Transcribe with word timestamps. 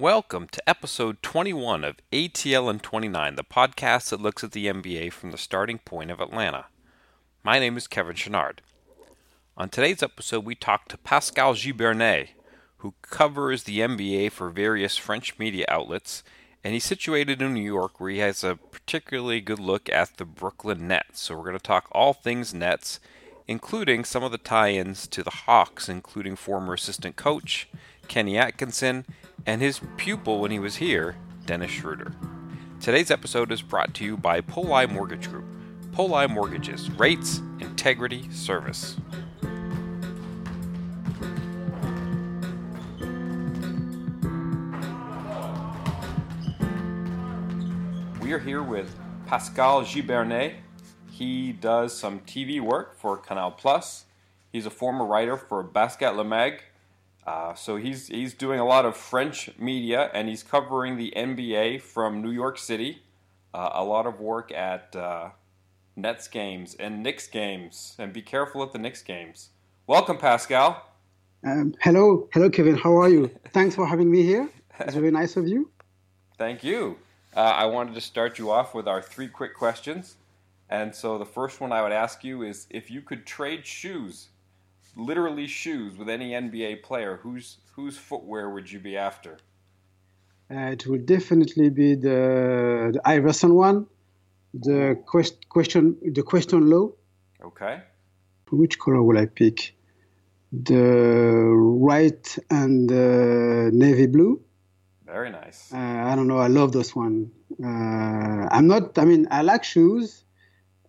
Welcome 0.00 0.46
to 0.52 0.68
episode 0.68 1.24
21 1.24 1.82
of 1.82 1.96
ATL 2.12 2.70
and 2.70 2.80
29, 2.80 3.34
the 3.34 3.42
podcast 3.42 4.10
that 4.10 4.20
looks 4.20 4.44
at 4.44 4.52
the 4.52 4.66
NBA 4.66 5.12
from 5.12 5.32
the 5.32 5.36
starting 5.36 5.78
point 5.78 6.12
of 6.12 6.20
Atlanta. 6.20 6.66
My 7.42 7.58
name 7.58 7.76
is 7.76 7.88
Kevin 7.88 8.14
Chenard. 8.14 8.58
On 9.56 9.68
today's 9.68 10.00
episode, 10.00 10.44
we 10.44 10.54
talk 10.54 10.86
to 10.86 10.98
Pascal 10.98 11.54
Giberné, 11.54 12.28
who 12.76 12.94
covers 13.02 13.64
the 13.64 13.80
NBA 13.80 14.30
for 14.30 14.50
various 14.50 14.96
French 14.96 15.36
media 15.36 15.64
outlets, 15.68 16.22
and 16.62 16.74
he's 16.74 16.84
situated 16.84 17.42
in 17.42 17.52
New 17.52 17.60
York 17.60 17.98
where 17.98 18.10
he 18.10 18.18
has 18.18 18.44
a 18.44 18.54
particularly 18.54 19.40
good 19.40 19.58
look 19.58 19.88
at 19.90 20.16
the 20.16 20.24
Brooklyn 20.24 20.86
Nets. 20.86 21.22
So 21.22 21.36
we're 21.36 21.42
going 21.42 21.56
to 21.56 21.58
talk 21.58 21.88
all 21.90 22.12
things 22.12 22.54
Nets, 22.54 23.00
including 23.48 24.04
some 24.04 24.22
of 24.22 24.30
the 24.30 24.38
tie 24.38 24.74
ins 24.74 25.08
to 25.08 25.24
the 25.24 25.30
Hawks, 25.30 25.88
including 25.88 26.36
former 26.36 26.74
assistant 26.74 27.16
coach 27.16 27.68
Kenny 28.06 28.38
Atkinson 28.38 29.04
and 29.48 29.62
his 29.62 29.80
pupil 29.96 30.40
when 30.40 30.50
he 30.50 30.58
was 30.58 30.76
here, 30.76 31.16
Dennis 31.46 31.70
Schroeder. 31.70 32.12
Today's 32.82 33.10
episode 33.10 33.50
is 33.50 33.62
brought 33.62 33.94
to 33.94 34.04
you 34.04 34.14
by 34.14 34.42
Poli 34.42 34.86
Mortgage 34.86 35.30
Group. 35.30 35.46
Poli 35.90 36.28
Mortgages, 36.28 36.90
rates, 36.90 37.40
integrity, 37.58 38.30
service. 38.30 38.98
We 48.20 48.34
are 48.34 48.38
here 48.38 48.62
with 48.62 48.94
Pascal 49.26 49.80
Giberné. 49.80 50.56
He 51.10 51.52
does 51.52 51.96
some 51.96 52.20
TV 52.20 52.60
work 52.60 52.98
for 52.98 53.16
Canal 53.16 53.52
Plus. 53.52 54.04
He's 54.52 54.66
a 54.66 54.70
former 54.70 55.06
writer 55.06 55.38
for 55.38 55.62
Basket 55.62 56.14
Le 56.14 56.24
Mag 56.24 56.64
uh, 57.28 57.54
so 57.54 57.76
he's 57.76 58.08
he's 58.08 58.32
doing 58.32 58.58
a 58.58 58.64
lot 58.64 58.86
of 58.86 58.96
French 58.96 59.50
media, 59.58 60.10
and 60.14 60.30
he's 60.30 60.42
covering 60.42 60.96
the 60.96 61.12
NBA 61.14 61.82
from 61.82 62.22
New 62.22 62.30
York 62.30 62.56
City. 62.56 63.02
Uh, 63.52 63.68
a 63.74 63.84
lot 63.84 64.06
of 64.06 64.18
work 64.18 64.50
at 64.50 64.96
uh, 64.96 65.28
Nets 65.94 66.26
games 66.26 66.74
and 66.80 67.02
Knicks 67.02 67.26
games, 67.26 67.94
and 67.98 68.14
be 68.14 68.22
careful 68.22 68.62
at 68.62 68.72
the 68.72 68.78
Knicks 68.78 69.02
games. 69.02 69.50
Welcome, 69.86 70.16
Pascal. 70.16 70.82
Um, 71.44 71.74
hello, 71.82 72.30
hello, 72.32 72.48
Kevin. 72.48 72.78
How 72.78 72.96
are 72.96 73.10
you? 73.10 73.30
Thanks 73.52 73.74
for 73.74 73.86
having 73.86 74.10
me 74.10 74.22
here. 74.22 74.48
It's 74.80 74.94
very 74.94 75.10
nice 75.10 75.36
of 75.36 75.46
you. 75.46 75.70
Thank 76.38 76.64
you. 76.64 76.96
Uh, 77.36 77.40
I 77.40 77.66
wanted 77.66 77.94
to 77.94 78.00
start 78.00 78.38
you 78.38 78.50
off 78.50 78.74
with 78.74 78.88
our 78.88 79.02
three 79.02 79.28
quick 79.28 79.54
questions. 79.54 80.16
And 80.70 80.94
so 80.94 81.18
the 81.18 81.26
first 81.26 81.60
one 81.60 81.72
I 81.72 81.82
would 81.82 81.92
ask 81.92 82.24
you 82.24 82.42
is 82.42 82.66
if 82.70 82.90
you 82.90 83.02
could 83.02 83.26
trade 83.26 83.66
shoes 83.66 84.28
literally 84.96 85.46
shoes 85.46 85.96
with 85.96 86.08
any 86.08 86.30
NBA 86.30 86.82
player, 86.82 87.18
whose 87.22 87.58
whose 87.72 87.96
footwear 87.96 88.50
would 88.50 88.70
you 88.70 88.80
be 88.80 88.96
after? 88.96 89.38
Uh, 90.50 90.72
it 90.72 90.86
would 90.86 91.04
definitely 91.04 91.68
be 91.68 91.94
the, 91.94 92.90
the 92.94 93.00
Iverson 93.04 93.54
one, 93.54 93.86
the 94.54 94.98
quest, 95.04 95.48
question 95.48 95.96
the 96.02 96.22
question 96.22 96.70
low. 96.70 96.94
Okay. 97.42 97.82
Which 98.50 98.78
color 98.78 99.02
will 99.02 99.18
I 99.18 99.26
pick? 99.26 99.74
The 100.50 101.54
white 101.54 102.38
and 102.50 102.88
the 102.88 103.70
navy 103.72 104.06
blue. 104.06 104.40
Very 105.04 105.30
nice. 105.30 105.70
Uh, 105.72 105.76
I 105.76 106.14
don't 106.14 106.26
know. 106.26 106.38
I 106.38 106.46
love 106.46 106.72
this 106.72 106.96
one. 106.96 107.30
Uh, 107.62 108.48
I'm 108.50 108.66
not. 108.66 108.98
I 108.98 109.04
mean, 109.04 109.28
I 109.30 109.42
like 109.42 109.64
shoes. 109.64 110.24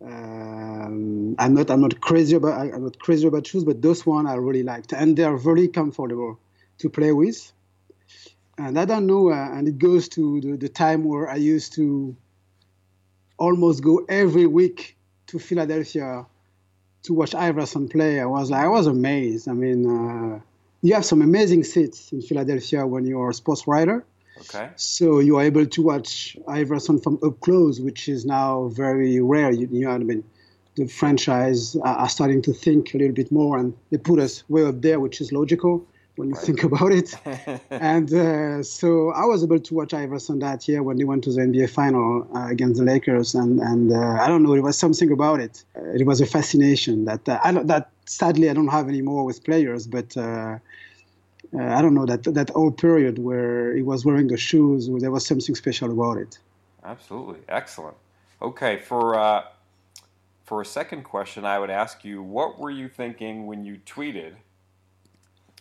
Um, 0.01 1.35
I'm 1.37 1.53
not 1.53 1.69
I'm 1.69 1.81
not 1.81 1.99
crazy 1.99 2.35
about 2.35 2.73
I'm 2.73 2.83
not 2.83 2.99
crazy 2.99 3.27
about 3.27 3.47
shoes, 3.47 3.63
but 3.63 3.81
those 3.81 4.05
one 4.05 4.27
I 4.27 4.35
really 4.35 4.63
liked, 4.63 4.93
and 4.93 5.15
they 5.17 5.23
are 5.23 5.37
very 5.37 5.67
comfortable 5.67 6.39
to 6.79 6.89
play 6.89 7.11
with. 7.11 7.51
And 8.57 8.79
I 8.79 8.85
don't 8.85 9.07
know, 9.07 9.29
uh, 9.29 9.49
and 9.53 9.67
it 9.67 9.77
goes 9.77 10.09
to 10.09 10.41
the, 10.41 10.57
the 10.57 10.69
time 10.69 11.03
where 11.03 11.29
I 11.29 11.35
used 11.35 11.73
to 11.73 12.15
almost 13.37 13.83
go 13.83 14.05
every 14.07 14.45
week 14.45 14.97
to 15.27 15.39
Philadelphia 15.39 16.25
to 17.03 17.13
watch 17.13 17.35
Iverson 17.35 17.87
play. 17.89 18.19
I 18.19 18.25
was 18.25 18.51
I 18.51 18.67
was 18.67 18.87
amazed. 18.87 19.47
I 19.49 19.53
mean, 19.53 19.85
uh, 19.85 20.39
you 20.81 20.93
have 20.93 21.05
some 21.05 21.21
amazing 21.21 21.63
seats 21.63 22.11
in 22.11 22.21
Philadelphia 22.21 22.85
when 22.87 23.05
you're 23.05 23.29
a 23.29 23.33
sports 23.33 23.67
writer. 23.67 24.05
Okay. 24.41 24.69
So 24.75 25.19
you 25.19 25.37
are 25.37 25.43
able 25.43 25.65
to 25.65 25.81
watch 25.81 26.37
Iverson 26.47 26.99
from 26.99 27.19
up 27.23 27.39
close, 27.41 27.79
which 27.79 28.07
is 28.07 28.25
now 28.25 28.69
very 28.69 29.19
rare. 29.19 29.51
You, 29.51 29.67
you 29.71 29.81
know 29.81 29.91
what 29.91 30.01
I 30.01 30.05
mean? 30.05 30.23
The 30.75 30.87
franchise 30.87 31.75
are 31.83 32.09
starting 32.09 32.41
to 32.43 32.53
think 32.53 32.93
a 32.93 32.97
little 32.97 33.13
bit 33.13 33.31
more, 33.31 33.57
and 33.57 33.73
they 33.91 33.97
put 33.97 34.19
us 34.19 34.43
way 34.49 34.63
up 34.63 34.81
there, 34.81 34.99
which 34.99 35.19
is 35.19 35.31
logical 35.31 35.85
when 36.15 36.29
you 36.29 36.35
right. 36.35 36.45
think 36.45 36.63
about 36.63 36.91
it. 36.91 37.15
and 37.69 38.13
uh, 38.13 38.63
so 38.63 39.11
I 39.11 39.25
was 39.25 39.43
able 39.43 39.59
to 39.59 39.73
watch 39.73 39.93
Iverson 39.93 40.39
that 40.39 40.67
year 40.67 40.83
when 40.83 40.97
they 40.97 41.05
went 41.05 41.23
to 41.25 41.31
the 41.31 41.41
NBA 41.41 41.69
final 41.69 42.27
uh, 42.35 42.47
against 42.47 42.79
the 42.79 42.85
Lakers, 42.85 43.35
and 43.35 43.59
and 43.59 43.91
uh, 43.91 44.23
I 44.23 44.27
don't 44.27 44.43
know, 44.43 44.53
it 44.53 44.63
was 44.63 44.77
something 44.77 45.11
about 45.11 45.39
it. 45.39 45.63
it 45.75 46.05
was 46.05 46.21
a 46.21 46.25
fascination 46.25 47.05
that 47.05 47.27
uh, 47.27 47.39
I 47.43 47.51
that 47.63 47.89
sadly 48.05 48.49
I 48.49 48.53
don't 48.53 48.67
have 48.67 48.87
anymore 48.87 49.25
with 49.25 49.43
players, 49.43 49.87
but 49.87 50.15
uh, 51.53 51.63
I 51.63 51.81
don't 51.81 51.95
know 51.95 52.05
that 52.05 52.23
that 52.23 52.51
old 52.55 52.77
period 52.77 53.17
where 53.17 53.75
he 53.75 53.81
was 53.81 54.05
wearing 54.05 54.27
the 54.27 54.37
shoes, 54.37 54.87
there 54.99 55.11
was 55.11 55.25
something 55.25 55.55
special 55.55 55.91
about 55.91 56.17
it. 56.17 56.37
Absolutely, 56.83 57.39
excellent. 57.47 57.97
Okay, 58.41 58.77
for 58.77 59.17
uh, 59.17 59.43
for 60.45 60.61
a 60.61 60.65
second 60.65 61.03
question, 61.03 61.45
I 61.45 61.57
would 61.57 61.69
ask 61.69 62.05
you, 62.05 62.21
what 62.21 62.59
were 62.59 62.69
you 62.69 62.87
thinking 62.87 63.47
when 63.47 63.63
you 63.63 63.79
tweeted? 63.85 64.33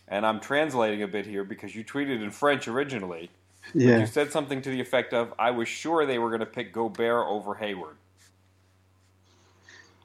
And 0.07 0.25
I'm 0.25 0.39
translating 0.39 1.03
a 1.03 1.07
bit 1.07 1.25
here 1.25 1.43
because 1.43 1.75
you 1.75 1.83
tweeted 1.83 2.23
in 2.23 2.31
French 2.31 2.67
originally. 2.67 3.29
Yeah. 3.73 3.99
You 3.99 4.05
said 4.05 4.31
something 4.31 4.61
to 4.61 4.69
the 4.69 4.79
effect 4.79 5.13
of, 5.13 5.33
"I 5.39 5.51
was 5.51 5.67
sure 5.67 6.05
they 6.05 6.19
were 6.19 6.29
going 6.29 6.39
to 6.39 6.45
pick 6.45 6.71
Gobert 6.71 7.25
over 7.27 7.55
Hayward." 7.55 7.95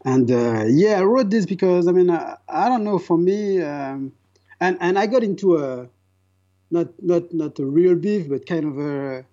And 0.05 0.31
uh, 0.31 0.65
yeah, 0.67 0.99
I 0.99 1.03
wrote 1.03 1.31
this 1.31 1.47
because 1.47 1.89
I 1.89 1.93
mean, 1.93 2.11
I, 2.11 2.37
I 2.49 2.69
don't 2.71 2.85
know. 2.85 2.99
For 2.99 3.19
me. 3.19 3.61
Um, 3.61 4.13
and 4.65 4.79
and 4.81 4.99
I 4.99 5.07
got 5.07 5.23
into 5.23 5.59
a 5.59 5.89
not 6.71 6.89
not 7.03 7.33
not 7.33 7.59
a 7.59 7.67
real 7.67 7.97
beef, 7.97 8.29
but 8.29 8.47
kind 8.47 8.65
of 8.71 8.75
a, 8.79 9.25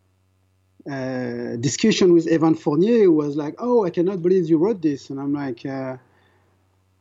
discussion 1.57 2.11
with 2.13 2.27
Evan 2.27 2.55
Fournier, 2.55 3.03
who 3.05 3.13
was 3.13 3.35
like, 3.35 3.55
"Oh, 3.59 3.85
I 3.85 3.91
cannot 3.91 4.21
believe 4.21 4.49
you 4.49 4.57
wrote 4.57 4.81
this," 4.81 5.09
and 5.09 5.19
I'm 5.19 5.33
like. 5.33 5.65
Uh, 5.65 5.97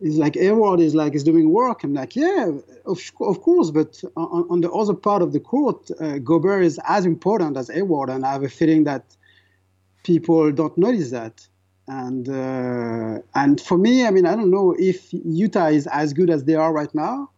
He's 0.03 0.17
like 0.17 0.35
Hayward 0.35 0.81
is 0.81 0.95
like 0.95 1.15
is 1.15 1.25
doing 1.25 1.51
work. 1.51 1.85
I'm 1.85 1.93
like, 1.93 2.17
yeah, 2.17 2.51
of, 2.87 2.99
of 3.21 3.43
course, 3.43 3.71
but 3.71 4.03
on, 4.17 4.47
on 4.49 4.62
the 4.62 4.71
other 4.71 4.95
part 4.95 5.21
of 5.21 5.35
the 5.35 5.41
court, 5.41 5.91
uh, 6.01 6.17
Gobert 6.17 6.65
is 6.65 6.81
as 6.89 7.05
important 7.05 7.59
as 7.59 7.69
Hayward, 7.69 8.09
and 8.09 8.25
I 8.25 8.33
have 8.33 8.43
a 8.43 8.49
feeling 8.49 8.85
that 8.85 9.05
people 10.03 10.53
don't 10.53 10.77
notice 10.79 11.11
that. 11.11 11.47
And 11.87 12.27
uh, 12.31 13.21
and 13.35 13.61
for 13.61 13.77
me, 13.77 14.07
I 14.07 14.11
mean, 14.11 14.25
I 14.25 14.35
don't 14.37 14.51
know 14.51 14.75
if 14.79 15.12
Utah 15.12 15.67
is 15.67 15.87
as 15.89 16.15
good 16.15 16.31
as 16.31 16.45
they 16.45 16.55
are 16.55 16.73
right 16.73 16.95
now 16.95 17.29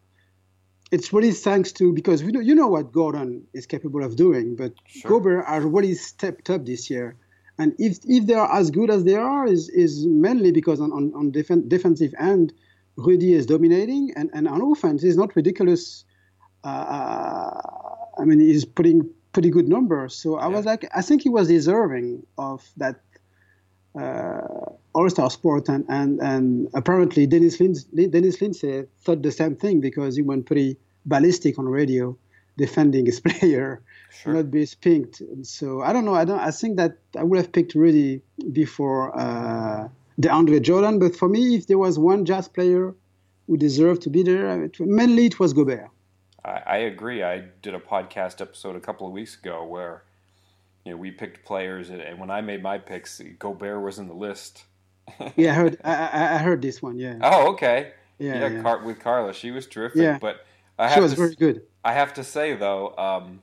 it's 0.92 1.12
really 1.12 1.32
thanks 1.32 1.72
to 1.72 1.92
because 1.92 2.22
we 2.22 2.30
know, 2.32 2.40
you 2.40 2.54
know 2.54 2.68
what 2.68 2.92
Gordon 2.92 3.46
is 3.54 3.66
capable 3.66 4.04
of 4.04 4.14
doing, 4.14 4.54
but 4.54 4.74
sure. 4.86 5.10
Gobert 5.10 5.44
are 5.46 5.62
really 5.62 5.94
stepped 5.94 6.50
up 6.50 6.66
this 6.66 6.90
year. 6.90 7.16
And 7.58 7.74
if 7.78 7.98
if 8.04 8.26
they 8.26 8.34
are 8.34 8.50
as 8.54 8.70
good 8.70 8.90
as 8.90 9.04
they 9.04 9.14
are, 9.14 9.46
is 9.46 9.68
is 9.70 10.06
mainly 10.06 10.52
because 10.52 10.80
on 10.80 10.92
on, 10.92 11.12
on 11.14 11.30
def- 11.30 11.68
defensive 11.68 12.14
end, 12.18 12.52
Rudy 12.96 13.32
is 13.32 13.46
dominating, 13.46 14.12
and, 14.16 14.30
and 14.34 14.46
on 14.46 14.60
offense, 14.60 15.02
he's 15.02 15.16
not 15.16 15.34
ridiculous. 15.34 16.04
Uh, 16.64 16.68
uh, 16.68 17.60
I 18.18 18.24
mean, 18.24 18.40
he's 18.40 18.64
putting 18.64 19.08
pretty 19.32 19.50
good 19.50 19.68
numbers. 19.68 20.14
So 20.14 20.36
I 20.36 20.48
yeah. 20.48 20.56
was 20.56 20.66
like, 20.66 20.88
I 20.94 21.02
think 21.02 21.22
he 21.22 21.28
was 21.28 21.48
deserving 21.48 22.24
of 22.38 22.66
that 22.76 23.00
uh, 23.98 24.40
all-star 24.94 25.30
sport, 25.30 25.68
and, 25.68 25.84
and, 25.88 26.20
and 26.20 26.68
apparently 26.74 27.26
Dennis 27.26 27.60
Lindsey, 27.60 28.06
Dennis 28.06 28.40
Lindsey 28.40 28.84
thought 29.02 29.22
the 29.22 29.32
same 29.32 29.56
thing 29.56 29.80
because 29.80 30.16
he 30.16 30.22
went 30.22 30.46
pretty 30.46 30.76
ballistic 31.06 31.58
on 31.58 31.68
radio 31.68 32.16
defending 32.56 33.06
his 33.06 33.20
player, 33.26 33.82
sure. 34.10 34.34
not 34.34 34.50
be 34.50 34.66
spinked. 34.66 35.22
So 35.42 35.82
I 35.82 35.92
don't 35.92 36.04
know. 36.04 36.14
I 36.14 36.24
don't. 36.24 36.38
I 36.38 36.50
think 36.50 36.76
that 36.76 36.98
I 37.18 37.22
would 37.22 37.38
have 37.38 37.52
picked 37.52 37.74
Rudy 37.74 38.22
before 38.52 39.18
uh, 39.18 39.88
DeAndre 40.20 40.60
Jordan. 40.62 40.98
But 40.98 41.16
for 41.16 41.28
me, 41.28 41.56
if 41.56 41.66
there 41.66 41.78
was 41.78 41.98
one 41.98 42.24
Jazz 42.24 42.48
player 42.48 42.94
who 43.46 43.56
deserved 43.56 44.02
to 44.02 44.10
be 44.10 44.22
there, 44.22 44.64
it, 44.64 44.78
mainly 44.80 45.26
it 45.26 45.40
was 45.40 45.52
Gobert. 45.52 45.88
I, 46.44 46.62
I 46.66 46.76
agree. 46.78 47.22
I 47.22 47.44
did 47.62 47.74
a 47.74 47.80
podcast 47.80 48.40
episode 48.40 48.76
a 48.76 48.80
couple 48.80 49.06
of 49.06 49.12
weeks 49.12 49.36
ago 49.36 49.64
where 49.64 50.02
you 50.84 50.92
know 50.92 50.96
we 50.96 51.10
picked 51.10 51.44
players, 51.44 51.90
and 51.90 52.18
when 52.18 52.30
I 52.30 52.40
made 52.40 52.62
my 52.62 52.78
picks, 52.78 53.20
Gobert 53.38 53.82
was 53.82 53.98
in 53.98 54.08
the 54.08 54.14
list. 54.14 54.64
yeah, 55.36 55.52
I 55.52 55.54
heard. 55.54 55.78
I, 55.84 56.34
I, 56.34 56.38
heard 56.38 56.62
this 56.62 56.80
one. 56.80 56.98
Yeah. 56.98 57.18
Oh, 57.22 57.52
okay. 57.52 57.92
Yeah, 58.18 58.40
yeah, 58.40 58.48
yeah. 58.48 58.62
Car- 58.62 58.84
with 58.84 59.00
Carla, 59.00 59.32
she 59.34 59.50
was 59.50 59.66
terrific. 59.66 60.00
Yeah. 60.00 60.18
but 60.20 60.44
I 60.78 60.88
have 60.88 60.94
she 60.94 61.00
was 61.00 61.12
to, 61.12 61.16
very 61.16 61.34
good. 61.34 61.62
I 61.84 61.92
have 61.92 62.14
to 62.14 62.24
say 62.24 62.54
though, 62.54 62.96
um, 62.96 63.42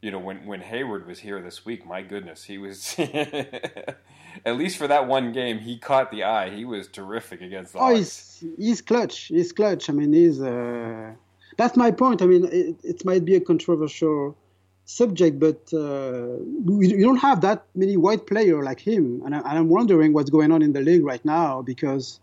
you 0.00 0.10
know, 0.10 0.18
when 0.18 0.46
when 0.46 0.60
Hayward 0.60 1.06
was 1.06 1.20
here 1.20 1.40
this 1.40 1.64
week, 1.64 1.86
my 1.86 2.02
goodness, 2.02 2.44
he 2.44 2.58
was. 2.58 2.96
at 4.46 4.56
least 4.56 4.76
for 4.76 4.88
that 4.88 5.06
one 5.06 5.32
game, 5.32 5.58
he 5.58 5.78
caught 5.78 6.10
the 6.10 6.24
eye. 6.24 6.50
He 6.50 6.64
was 6.64 6.88
terrific 6.88 7.40
against 7.40 7.72
the. 7.72 7.78
Oh, 7.78 7.94
he's 7.94 8.44
he's 8.58 8.80
clutch. 8.80 9.26
He's 9.28 9.52
clutch. 9.52 9.88
I 9.88 9.92
mean, 9.92 10.12
he's. 10.12 10.40
Uh, 10.40 11.12
that's 11.56 11.76
my 11.76 11.90
point. 11.90 12.22
I 12.22 12.26
mean, 12.26 12.46
it, 12.46 12.76
it 12.82 13.04
might 13.04 13.24
be 13.24 13.36
a 13.36 13.40
controversial 13.40 14.36
subject, 14.84 15.38
but 15.38 15.72
uh, 15.72 16.36
we, 16.64 16.94
we 16.94 17.02
don't 17.02 17.18
have 17.18 17.40
that 17.42 17.64
many 17.74 17.96
white 17.96 18.26
players 18.26 18.64
like 18.64 18.80
him, 18.80 19.22
and, 19.24 19.34
I, 19.34 19.56
am 19.56 19.68
wondering 19.68 20.12
what's 20.12 20.30
going 20.30 20.52
on 20.52 20.62
in 20.62 20.72
the 20.72 20.80
league 20.80 21.04
right 21.04 21.24
now 21.24 21.62
because 21.62 22.20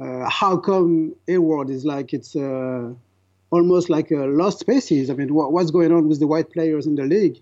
uh, 0.00 0.28
how 0.28 0.56
come 0.56 1.14
Hayward 1.26 1.70
is 1.70 1.84
like 1.84 2.12
it's 2.12 2.36
uh, 2.36 2.92
almost 3.50 3.88
like 3.88 4.10
a 4.10 4.26
lost 4.26 4.58
species? 4.60 5.10
I 5.10 5.14
mean, 5.14 5.32
what, 5.32 5.52
what's 5.52 5.70
going 5.70 5.92
on 5.92 6.08
with 6.08 6.20
the 6.20 6.26
white 6.26 6.52
players 6.52 6.86
in 6.86 6.96
the 6.96 7.04
league? 7.04 7.40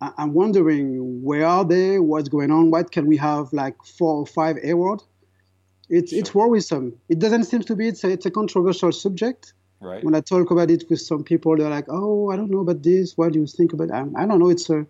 I, 0.00 0.10
am 0.18 0.32
wondering 0.32 1.22
where 1.22 1.46
are 1.46 1.64
they? 1.64 1.98
What's 1.98 2.28
going 2.28 2.50
on? 2.50 2.70
What 2.70 2.90
can 2.90 3.06
we 3.06 3.16
have 3.18 3.52
like 3.52 3.76
four 3.84 4.14
or 4.16 4.26
five 4.26 4.58
Hayward? 4.62 5.02
It's 5.88 6.10
sure. 6.10 6.18
it's 6.20 6.34
worrisome. 6.34 6.94
It 7.08 7.18
doesn't 7.18 7.44
seem 7.44 7.62
to 7.62 7.76
be. 7.76 7.88
It's 7.88 8.04
a, 8.04 8.10
it's 8.10 8.26
a 8.26 8.30
controversial 8.30 8.92
subject 8.92 9.52
Right. 9.82 10.04
When 10.04 10.14
I 10.14 10.20
talk 10.20 10.52
about 10.52 10.70
it 10.70 10.84
with 10.88 11.00
some 11.00 11.24
people, 11.24 11.56
they're 11.56 11.68
like, 11.68 11.86
"Oh, 11.88 12.30
I 12.30 12.36
don't 12.36 12.50
know 12.50 12.60
about 12.60 12.84
this. 12.84 13.16
What 13.16 13.32
do 13.32 13.40
you 13.40 13.46
think 13.48 13.72
about?" 13.72 13.88
It? 13.88 14.12
I 14.16 14.26
don't 14.26 14.38
know. 14.38 14.48
It's 14.48 14.70
a, 14.70 14.86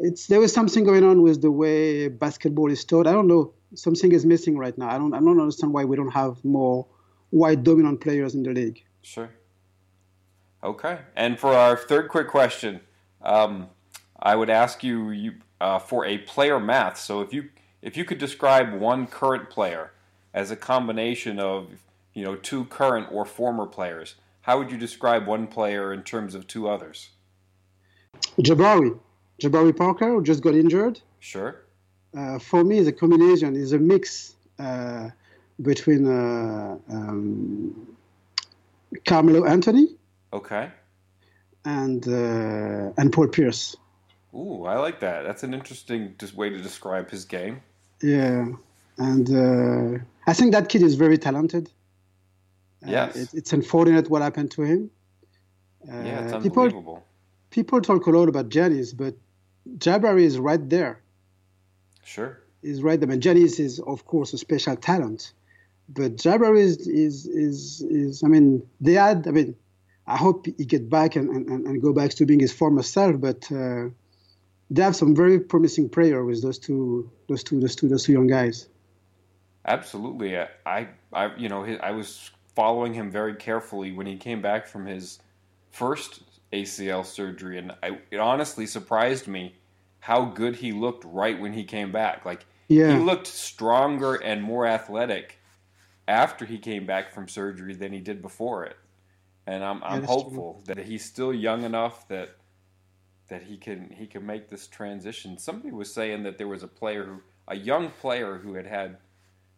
it's 0.00 0.28
there 0.28 0.40
was 0.40 0.50
something 0.52 0.82
going 0.82 1.04
on 1.04 1.20
with 1.20 1.42
the 1.42 1.50
way 1.50 2.08
basketball 2.08 2.70
is 2.70 2.84
taught. 2.86 3.06
I 3.06 3.12
don't 3.12 3.26
know. 3.26 3.52
Something 3.74 4.12
is 4.12 4.24
missing 4.24 4.56
right 4.56 4.76
now. 4.78 4.88
I 4.88 4.96
don't. 4.96 5.12
I 5.12 5.18
don't 5.18 5.38
understand 5.38 5.74
why 5.74 5.84
we 5.84 5.96
don't 5.96 6.10
have 6.22 6.42
more 6.42 6.86
white 7.28 7.62
dominant 7.62 8.00
players 8.00 8.34
in 8.34 8.42
the 8.42 8.52
league. 8.52 8.82
Sure. 9.02 9.28
Okay. 10.64 10.98
And 11.14 11.38
for 11.38 11.52
our 11.52 11.76
third 11.76 12.08
quick 12.08 12.28
question, 12.28 12.80
um, 13.20 13.68
I 14.18 14.36
would 14.36 14.48
ask 14.48 14.82
you, 14.82 15.10
you 15.10 15.34
uh, 15.60 15.78
for 15.78 16.06
a 16.06 16.16
player 16.18 16.58
math. 16.58 16.98
So 16.98 17.20
if 17.20 17.34
you 17.34 17.50
if 17.82 17.96
you 17.98 18.06
could 18.06 18.18
describe 18.18 18.72
one 18.72 19.06
current 19.06 19.50
player 19.50 19.92
as 20.32 20.50
a 20.50 20.56
combination 20.56 21.38
of 21.38 21.68
you 22.14 22.24
know, 22.24 22.36
two 22.36 22.64
current 22.66 23.08
or 23.10 23.24
former 23.24 23.66
players. 23.66 24.16
How 24.42 24.58
would 24.58 24.70
you 24.70 24.78
describe 24.78 25.26
one 25.26 25.46
player 25.46 25.92
in 25.92 26.02
terms 26.02 26.34
of 26.34 26.46
two 26.46 26.68
others? 26.68 27.10
Jabari. 28.38 28.98
Jabari 29.40 29.76
Parker, 29.76 30.08
who 30.08 30.22
just 30.22 30.42
got 30.42 30.54
injured. 30.54 31.00
Sure. 31.20 31.62
Uh, 32.16 32.38
for 32.38 32.64
me, 32.64 32.80
the 32.80 32.92
combination 32.92 33.56
is 33.56 33.72
a 33.72 33.78
mix 33.78 34.34
uh, 34.58 35.08
between 35.60 36.06
uh, 36.06 36.76
um, 36.90 37.96
Carmelo 39.04 39.46
Anthony. 39.46 39.88
Okay. 40.32 40.70
And 41.64 42.06
uh, 42.08 42.92
and 42.98 43.12
Paul 43.12 43.28
Pierce. 43.28 43.76
Ooh, 44.34 44.64
I 44.64 44.76
like 44.78 45.00
that. 45.00 45.22
That's 45.22 45.42
an 45.42 45.54
interesting 45.54 46.14
way 46.34 46.50
to 46.50 46.58
describe 46.60 47.10
his 47.10 47.24
game. 47.24 47.62
Yeah, 48.02 48.46
and 48.98 49.30
uh, 49.30 50.02
I 50.26 50.32
think 50.32 50.52
that 50.52 50.68
kid 50.68 50.82
is 50.82 50.94
very 50.94 51.18
talented. 51.18 51.70
Yes. 52.86 53.16
It, 53.16 53.34
it's 53.34 53.52
unfortunate 53.52 54.10
what 54.10 54.22
happened 54.22 54.50
to 54.52 54.62
him. 54.62 54.90
Uh, 55.88 55.96
yeah, 55.96 56.24
it's 56.24 56.32
unbelievable. 56.32 57.04
People, 57.50 57.78
people 57.78 57.80
talk 57.80 58.06
a 58.06 58.10
lot 58.10 58.28
about 58.28 58.48
Giannis, 58.48 58.96
but 58.96 59.14
Jabari 59.78 60.22
is 60.22 60.38
right 60.38 60.68
there. 60.68 61.00
Sure. 62.04 62.40
He's 62.62 62.82
right 62.82 62.98
there. 63.00 63.10
And 63.10 63.22
Giannis 63.22 63.58
is, 63.60 63.80
of 63.80 64.04
course, 64.06 64.32
a 64.32 64.38
special 64.38 64.76
talent. 64.76 65.32
But 65.88 66.16
Jabari 66.16 66.60
is, 66.60 66.86
is, 66.86 67.26
is, 67.26 67.82
is, 67.82 68.22
I 68.24 68.28
mean, 68.28 68.62
they 68.80 68.94
had, 68.94 69.26
I 69.26 69.30
mean, 69.32 69.56
I 70.06 70.16
hope 70.16 70.46
he 70.46 70.64
get 70.64 70.88
back 70.90 71.16
and, 71.16 71.28
and, 71.30 71.66
and 71.66 71.82
go 71.82 71.92
back 71.92 72.10
to 72.10 72.26
being 72.26 72.40
his 72.40 72.52
former 72.52 72.82
self, 72.82 73.20
but 73.20 73.50
uh, 73.52 73.88
they 74.70 74.82
have 74.82 74.96
some 74.96 75.14
very 75.14 75.38
promising 75.38 75.88
player 75.88 76.24
with 76.24 76.42
those 76.42 76.58
two, 76.58 77.10
those 77.28 77.44
two, 77.44 77.60
those 77.60 77.76
two, 77.76 77.88
those 77.88 78.04
two 78.04 78.12
young 78.12 78.26
guys. 78.26 78.68
Absolutely. 79.64 80.36
I, 80.36 80.88
I, 81.12 81.34
you 81.36 81.48
know, 81.48 81.64
I 81.64 81.92
was 81.92 82.30
following 82.54 82.94
him 82.94 83.10
very 83.10 83.34
carefully 83.34 83.92
when 83.92 84.06
he 84.06 84.16
came 84.16 84.42
back 84.42 84.66
from 84.66 84.86
his 84.86 85.20
first 85.70 86.22
ACL 86.52 87.04
surgery, 87.04 87.58
and 87.58 87.72
I, 87.82 87.98
it 88.10 88.18
honestly 88.18 88.66
surprised 88.66 89.26
me 89.26 89.54
how 90.00 90.24
good 90.24 90.56
he 90.56 90.72
looked 90.72 91.04
right 91.04 91.40
when 91.40 91.52
he 91.52 91.64
came 91.64 91.92
back. 91.92 92.24
Like 92.24 92.44
yeah. 92.68 92.92
he 92.92 92.98
looked 92.98 93.26
stronger 93.26 94.16
and 94.16 94.42
more 94.42 94.66
athletic 94.66 95.38
after 96.08 96.44
he 96.44 96.58
came 96.58 96.84
back 96.84 97.12
from 97.12 97.28
surgery 97.28 97.74
than 97.74 97.92
he 97.92 98.00
did 98.00 98.20
before 98.20 98.64
it. 98.64 98.76
And 99.46 99.64
I'm, 99.64 99.82
I'm 99.82 100.04
hopeful 100.04 100.62
true. 100.64 100.74
that 100.74 100.84
he's 100.84 101.04
still 101.04 101.32
young 101.32 101.64
enough 101.64 102.06
that 102.08 102.36
that 103.28 103.42
he 103.42 103.56
can 103.56 103.90
he 103.90 104.06
can 104.06 104.26
make 104.26 104.50
this 104.50 104.66
transition. 104.66 105.38
Somebody 105.38 105.72
was 105.72 105.92
saying 105.92 106.22
that 106.24 106.36
there 106.36 106.48
was 106.48 106.62
a 106.62 106.68
player 106.68 107.04
who 107.04 107.20
a 107.48 107.56
young 107.56 107.90
player 107.90 108.38
who 108.38 108.54
had 108.54 108.66
had 108.66 108.98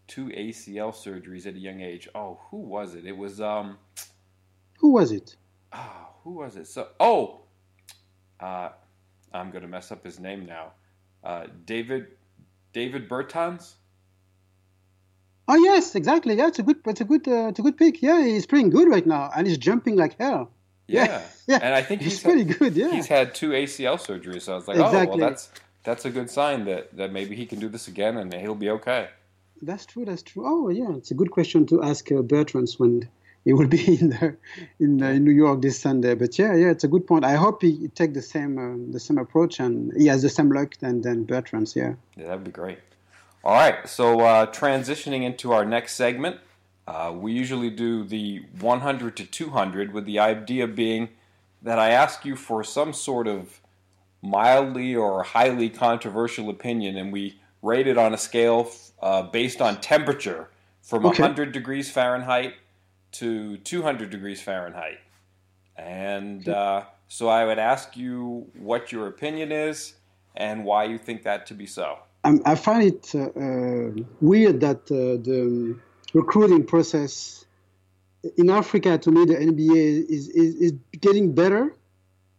two 0.06 0.27
ACL 0.27 0.93
surgeries 0.93 1.47
at 1.47 1.55
a 1.55 1.59
young 1.59 1.81
age. 1.81 2.09
Oh, 2.15 2.41
who 2.51 2.59
was 2.59 2.95
it? 2.95 3.06
It 3.06 3.17
was 3.17 3.41
um. 3.41 3.79
Who 4.79 4.93
was 4.93 5.12
it? 5.12 5.37
Oh, 5.73 6.09
who 6.23 6.33
was 6.33 6.56
it? 6.56 6.67
So 6.67 6.89
oh, 7.01 7.41
uh, 8.41 8.71
I'm 9.33 9.51
gonna 9.51 9.69
mess 9.69 9.93
up 9.93 10.05
his 10.05 10.19
name 10.21 10.47
now. 10.47 10.73
Uh, 11.23 11.47
David 11.65 12.09
David 12.73 13.09
Bertans. 13.09 13.75
Oh 15.47 15.56
yes, 15.56 15.95
exactly. 15.95 16.37
Yeah, 16.37 16.49
it's 16.49 16.59
a 16.59 16.62
good, 16.62 16.79
it's 16.87 17.01
a 17.03 17.05
good, 17.05 17.29
uh, 17.29 17.49
it's 17.49 17.59
a 17.59 17.62
good 17.62 17.77
pick. 17.77 18.01
Yeah, 18.01 18.25
he's 18.25 18.47
playing 18.47 18.71
good 18.71 18.89
right 18.89 19.06
now, 19.06 19.31
and 19.37 19.47
he's 19.47 19.59
jumping 19.59 19.97
like 19.97 20.19
hell. 20.19 20.51
Yeah, 20.87 21.05
yeah. 21.05 21.23
yeah. 21.47 21.59
And 21.62 21.75
I 21.75 21.83
think 21.83 22.01
he's, 22.01 22.12
he's 22.12 22.23
pretty 22.23 22.45
had, 22.45 22.59
good. 22.59 22.77
Yeah, 22.77 22.91
he's 22.91 23.06
had 23.06 23.35
two 23.35 23.51
ACL 23.51 23.99
surgeries, 23.99 24.43
so 24.43 24.53
I 24.53 24.56
was 24.56 24.69
like, 24.69 24.79
exactly. 24.79 25.06
oh, 25.06 25.09
well, 25.19 25.29
that's 25.29 25.51
that's 25.83 26.05
a 26.06 26.11
good 26.11 26.31
sign 26.31 26.65
that 26.65 26.97
that 26.97 27.12
maybe 27.12 27.37
he 27.37 27.47
can 27.47 27.61
do 27.61 27.69
this 27.69 27.89
again 27.89 28.17
and 28.17 28.33
he'll 28.33 28.55
be 28.55 28.71
okay. 28.71 29.11
That's 29.65 29.87
true. 29.87 30.05
That's 30.05 30.23
true. 30.23 30.45
Oh, 30.47 30.69
yeah, 30.69 30.95
it's 30.97 31.11
a 31.11 31.15
good 31.15 31.31
question 31.31 31.67
to 31.67 31.83
ask 31.83 32.11
uh, 32.13 32.17
Bertans 32.17 32.79
when 32.79 33.09
he 33.45 33.53
will 33.53 33.67
be 33.67 33.99
in 34.01 34.11
the, 34.11 34.37
in, 34.79 34.99
the, 34.99 35.11
in 35.11 35.25
New 35.25 35.33
York 35.33 35.63
this 35.63 35.79
Sunday. 35.79 36.15
But 36.15 36.39
yeah, 36.39 36.55
yeah, 36.55 36.71
it's 36.71 36.85
a 36.85 36.89
good 36.89 37.07
point. 37.07 37.25
I 37.25 37.35
hope 37.35 37.63
he, 37.63 37.73
he 37.73 37.89
take 37.89 38.15
the 38.15 38.23
same 38.23 38.59
uh, 38.59 38.93
the 38.93 39.01
same 39.01 39.19
approach 39.19 39.61
and 39.61 39.93
he 39.97 40.07
has 40.07 40.23
the 40.23 40.29
same 40.29 40.51
luck 40.51 40.77
than 40.79 41.03
than 41.03 41.27
Bertans. 41.27 41.75
Yeah. 41.75 41.95
Yeah, 42.17 42.29
that'd 42.29 42.45
be 42.45 42.51
great. 42.51 42.79
All 43.45 43.53
right, 43.55 43.87
so 43.87 44.21
uh, 44.21 44.47
transitioning 44.47 45.23
into 45.23 45.53
our 45.53 45.67
next 45.67 45.97
segment, 45.97 46.39
uh, 46.89 47.13
we 47.15 47.33
usually 47.33 47.69
do 47.69 48.03
the 48.03 48.43
100 48.59 49.19
to 49.19 49.27
200, 49.27 49.93
with 49.93 50.07
the 50.07 50.19
idea 50.19 50.67
being 50.67 51.11
that 51.61 51.79
I 51.79 51.91
ask 51.91 52.25
you 52.25 52.37
for 52.37 52.65
some 52.65 52.95
sort 52.95 53.29
of 53.29 53.61
mildly 54.23 54.97
or 54.97 55.25
highly 55.25 55.69
controversial 55.69 56.49
opinion, 56.49 56.97
and 56.97 57.13
we 57.13 57.39
rate 57.65 57.87
it 57.87 57.97
on 57.97 58.13
a 58.13 58.19
scale 58.19 58.71
uh, 59.01 59.23
based 59.23 59.61
on 59.61 59.81
temperature 59.81 60.51
from 60.83 61.07
okay. 61.07 61.23
100 61.23 61.53
degrees 61.53 61.91
Fahrenheit 61.91 62.55
to 63.13 63.57
200 63.59 64.11
degrees 64.11 64.41
Fahrenheit. 64.41 64.99
And 65.77 66.49
uh, 66.49 66.85
so 67.09 67.29
I 67.29 67.45
would 67.45 67.59
ask 67.59 67.97
you 67.97 68.47
what 68.59 68.93
your 68.93 69.07
opinion 69.07 69.51
is 69.51 69.94
and 70.37 70.65
why 70.65 70.85
you 70.85 70.99
think 70.99 71.23
that 71.25 71.47
to 71.47 71.55
be 71.55 71.67
so. 71.67 71.99
I 72.25 72.55
find 72.55 72.83
it 72.85 73.15
uh, 73.15 73.19
uh, 73.39 73.91
weird 74.21 74.61
that 74.61 74.83
uh, 74.91 75.21
the 75.23 75.79
recruiting 76.15 76.65
process 76.65 77.44
in 78.39 78.49
Africa, 78.49 78.97
to 78.97 79.11
me, 79.11 79.27
the 79.27 79.35
NBA 79.35 80.09
is, 80.09 80.29
is, 80.29 80.55
is 80.56 80.73
getting 81.01 81.35
better. 81.35 81.75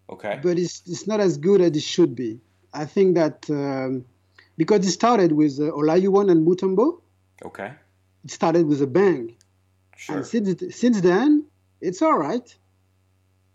Okay. 0.10 0.39
But 0.41 0.58
it's, 0.58 0.82
it's 0.88 1.05
not 1.05 1.20
as 1.20 1.38
good 1.38 1.62
as 1.62 1.75
it 1.75 1.84
should 1.84 2.15
be. 2.15 2.39
I 2.74 2.86
think 2.86 3.15
that 3.15 3.48
um, 3.50 4.05
because 4.57 4.85
it 4.88 4.91
started 4.91 5.31
with 5.31 5.59
uh, 5.59 5.63
Olajuwon 5.63 6.31
and 6.31 6.45
Mutombo. 6.47 7.01
Okay. 7.43 7.71
It 8.24 8.31
started 8.31 8.65
with 8.65 8.81
a 8.81 8.88
bang. 8.88 9.35
Sure. 9.97 10.17
And 10.17 10.25
since, 10.25 10.75
since 10.75 11.01
then, 11.01 11.45
it's 11.81 12.01
all 12.01 12.17
right. 12.17 12.55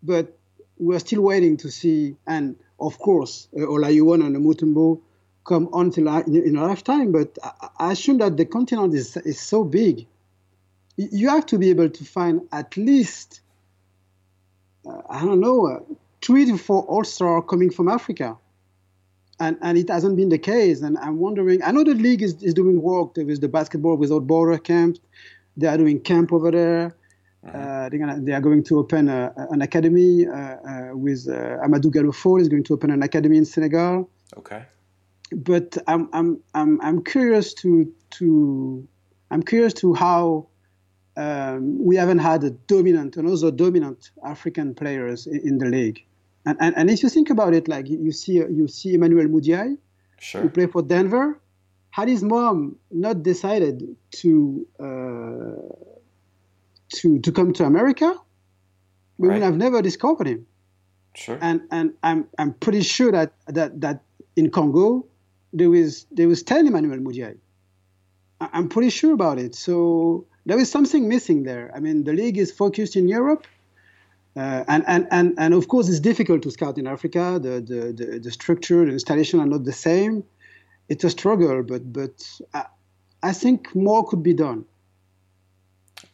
But 0.03 0.37
we're 0.77 0.99
still 0.99 1.21
waiting 1.21 1.57
to 1.57 1.69
see, 1.69 2.15
and 2.25 2.55
of 2.79 2.97
course, 2.97 3.47
uh, 3.55 3.61
Olajuwon 3.61 4.25
and 4.25 4.35
Mutombo 4.37 5.01
come 5.43 5.69
until 5.73 6.07
in, 6.19 6.35
in 6.35 6.55
a 6.55 6.65
lifetime. 6.65 7.11
But 7.11 7.37
I, 7.43 7.69
I 7.77 7.91
assume 7.91 8.19
that 8.19 8.37
the 8.37 8.45
continent 8.45 8.93
is, 8.93 9.17
is 9.17 9.39
so 9.39 9.63
big. 9.63 10.07
You 10.97 11.29
have 11.29 11.45
to 11.47 11.57
be 11.57 11.69
able 11.69 11.89
to 11.89 12.05
find 12.05 12.47
at 12.51 12.77
least, 12.77 13.41
uh, 14.85 15.01
I 15.09 15.25
don't 15.25 15.39
know, 15.39 15.67
uh, 15.67 15.79
three 16.21 16.45
to 16.45 16.57
four 16.57 16.83
All 16.83 17.03
Star 17.03 17.41
coming 17.41 17.71
from 17.71 17.87
Africa 17.87 18.37
and, 19.41 19.57
and 19.61 19.77
it 19.77 19.89
hasn't 19.89 20.15
been 20.15 20.29
the 20.29 20.37
case. 20.37 20.81
And 20.81 20.97
I'm 20.99 21.17
wondering, 21.17 21.63
I 21.63 21.71
know 21.71 21.83
the 21.83 21.95
league 21.95 22.21
is, 22.21 22.41
is 22.43 22.53
doing 22.53 22.81
work. 22.81 23.15
There 23.15 23.29
is 23.29 23.39
the 23.39 23.49
basketball 23.49 23.97
without 23.97 24.27
border 24.27 24.59
camp. 24.59 24.97
They 25.57 25.67
are 25.67 25.77
doing 25.77 25.99
camp 25.99 26.31
over 26.31 26.51
there. 26.51 26.95
Mm-hmm. 27.45 27.57
Uh, 27.57 27.89
they're 27.89 27.99
gonna, 27.99 28.19
they 28.21 28.33
are 28.33 28.39
going 28.39 28.63
to 28.65 28.77
open 28.77 29.09
a, 29.09 29.33
an 29.49 29.63
academy 29.63 30.27
uh, 30.27 30.31
uh, 30.31 30.89
with 30.93 31.27
uh, 31.27 31.65
Amadou 31.65 31.91
Gallo 31.91 32.11
Fall 32.11 32.39
is 32.39 32.47
going 32.47 32.63
to 32.65 32.73
open 32.75 32.91
an 32.91 33.01
academy 33.01 33.37
in 33.37 33.45
Senegal. 33.45 34.07
Okay. 34.37 34.63
But 35.31 35.75
I'm, 35.87 36.07
I'm, 36.13 36.39
I'm, 36.53 36.79
I'm 36.81 37.03
curious 37.03 37.55
to, 37.55 37.91
to 38.11 38.87
I'm 39.31 39.41
curious 39.41 39.73
to 39.75 39.95
how 39.95 40.47
um, 41.17 41.83
we 41.83 41.95
haven't 41.95 42.19
had 42.19 42.43
a 42.43 42.51
dominant, 42.51 43.17
another 43.17 43.49
dominant 43.49 44.11
African 44.23 44.75
players 44.75 45.25
in, 45.25 45.39
in 45.49 45.57
the 45.57 45.65
league. 45.65 46.05
And, 46.45 46.57
and, 46.59 46.77
and 46.77 46.89
if 46.89 47.03
you 47.03 47.09
think 47.09 47.29
about 47.29 47.53
it, 47.53 47.67
like 47.67 47.87
you 47.87 48.11
see 48.11 48.33
you 48.33 48.67
see 48.67 48.93
Emmanuel 48.95 49.25
Mudiay, 49.25 49.77
sure. 50.19 50.41
who 50.41 50.49
played 50.49 50.71
for 50.71 50.81
Denver, 50.81 51.39
had 51.91 52.07
his 52.07 52.23
mom 52.23 52.77
not 52.89 53.21
decided 53.21 53.95
to 54.11 54.67
uh, 54.79 55.85
to 56.95 57.19
to 57.19 57.31
come 57.31 57.53
to 57.53 57.65
America, 57.65 58.15
we 59.17 59.27
right. 59.27 59.35
would 59.35 59.43
have 59.43 59.57
never 59.57 59.81
discovered 59.81 60.27
him. 60.27 60.47
Sure. 61.15 61.37
And 61.41 61.61
and 61.71 61.93
I'm 62.01 62.27
I'm 62.37 62.53
pretty 62.53 62.81
sure 62.81 63.11
that 63.11 63.33
that 63.47 63.81
that 63.81 64.01
in 64.35 64.49
Congo 64.49 65.05
there 65.53 65.69
was 65.69 66.05
there 66.11 66.27
was 66.27 66.43
ten 66.43 66.65
Emmanuel 66.67 66.97
Mudiay. 66.97 67.37
I'm 68.39 68.69
pretty 68.69 68.89
sure 68.89 69.13
about 69.13 69.37
it. 69.37 69.53
So 69.53 70.25
there 70.45 70.57
is 70.57 70.71
something 70.71 71.07
missing 71.07 71.43
there. 71.43 71.71
I 71.75 71.79
mean, 71.79 72.03
the 72.03 72.13
league 72.13 72.37
is 72.37 72.51
focused 72.51 72.95
in 72.95 73.07
Europe, 73.07 73.45
uh, 74.35 74.63
and, 74.67 74.83
and, 74.87 75.07
and, 75.11 75.33
and 75.37 75.53
of 75.53 75.67
course, 75.67 75.89
it's 75.89 75.99
difficult 75.99 76.41
to 76.43 76.51
scout 76.51 76.77
in 76.77 76.87
Africa. 76.87 77.39
The, 77.41 77.61
the, 77.61 77.93
the, 77.93 78.19
the, 78.19 78.31
structure, 78.31 78.85
the 78.85 78.91
installation 78.91 79.39
are 79.39 79.45
not 79.45 79.65
the 79.65 79.73
same. 79.73 80.23
It's 80.87 81.03
a 81.03 81.09
struggle, 81.09 81.63
but, 81.63 81.91
but 81.91 82.41
I, 82.53 82.65
I 83.23 83.33
think 83.33 83.75
more 83.75 84.07
could 84.07 84.23
be 84.23 84.33
done. 84.33 84.65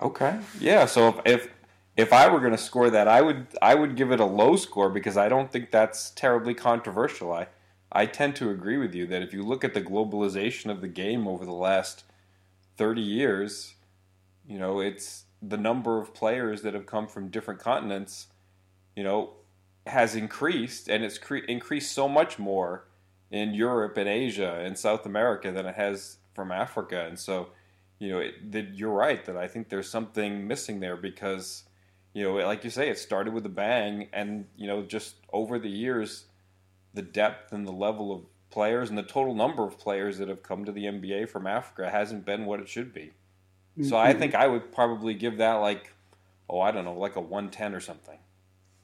Okay. 0.02 0.40
Yeah. 0.60 0.86
So 0.86 1.22
if, 1.26 1.50
if 1.98 2.14
I 2.14 2.30
were 2.30 2.40
going 2.40 2.52
to 2.52 2.58
score 2.58 2.90
that, 2.92 3.08
I 3.08 3.22
would 3.22 3.48
I 3.62 3.74
would 3.74 3.96
give 3.96 4.12
it 4.12 4.20
a 4.20 4.26
low 4.26 4.56
score 4.56 4.90
because 4.90 5.18
I 5.18 5.28
don't 5.28 5.52
think 5.52 5.72
that's 5.72 6.12
terribly 6.12 6.54
controversial. 6.54 7.34
I 7.34 7.48
I 7.92 8.06
tend 8.06 8.36
to 8.38 8.52
agree 8.52 8.78
with 8.78 8.94
you 8.94 9.08
that 9.08 9.24
if 9.24 9.34
you 9.34 9.44
look 9.44 9.64
at 9.64 9.74
the 9.74 9.82
globalization 9.82 10.70
of 10.70 10.82
the 10.82 10.88
game 10.88 11.28
over 11.28 11.44
the 11.44 11.54
last 11.54 12.04
30 12.78 13.02
years, 13.02 13.74
you 14.48 14.60
know, 14.60 14.80
it's 14.80 15.24
the 15.42 15.58
number 15.58 16.02
of 16.02 16.14
players 16.14 16.62
that 16.64 16.74
have 16.74 16.86
come 16.86 17.08
from 17.08 17.30
different 17.30 17.60
continents, 17.60 18.28
you 18.96 19.04
know, 19.04 19.34
has 19.86 20.16
increased 20.16 20.90
and 20.90 21.04
it's 21.04 21.18
cre- 21.18 21.38
increased 21.38 21.94
so 21.94 22.08
much 22.08 22.40
more 22.40 22.88
in 23.32 23.54
Europe 23.54 23.98
and 23.98 24.08
Asia 24.08 24.60
and 24.64 24.78
South 24.78 25.06
America 25.06 25.52
than 25.52 25.66
it 25.66 25.76
has 25.76 26.18
from 26.34 26.52
Africa. 26.52 27.06
And 27.06 27.20
so, 27.20 27.50
you 28.00 28.10
know, 28.10 28.20
it, 28.20 28.52
that 28.52 28.76
you're 28.76 28.92
right 28.92 29.24
that 29.26 29.38
I 29.38 29.48
think 29.48 29.70
there's 29.70 29.90
something 29.90 30.48
missing 30.48 30.80
there 30.80 30.96
because, 30.96 31.64
you 32.14 32.24
know, 32.24 32.36
like 32.36 32.64
you 32.64 32.70
say, 32.70 32.90
it 32.90 32.98
started 32.98 33.34
with 33.34 33.46
a 33.46 33.50
bang, 33.50 34.10
and 34.14 34.46
you 34.56 34.68
know, 34.68 34.84
just 34.84 35.16
over 35.34 35.60
the 35.60 35.70
years, 35.70 36.26
the 36.94 37.02
depth 37.02 37.54
and 37.54 37.68
the 37.68 37.72
level 37.72 38.14
of 38.14 38.22
players 38.50 38.90
and 38.90 38.98
the 38.98 39.04
total 39.04 39.36
number 39.36 39.64
of 39.64 39.78
players 39.78 40.18
that 40.18 40.30
have 40.30 40.42
come 40.42 40.66
to 40.66 40.72
the 40.72 40.86
NBA 40.86 41.30
from 41.30 41.46
Africa 41.46 41.90
hasn't 41.90 42.26
been 42.26 42.46
what 42.46 42.60
it 42.60 42.70
should 42.70 42.94
be. 42.94 43.12
So 43.84 43.98
I 43.98 44.14
think 44.14 44.34
I 44.36 44.48
would 44.48 44.72
probably 44.72 45.14
give 45.14 45.38
that 45.38 45.54
like, 45.56 45.94
oh, 46.50 46.60
I 46.62 46.72
don't 46.72 46.86
know, 46.86 46.98
like 46.98 47.16
a 47.16 47.22
110 47.22 47.76
or 47.76 47.80
something. 47.80 48.18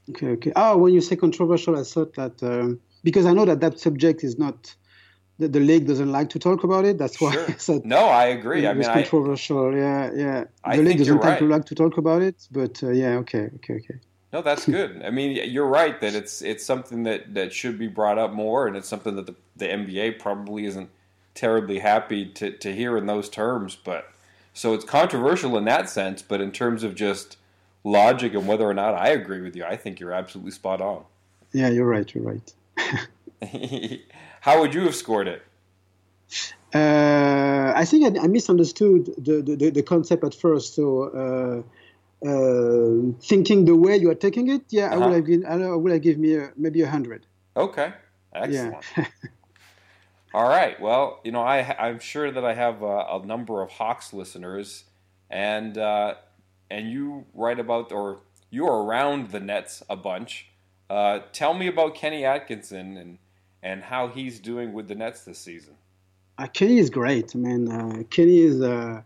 Okay, 0.09 0.27
okay. 0.27 0.51
Oh, 0.55 0.77
when 0.77 0.93
you 0.93 1.01
say 1.01 1.15
controversial, 1.15 1.79
I 1.79 1.83
thought 1.83 2.13
that 2.15 2.43
um, 2.43 2.79
because 3.03 3.25
I 3.25 3.33
know 3.33 3.45
that 3.45 3.61
that 3.61 3.79
subject 3.79 4.23
is 4.23 4.37
not 4.37 4.75
the, 5.39 5.47
the 5.47 5.59
league 5.59 5.87
doesn't 5.87 6.11
like 6.11 6.29
to 6.31 6.39
talk 6.39 6.63
about 6.63 6.85
it. 6.85 6.97
That's 6.97 7.19
why 7.19 7.31
Sure. 7.31 7.45
I 7.49 7.53
said 7.57 7.85
No, 7.85 8.05
I 8.05 8.25
agree. 8.25 8.65
I 8.67 8.71
it 8.71 8.73
mean, 8.73 8.77
was 8.79 8.87
I, 8.87 8.93
controversial. 8.93 9.75
yeah, 9.75 10.11
yeah. 10.13 10.43
I 10.63 10.77
the 10.77 10.83
league 10.83 10.87
think 10.89 10.99
doesn't 10.99 11.13
you're 11.15 11.23
like 11.23 11.39
to 11.39 11.45
right. 11.45 11.55
like 11.57 11.65
to 11.65 11.75
talk 11.75 11.97
about 11.97 12.21
it, 12.21 12.47
but 12.51 12.83
uh, 12.83 12.91
yeah, 12.91 13.15
okay, 13.17 13.49
okay, 13.55 13.75
okay. 13.75 13.95
no, 14.31 14.41
that's 14.41 14.65
good. 14.65 15.01
I 15.03 15.09
mean, 15.09 15.49
you're 15.49 15.67
right 15.67 15.99
that 16.01 16.13
it's 16.13 16.41
it's 16.41 16.65
something 16.65 17.03
that, 17.03 17.33
that 17.33 17.53
should 17.53 17.79
be 17.79 17.87
brought 17.87 18.17
up 18.17 18.31
more, 18.33 18.67
and 18.67 18.75
it's 18.77 18.87
something 18.87 19.15
that 19.15 19.25
the, 19.25 19.35
the 19.55 19.65
NBA 19.67 20.19
probably 20.19 20.65
isn't 20.65 20.89
terribly 21.33 21.79
happy 21.79 22.25
to, 22.25 22.51
to 22.51 22.73
hear 22.73 22.97
in 22.97 23.07
those 23.07 23.29
terms. 23.29 23.75
But 23.75 24.12
so 24.53 24.73
it's 24.73 24.85
controversial 24.85 25.57
in 25.57 25.65
that 25.65 25.89
sense, 25.89 26.21
but 26.21 26.41
in 26.41 26.51
terms 26.51 26.83
of 26.83 26.95
just 26.95 27.37
logic 27.83 28.33
and 28.33 28.47
whether 28.47 28.65
or 28.67 28.73
not 28.73 28.93
I 28.95 29.09
agree 29.09 29.41
with 29.41 29.55
you, 29.55 29.63
I 29.65 29.75
think 29.75 29.99
you're 29.99 30.13
absolutely 30.13 30.51
spot 30.51 30.81
on. 30.81 31.03
Yeah, 31.51 31.69
you're 31.69 31.85
right. 31.85 32.13
You're 32.13 32.23
right. 32.23 32.53
How 34.41 34.59
would 34.61 34.73
you 34.73 34.81
have 34.81 34.95
scored 34.95 35.27
it? 35.27 35.43
Uh, 36.73 37.71
I 37.75 37.85
think 37.85 38.17
I, 38.17 38.23
I 38.23 38.27
misunderstood 38.27 39.05
the, 39.17 39.41
the, 39.41 39.69
the 39.69 39.83
concept 39.83 40.23
at 40.23 40.33
first. 40.33 40.73
So, 40.75 41.63
uh, 42.23 42.27
uh, 42.27 43.11
thinking 43.21 43.65
the 43.65 43.75
way 43.75 43.97
you 43.97 44.09
are 44.09 44.15
taking 44.15 44.49
it, 44.49 44.61
yeah, 44.69 44.85
I 44.85 44.95
Uh-huh. 44.95 45.07
would 45.07 45.15
have 45.15 45.25
given, 45.25 45.45
I 45.45 45.75
would 45.75 45.91
have 45.91 46.01
given 46.01 46.21
me 46.21 46.35
a, 46.35 46.51
maybe 46.55 46.81
a 46.81 46.89
hundred. 46.89 47.25
Okay, 47.55 47.93
excellent. 48.33 48.83
Yeah. 48.97 49.05
All 50.33 50.49
right. 50.49 50.79
Well, 50.79 51.19
you 51.23 51.31
know, 51.31 51.41
I 51.41 51.75
I'm 51.77 51.99
sure 51.99 52.31
that 52.31 52.43
I 52.43 52.53
have 52.53 52.81
a, 52.81 53.05
a 53.11 53.25
number 53.25 53.61
of 53.61 53.71
Hawks 53.71 54.13
listeners, 54.13 54.85
and 55.29 55.77
uh, 55.77 56.15
and 56.71 56.89
you 56.89 57.25
write 57.35 57.59
about 57.59 57.91
or 57.91 58.21
you're 58.49 58.83
around 58.83 59.29
the 59.29 59.39
Nets 59.39 59.83
a 59.89 59.95
bunch. 59.95 60.47
Uh, 60.89 61.19
tell 61.31 61.53
me 61.53 61.67
about 61.67 61.95
Kenny 61.95 62.25
Atkinson 62.25 62.97
and 62.97 63.17
and 63.61 63.83
how 63.83 64.07
he's 64.07 64.39
doing 64.39 64.73
with 64.73 64.87
the 64.87 64.95
Nets 64.95 65.23
this 65.23 65.37
season. 65.37 65.75
Uh, 66.37 66.47
Kenny 66.47 66.79
is 66.79 66.89
great. 66.89 67.35
I 67.35 67.37
mean, 67.37 67.71
uh, 67.71 68.03
Kenny 68.09 68.39
is 68.39 68.59
uh, 68.59 69.01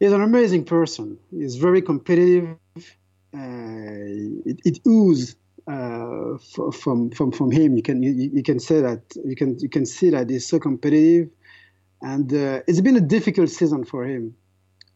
he's 0.00 0.12
an 0.12 0.22
amazing 0.22 0.64
person. 0.64 1.18
He's 1.30 1.56
very 1.56 1.82
competitive. 1.82 2.56
Uh, 2.76 4.40
it, 4.46 4.60
it 4.64 4.78
oozes 4.86 5.36
uh, 5.66 6.36
from 6.72 7.10
from 7.10 7.32
from 7.32 7.50
him. 7.50 7.76
You 7.76 7.82
can 7.82 8.02
you, 8.02 8.12
you 8.12 8.42
can 8.42 8.60
say 8.60 8.80
that 8.82 9.00
you 9.24 9.34
can 9.34 9.58
you 9.58 9.68
can 9.68 9.86
see 9.86 10.10
that 10.10 10.28
he's 10.28 10.46
so 10.46 10.58
competitive, 10.58 11.30
and 12.02 12.32
uh, 12.32 12.60
it's 12.66 12.80
been 12.80 12.96
a 12.96 13.00
difficult 13.00 13.48
season 13.50 13.84
for 13.84 14.04
him. 14.04 14.34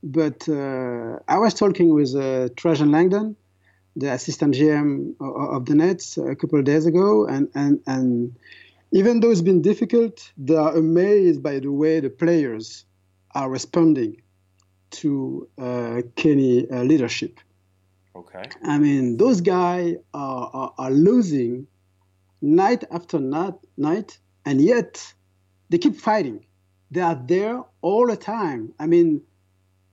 But 0.03 0.49
uh, 0.49 1.19
I 1.27 1.39
was 1.39 1.55
talking 1.55 1.95
with 1.95 2.15
uh, 2.15 2.51
Trajan 2.57 2.93
Langdon, 2.93 3.35
the 3.97 4.13
assistant 4.13 4.55
GM 4.55 5.15
of 5.21 5.65
the 5.65 5.75
Nets, 5.75 6.19
a 6.19 6.37
couple 6.37 6.59
of 6.59 6.65
days 6.65 6.87
ago, 6.87 7.27
and 7.27 7.49
and 7.55 7.81
and 7.87 8.37
even 8.93 9.21
though 9.21 9.31
it's 9.31 9.43
been 9.43 9.63
difficult, 9.63 10.33
they 10.37 10.57
are 10.57 10.77
amazed 10.77 11.43
by 11.43 11.59
the 11.61 11.73
way 11.73 12.01
the 12.01 12.11
players 12.11 12.85
are 13.35 13.51
responding 13.51 14.21
to 14.91 15.49
uh, 15.59 16.03
Kenny 16.17 16.67
leadership. 16.71 17.41
Okay. 18.19 18.43
I 18.65 18.79
mean, 18.79 19.17
those 19.17 19.41
guys 19.41 19.95
are, 20.13 20.51
are, 20.53 20.75
are 20.77 20.91
losing 20.91 21.69
night 22.43 22.83
after 22.91 23.21
night, 23.21 23.55
night, 23.77 24.19
and 24.45 24.61
yet 24.61 25.15
they 25.71 25.79
keep 25.79 25.95
fighting. 25.95 26.45
They 26.91 27.01
are 27.01 27.21
there 27.27 27.63
all 27.81 28.09
the 28.09 28.17
time. 28.17 28.73
I 28.81 28.87
mean, 28.87 29.23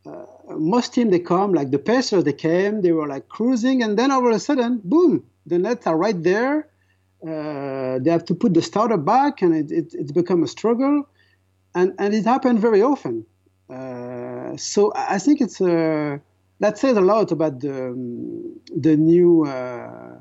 uh, 0.08 0.26
most 0.58 0.94
teams 0.94 1.12
they 1.12 1.20
come 1.20 1.54
like 1.54 1.70
the 1.70 1.78
Pacers. 1.78 2.24
They 2.24 2.34
came, 2.34 2.82
they 2.82 2.94
were 2.94 3.08
like 3.08 3.28
cruising, 3.30 3.84
and 3.84 3.98
then 3.98 4.10
all 4.10 4.28
of 4.28 4.34
a 4.34 4.40
sudden, 4.40 4.82
boom, 4.84 5.24
the 5.46 5.60
Nets 5.60 5.86
are 5.86 5.98
right 5.98 6.22
there. 6.24 6.68
Uh, 7.22 8.00
they 8.00 8.10
have 8.10 8.26
to 8.26 8.36
put 8.36 8.54
the 8.56 8.62
starter 8.62 8.98
back, 8.98 9.44
and 9.44 9.56
it, 9.56 9.72
it, 9.72 9.94
it's 9.94 10.12
become 10.12 10.42
a 10.44 10.48
struggle, 10.48 11.08
and 11.76 11.94
and 12.00 12.14
it 12.16 12.26
happened 12.26 12.60
very 12.60 12.82
often. 12.82 13.26
Uh, 13.70 14.58
so 14.58 14.92
I 14.94 15.16
I 15.16 15.20
think 15.20 15.42
it's 15.42 15.62
a 15.62 16.22
that 16.60 16.78
says 16.78 16.98
a 16.98 17.02
lot 17.02 17.32
about 17.32 17.60
the 17.60 17.88
um, 17.88 18.60
the 18.76 18.96
new 18.96 19.46
uh, 19.46 20.18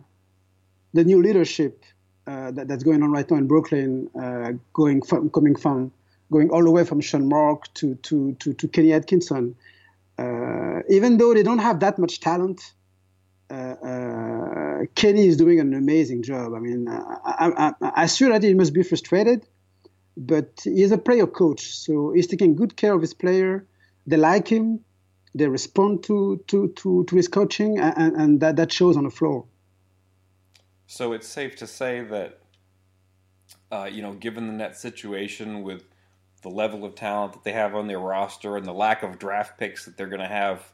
the 0.92 1.04
new 1.04 1.22
leadership 1.22 1.84
uh, 2.26 2.50
that, 2.52 2.68
that's 2.68 2.82
going 2.82 3.02
on 3.02 3.10
right 3.12 3.30
now 3.30 3.36
in 3.36 3.46
Brooklyn, 3.46 4.08
uh, 4.20 4.52
going 4.72 5.02
from 5.02 5.30
coming 5.30 5.56
from 5.56 5.92
going 6.30 6.50
all 6.50 6.64
the 6.64 6.70
way 6.70 6.84
from 6.84 7.00
Sean 7.00 7.28
Mark 7.28 7.72
to 7.74 7.94
to 7.96 8.34
to, 8.40 8.52
to 8.54 8.68
Kenny 8.68 8.92
Atkinson. 8.92 9.54
Uh, 10.18 10.80
even 10.88 11.18
though 11.18 11.34
they 11.34 11.42
don't 11.42 11.58
have 11.58 11.80
that 11.80 11.98
much 11.98 12.20
talent, 12.20 12.72
uh, 13.50 13.54
uh, 13.54 14.78
Kenny 14.94 15.26
is 15.26 15.36
doing 15.36 15.58
an 15.58 15.74
amazing 15.74 16.22
job. 16.22 16.54
I 16.54 16.60
mean, 16.60 16.88
I, 16.88 17.18
I, 17.24 17.74
I, 17.82 17.92
I 18.02 18.06
sure 18.06 18.30
that 18.30 18.42
he 18.42 18.54
must 18.54 18.72
be 18.72 18.84
frustrated, 18.84 19.44
but 20.16 20.60
he's 20.62 20.92
a 20.92 20.98
player 20.98 21.26
coach, 21.26 21.74
so 21.76 22.12
he's 22.12 22.28
taking 22.28 22.54
good 22.54 22.76
care 22.76 22.94
of 22.94 23.00
his 23.00 23.12
player. 23.12 23.66
They 24.06 24.16
like 24.16 24.46
him 24.46 24.84
they 25.34 25.48
respond 25.48 26.02
to 26.04 26.42
to 26.46 26.68
to, 26.68 27.04
to 27.04 27.16
his 27.16 27.28
coaching 27.28 27.78
and, 27.78 28.16
and 28.16 28.40
that, 28.40 28.56
that 28.56 28.72
shows 28.72 28.96
on 28.96 29.04
the 29.04 29.10
floor 29.10 29.44
So 30.86 31.12
it's 31.12 31.26
safe 31.26 31.56
to 31.56 31.66
say 31.66 32.02
that, 32.02 32.38
uh, 33.72 33.88
you 33.90 34.02
know, 34.02 34.12
given 34.12 34.46
the 34.46 34.52
net 34.52 34.76
situation 34.76 35.62
with 35.62 35.82
the 36.42 36.50
level 36.50 36.84
of 36.84 36.94
talent 36.94 37.32
that 37.32 37.42
they 37.42 37.52
have 37.52 37.74
on 37.74 37.88
their 37.88 37.98
roster 37.98 38.56
and 38.56 38.66
the 38.66 38.72
lack 38.72 39.02
of 39.02 39.18
draft 39.18 39.58
picks 39.58 39.86
that 39.86 39.96
they're 39.96 40.08
going 40.08 40.20
to 40.20 40.26
have 40.28 40.72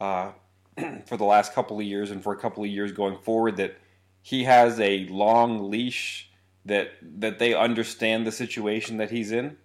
uh, 0.00 0.32
for 1.06 1.16
the 1.16 1.24
last 1.24 1.54
couple 1.54 1.78
of 1.78 1.84
years 1.84 2.10
and 2.10 2.22
for 2.22 2.32
a 2.32 2.36
couple 2.36 2.62
of 2.62 2.70
years 2.70 2.92
going 2.92 3.16
forward, 3.18 3.56
that 3.56 3.76
he 4.22 4.44
has 4.44 4.78
a 4.78 5.06
long 5.06 5.70
leash 5.70 6.30
that 6.66 6.90
that 7.02 7.38
they 7.38 7.54
understand 7.54 8.26
the 8.26 8.32
situation 8.32 8.98
that 8.98 9.10
he's 9.10 9.32
in. 9.32 9.56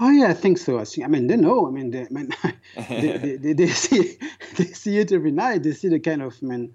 Oh 0.00 0.10
yeah 0.10 0.28
i 0.28 0.34
think 0.34 0.58
so 0.58 0.78
i, 0.78 0.84
think, 0.84 1.04
I 1.06 1.08
mean 1.08 1.26
they 1.26 1.36
know 1.36 1.66
i 1.66 1.70
mean 1.70 1.90
they, 1.90 2.02
I 2.02 2.08
mean, 2.10 2.30
they, 2.88 3.16
they, 3.18 3.36
they, 3.36 3.52
they 3.52 3.66
see 3.68 4.18
they 4.56 4.64
see 4.66 4.98
it 4.98 5.12
every 5.12 5.32
night 5.32 5.62
they 5.62 5.72
see 5.72 5.88
the 5.88 6.00
kind 6.00 6.22
of 6.22 6.36
I 6.42 6.46
mean 6.46 6.74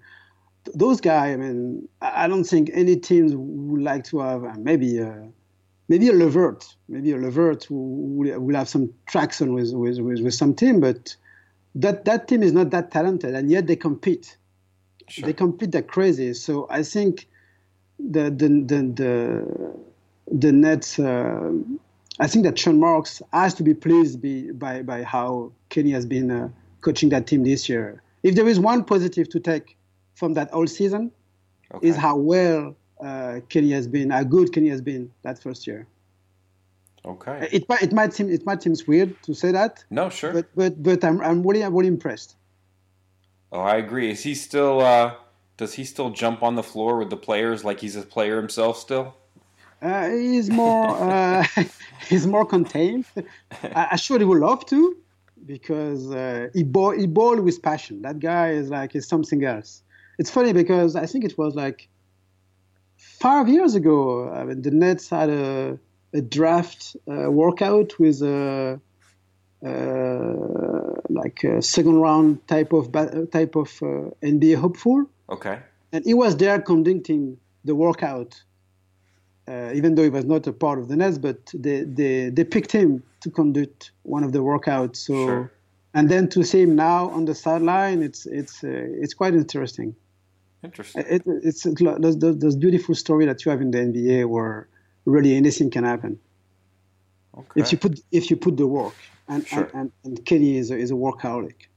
th- 0.64 0.76
those 0.76 1.00
guys 1.00 1.34
i 1.34 1.36
mean 1.36 1.88
i 2.00 2.28
don't 2.28 2.44
think 2.44 2.70
any 2.72 2.96
teams 2.96 3.32
would 3.34 3.82
like 3.82 4.04
to 4.04 4.20
have 4.20 4.44
uh, 4.44 4.54
maybe 4.58 5.00
uh, 5.00 5.26
maybe 5.88 6.08
a 6.08 6.12
Levert, 6.12 6.76
maybe 6.88 7.12
a 7.12 7.16
Levert 7.16 7.64
who 7.64 7.74
will, 7.74 8.40
will 8.40 8.54
have 8.54 8.68
some 8.68 8.92
traction 9.06 9.54
with, 9.54 9.72
with, 9.72 9.98
with, 9.98 10.20
with 10.20 10.34
some 10.34 10.54
team, 10.54 10.80
but 10.80 11.16
that, 11.74 12.04
that 12.04 12.28
team 12.28 12.42
is 12.42 12.52
not 12.52 12.70
that 12.70 12.90
talented, 12.90 13.34
and 13.34 13.50
yet 13.50 13.66
they 13.66 13.76
compete. 13.76 14.36
Sure. 15.08 15.26
They 15.26 15.32
compete 15.32 15.74
like 15.74 15.86
crazy. 15.86 16.34
So 16.34 16.66
I 16.68 16.82
think 16.82 17.28
the 17.98 18.24
the 18.24 18.48
the 18.48 18.82
the, 18.94 19.78
the 20.30 20.52
Nets. 20.52 20.98
Uh, 20.98 21.52
I 22.20 22.26
think 22.26 22.44
that 22.44 22.58
Sean 22.58 22.80
Marks 22.80 23.22
has 23.32 23.54
to 23.54 23.62
be 23.62 23.74
pleased 23.74 24.20
be, 24.20 24.50
by 24.50 24.82
by 24.82 25.02
how 25.02 25.52
Kenny 25.68 25.90
has 25.92 26.04
been 26.04 26.30
uh, 26.30 26.48
coaching 26.80 27.08
that 27.10 27.26
team 27.26 27.44
this 27.44 27.68
year. 27.68 28.02
If 28.22 28.34
there 28.34 28.48
is 28.48 28.58
one 28.58 28.84
positive 28.84 29.28
to 29.30 29.40
take 29.40 29.76
from 30.14 30.34
that 30.34 30.50
whole 30.50 30.66
season, 30.66 31.12
okay. 31.72 31.88
is 31.88 31.96
how 31.96 32.16
well 32.16 32.76
uh, 33.00 33.40
Kenny 33.48 33.70
has 33.70 33.86
been, 33.86 34.10
how 34.10 34.24
good 34.24 34.52
Kenny 34.52 34.68
has 34.68 34.80
been 34.80 35.10
that 35.22 35.40
first 35.40 35.66
year. 35.66 35.86
Okay. 37.04 37.48
It, 37.52 37.66
it 37.80 37.92
might 37.92 38.12
seem 38.12 38.28
it 38.28 38.44
might 38.44 38.62
seem 38.62 38.74
weird 38.86 39.20
to 39.22 39.34
say 39.34 39.52
that. 39.52 39.84
No, 39.90 40.10
sure. 40.10 40.32
But 40.32 40.46
but 40.54 40.82
but 40.82 41.04
I'm 41.04 41.20
I'm 41.20 41.46
really 41.46 41.62
I'm 41.62 41.74
really 41.74 41.88
impressed. 41.88 42.36
Oh, 43.52 43.60
I 43.60 43.76
agree. 43.76 44.10
Is 44.10 44.22
he 44.24 44.34
still? 44.34 44.80
Uh, 44.80 45.14
does 45.56 45.74
he 45.74 45.84
still 45.84 46.10
jump 46.10 46.42
on 46.42 46.54
the 46.54 46.62
floor 46.62 46.98
with 46.98 47.10
the 47.10 47.16
players 47.16 47.64
like 47.64 47.80
he's 47.80 47.96
a 47.96 48.02
player 48.02 48.36
himself 48.36 48.78
still? 48.78 49.16
Uh, 49.80 50.08
he's 50.10 50.50
more 50.50 50.88
uh, 50.88 51.46
he's 52.08 52.26
more 52.26 52.44
contained. 52.44 53.04
I, 53.62 53.88
I 53.92 53.96
sure 53.96 54.18
he 54.18 54.24
would 54.24 54.38
love 54.40 54.66
to, 54.66 54.96
because 55.46 56.10
uh, 56.10 56.48
he 56.54 56.64
ball 56.64 56.90
he 56.92 57.06
ball 57.06 57.40
with 57.40 57.62
passion. 57.62 58.02
That 58.02 58.18
guy 58.18 58.50
is 58.50 58.70
like 58.70 58.94
is 58.94 59.06
something 59.06 59.44
else. 59.44 59.82
It's 60.18 60.30
funny 60.30 60.52
because 60.52 60.96
I 60.96 61.06
think 61.06 61.24
it 61.24 61.38
was 61.38 61.54
like 61.54 61.88
five 62.96 63.48
years 63.48 63.74
ago. 63.74 64.28
I 64.30 64.44
mean, 64.44 64.62
the 64.62 64.72
Nets 64.72 65.08
had 65.10 65.30
a 65.30 65.78
a 66.12 66.20
draft 66.20 66.96
uh, 67.10 67.30
workout 67.30 67.98
with 67.98 68.22
a, 68.22 68.80
uh, 69.64 70.32
like 71.08 71.44
a 71.44 71.60
second 71.62 71.96
round 71.96 72.46
type 72.48 72.72
of 72.72 72.92
type 73.30 73.56
of 73.56 73.68
uh, 73.82 74.10
NBA 74.22 74.56
hopeful. 74.56 75.06
Okay. 75.28 75.58
And 75.92 76.04
he 76.04 76.14
was 76.14 76.36
there 76.36 76.60
conducting 76.60 77.38
the 77.64 77.74
workout, 77.74 78.42
uh, 79.48 79.72
even 79.74 79.94
though 79.94 80.02
he 80.02 80.10
was 80.10 80.24
not 80.24 80.46
a 80.46 80.52
part 80.52 80.78
of 80.78 80.88
the 80.88 80.96
Nets, 80.96 81.18
but 81.18 81.38
they, 81.54 81.82
they, 81.82 82.28
they 82.28 82.44
picked 82.44 82.70
him 82.70 83.02
to 83.20 83.30
conduct 83.30 83.92
one 84.02 84.22
of 84.22 84.32
the 84.32 84.40
workouts. 84.40 84.96
So, 84.96 85.14
sure. 85.14 85.52
and 85.94 86.10
then 86.10 86.28
to 86.30 86.44
see 86.44 86.62
him 86.62 86.76
now 86.76 87.08
on 87.10 87.24
the 87.24 87.34
sideline, 87.34 88.02
it's 88.02 88.26
it's 88.26 88.62
uh, 88.62 88.68
it's 89.02 89.14
quite 89.14 89.34
interesting. 89.34 89.94
Interesting. 90.62 91.04
It, 91.08 91.22
it's, 91.26 91.64
it's 91.64 91.80
those, 91.80 92.18
those 92.18 92.56
beautiful 92.56 92.94
story 92.94 93.24
that 93.26 93.44
you 93.44 93.50
have 93.50 93.60
in 93.60 93.70
the 93.70 93.78
NBA 93.78 94.28
where 94.28 94.68
really 95.04 95.34
anything 95.36 95.70
can 95.70 95.84
happen. 95.84 96.18
Okay. 97.36 97.60
If 97.60 97.72
you 97.72 97.78
put 97.78 98.00
if 98.10 98.30
you 98.30 98.36
put 98.36 98.56
the 98.56 98.66
work, 98.66 98.94
and 99.28 99.46
sure. 99.46 99.64
and, 99.64 99.74
and, 99.74 99.92
and 100.04 100.26
Kenny 100.26 100.56
is 100.56 100.70
a, 100.70 100.76
is 100.76 100.90
a 100.90 100.94
workaholic. 100.94 101.68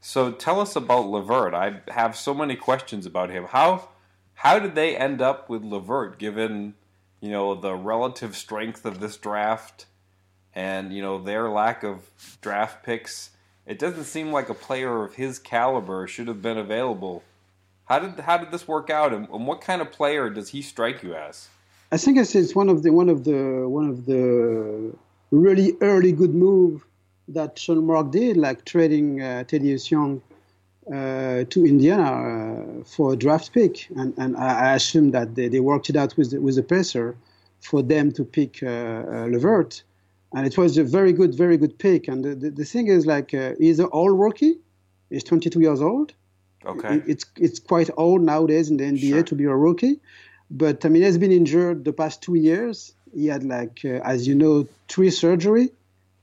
So 0.00 0.32
tell 0.32 0.60
us 0.60 0.76
about 0.76 1.06
LeVert. 1.06 1.52
I 1.54 1.80
have 1.88 2.16
so 2.16 2.32
many 2.32 2.56
questions 2.56 3.06
about 3.06 3.30
him. 3.30 3.44
How 3.44 3.88
how 4.36 4.58
did 4.58 4.74
they 4.74 4.96
end 4.96 5.20
up 5.20 5.48
with 5.48 5.62
LeVert, 5.64 6.18
given 6.18 6.74
you 7.20 7.30
know 7.30 7.54
the 7.54 7.74
relative 7.74 8.36
strength 8.36 8.84
of 8.84 9.00
this 9.00 9.16
draft, 9.16 9.86
and 10.54 10.92
you 10.92 11.02
know 11.02 11.20
their 11.20 11.48
lack 11.48 11.82
of 11.82 12.10
draft 12.40 12.84
picks? 12.84 13.30
It 13.66 13.78
doesn't 13.78 14.04
seem 14.04 14.30
like 14.30 14.48
a 14.48 14.54
player 14.54 15.04
of 15.04 15.14
his 15.14 15.38
caliber 15.38 16.06
should 16.06 16.28
have 16.28 16.40
been 16.40 16.58
available. 16.58 17.24
How 17.86 17.98
did 17.98 18.20
how 18.20 18.36
did 18.36 18.50
this 18.50 18.68
work 18.68 18.90
out, 18.90 19.12
and, 19.12 19.28
and 19.30 19.46
what 19.46 19.60
kind 19.60 19.80
of 19.80 19.90
player 19.90 20.28
does 20.30 20.50
he 20.50 20.62
strike 20.62 21.02
you 21.02 21.14
as? 21.14 21.48
I 21.90 21.96
think 21.96 22.18
it's 22.18 22.54
one 22.54 22.68
of 22.68 22.82
the 22.82 22.92
one 22.92 23.08
of 23.08 23.24
the 23.24 23.66
one 23.68 23.88
of 23.88 24.04
the 24.06 24.94
really 25.30 25.76
early 25.80 26.12
good 26.12 26.34
move 26.34 26.84
that 27.28 27.58
Sean 27.58 27.86
Mark 27.86 28.10
did, 28.10 28.36
like 28.36 28.64
trading 28.64 29.22
uh, 29.22 29.44
Thaddeus 29.48 29.90
Young 29.90 30.20
uh, 30.92 31.44
to 31.50 31.66
Indiana 31.66 32.80
uh, 32.80 32.84
for 32.84 33.12
a 33.12 33.16
draft 33.16 33.52
pick, 33.52 33.88
and 33.96 34.14
and 34.18 34.36
I 34.36 34.74
assume 34.74 35.10
that 35.10 35.34
they, 35.34 35.48
they 35.48 35.60
worked 35.60 35.90
it 35.90 35.96
out 35.96 36.16
with 36.16 36.30
the, 36.30 36.40
with 36.40 36.56
the 36.56 36.62
Pacer 36.62 37.16
for 37.60 37.82
them 37.82 38.12
to 38.12 38.24
pick 38.24 38.62
uh, 38.62 38.66
uh, 38.66 39.26
Levert, 39.26 39.82
and 40.32 40.46
it 40.46 40.56
was 40.56 40.78
a 40.78 40.84
very 40.84 41.12
good 41.12 41.34
very 41.34 41.56
good 41.56 41.78
pick. 41.78 42.06
And 42.08 42.24
the, 42.24 42.34
the, 42.34 42.50
the 42.50 42.64
thing 42.64 42.86
is, 42.86 43.04
like 43.06 43.34
uh, 43.34 43.54
he's 43.58 43.80
an 43.80 43.88
old 43.92 44.18
rookie, 44.18 44.58
he's 45.10 45.24
22 45.24 45.60
years 45.60 45.82
old. 45.82 46.14
Okay, 46.64 47.02
it's 47.06 47.24
it's 47.36 47.58
quite 47.58 47.90
old 47.96 48.22
nowadays 48.22 48.70
in 48.70 48.76
the 48.76 48.84
NBA 48.84 49.10
sure. 49.10 49.22
to 49.24 49.34
be 49.34 49.44
a 49.44 49.56
rookie. 49.56 50.00
But 50.50 50.84
I 50.84 50.88
mean, 50.88 51.02
he's 51.02 51.18
been 51.18 51.32
injured 51.32 51.84
the 51.84 51.92
past 51.92 52.22
two 52.22 52.36
years. 52.36 52.94
He 53.12 53.26
had 53.26 53.44
like, 53.44 53.80
uh, 53.84 54.00
as 54.04 54.28
you 54.28 54.34
know, 54.34 54.68
three 54.88 55.10
surgery 55.10 55.70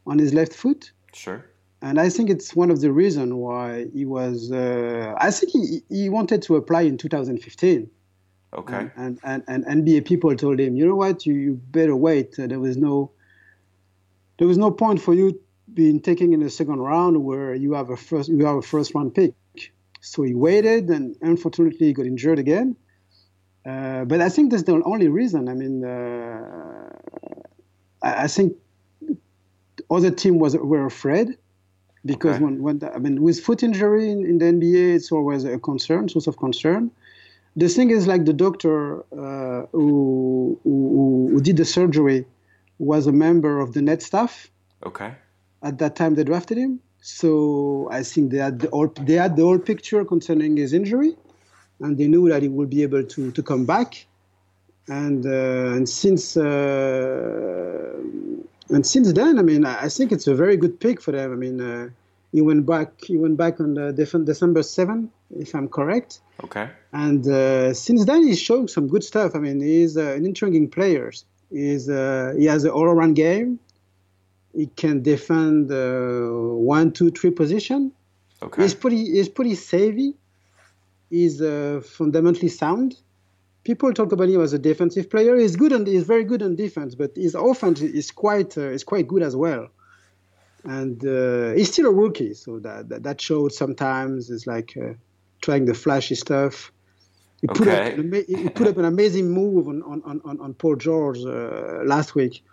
on 0.06 0.19
his 0.19 0.34
left 0.34 0.54
foot. 0.54 0.91
Sure. 1.13 1.43
And 1.84 2.00
I 2.00 2.08
think 2.08 2.30
it's 2.30 2.56
one 2.56 2.72
of 2.72 2.80
the 2.80 2.93
reasons 2.93 3.34
why 3.34 3.88
he 3.93 4.06
was. 4.06 4.50
Uh, 4.54 5.13
I 5.17 5.32
think 5.32 5.52
he, 5.52 5.82
he 5.89 6.08
wanted 6.08 6.41
to 6.43 6.56
apply 6.56 6.84
in 6.84 6.98
2015. 6.98 7.91
Okay. 8.54 8.89
And, 8.96 9.19
and, 9.22 9.43
and, 9.48 9.65
and 9.67 9.86
NBA 9.86 10.06
people 10.06 10.34
told 10.38 10.62
him, 10.62 10.78
you 10.78 10.88
know 10.88 10.96
what, 10.96 11.26
you, 11.26 11.34
you 11.34 11.54
better 11.72 11.93
wait. 11.93 12.39
Uh, 12.39 12.48
there 12.48 12.62
was 12.62 12.78
no. 12.78 13.12
There 14.39 14.48
was 14.48 14.58
no 14.58 14.72
point 14.72 15.02
for 15.02 15.13
you 15.13 15.41
being 15.74 16.00
taken 16.00 16.34
in 16.34 16.39
the 16.39 16.50
second 16.50 16.80
round 16.80 17.22
where 17.24 17.54
you 17.54 17.74
have 17.74 17.89
a 17.89 17.98
first 17.98 18.30
you 18.30 18.46
have 18.46 18.56
a 18.56 18.62
first 18.62 18.96
round 18.96 19.13
pick. 19.13 19.34
So 20.00 20.24
he 20.24 20.34
waited, 20.34 20.89
and 20.89 21.17
unfortunately, 21.22 21.88
he 21.88 21.93
got 21.93 22.06
injured 22.06 22.39
again. 22.39 22.78
Uh, 23.65 24.06
but 24.06 24.22
I 24.22 24.30
think 24.30 24.52
that's 24.52 24.63
the 24.63 24.82
only 24.86 25.10
reason. 25.10 25.50
I 25.50 25.54
mean, 25.54 25.84
uh, 25.84 26.89
I, 28.02 28.24
I, 28.24 28.28
think 28.28 28.58
other 29.89 30.12
team 30.12 30.39
was 30.39 30.58
were 30.58 30.86
afraid 30.86 31.38
because 32.05 32.35
okay. 32.35 32.43
when, 32.43 32.61
when 32.61 32.79
the, 32.79 32.93
I 32.93 32.99
mean 32.99 33.21
with 33.21 33.39
foot 33.39 33.63
injury 33.63 34.11
in, 34.11 34.25
in, 34.25 34.37
the 34.37 34.45
NBA, 34.45 34.95
it's 34.95 35.11
always 35.11 35.43
a 35.45 35.57
concern, 35.59 36.09
source 36.09 36.27
of 36.27 36.37
concern. 36.37 36.91
The 37.55 37.69
thing 37.69 37.91
is, 37.91 38.07
like 38.07 38.25
the 38.25 38.33
doctor 38.33 39.01
uh, 39.13 39.67
who, 39.71 40.59
who, 40.63 41.29
who 41.31 41.41
did 41.41 41.57
the 41.57 41.65
surgery 41.65 42.25
was 42.79 43.05
a 43.05 43.11
member 43.11 43.59
of 43.59 43.73
the 43.73 43.81
net 43.81 44.01
staff. 44.01 44.49
Okay. 44.83 45.13
At 45.61 45.77
that 45.77 45.95
time, 45.95 46.15
they 46.15 46.23
drafted 46.23 46.57
him, 46.57 46.79
so 46.99 47.87
I 47.91 48.01
think 48.03 48.31
they 48.31 48.39
had 48.39 48.59
the 48.59 48.69
whole, 48.69 48.87
they 48.87 49.13
had 49.13 49.35
the 49.35 49.43
whole 49.43 49.59
picture 49.59 50.03
concerning 50.03 50.57
his 50.57 50.73
injury 50.73 51.15
and 51.79 51.97
they 51.97 52.07
knew 52.07 52.29
that 52.29 52.41
he 52.41 52.47
would 52.47 52.69
be 52.69 52.81
able 52.83 53.03
to, 53.03 53.31
to 53.31 53.43
come 53.43 53.65
back. 53.65 54.05
And 54.87 55.25
uh, 55.25 55.75
and 55.75 55.87
since 55.87 56.35
uh, 56.35 57.93
and 58.69 58.86
since 58.86 59.12
then, 59.13 59.39
I 59.39 59.41
mean, 59.41 59.65
I 59.65 59.89
think 59.89 60.12
it's 60.12 60.28
a 60.28 60.36
very 60.36 60.58
good 60.58 60.80
pick 60.80 61.02
for 61.02 61.12
them. 61.12 61.32
I 61.32 61.36
mean, 61.36 61.62
uh, 61.62 61.89
he 62.32 62.41
went 62.41 62.65
back 62.65 62.89
he 63.04 63.17
went 63.17 63.38
back 63.38 63.60
on 63.60 63.95
December 63.95 64.63
seven, 64.63 65.12
if 65.36 65.54
I'm 65.54 65.67
correct. 65.67 66.21
Okay. 66.43 66.69
And 66.91 67.28
uh, 67.28 67.73
since 67.73 68.06
then, 68.06 68.28
he's 68.28 68.39
showing 68.39 68.67
some 68.67 68.88
good 68.88 69.04
stuff. 69.04 69.36
I 69.36 69.39
mean, 69.39 69.60
he's 69.62 69.97
uh, 69.97 70.13
an 70.13 70.26
intriguing 70.26 70.69
player. 70.69 71.12
He's 71.52 71.89
uh, 71.89 72.34
he 72.38 72.45
has 72.45 72.63
an 72.63 72.71
all-around 72.71 73.13
game. 73.13 73.60
He 74.56 74.67
can 74.67 75.02
defend 75.02 75.69
one, 75.69 76.91
two, 76.91 77.10
three 77.12 77.32
position. 77.32 77.91
Okay. 78.41 78.62
He's 78.62 78.73
pretty 78.73 79.04
he's 79.04 79.30
pretty 79.30 79.56
savvy 79.56 80.15
He's 81.13 81.43
uh, 81.43 81.82
fundamentally 81.86 82.49
sound. 82.49 82.97
People 83.63 83.93
talk 83.93 84.12
about 84.12 84.30
him 84.30 84.41
as 84.41 84.54
a 84.54 84.60
defensive 84.60 85.10
player. 85.10 85.38
He's 85.38 85.56
good 85.56 85.71
and 85.71 85.88
he's 85.88 86.04
very 86.04 86.26
good 86.26 86.43
on 86.43 86.56
defense, 86.56 86.95
but 86.95 87.15
his 87.15 87.34
offense 87.34 87.82
is 87.82 88.12
quite 88.12 88.58
uh, 88.58 88.69
is 88.69 88.84
quite 88.84 89.08
good 89.08 89.23
as 89.23 89.36
well. 89.36 89.69
And 90.65 91.06
uh, 91.06 91.52
he's 91.54 91.71
still 91.71 91.88
a 91.88 91.91
rookie, 91.91 92.34
so 92.34 92.60
that 92.60 92.89
that, 92.89 93.04
that 93.04 93.21
shows 93.21 93.58
sometimes. 93.58 94.30
It's 94.30 94.47
like 94.47 94.76
uh, 94.78 94.93
trying 95.41 95.65
the 95.65 95.73
flashy 95.73 96.15
stuff. 96.15 96.71
He 97.41 97.47
put, 97.47 97.67
okay. 97.67 97.93
up, 97.93 97.99
an, 97.99 98.26
he 98.28 98.49
put 98.49 98.67
up 98.67 98.78
an 98.78 98.86
amazing 98.86 99.30
move 99.30 99.67
on 99.67 99.84
on, 99.84 100.21
on, 100.23 100.39
on 100.39 100.54
Paul 100.54 100.78
George 100.78 101.19
uh, 101.19 101.84
last 101.84 102.15
week. 102.15 102.43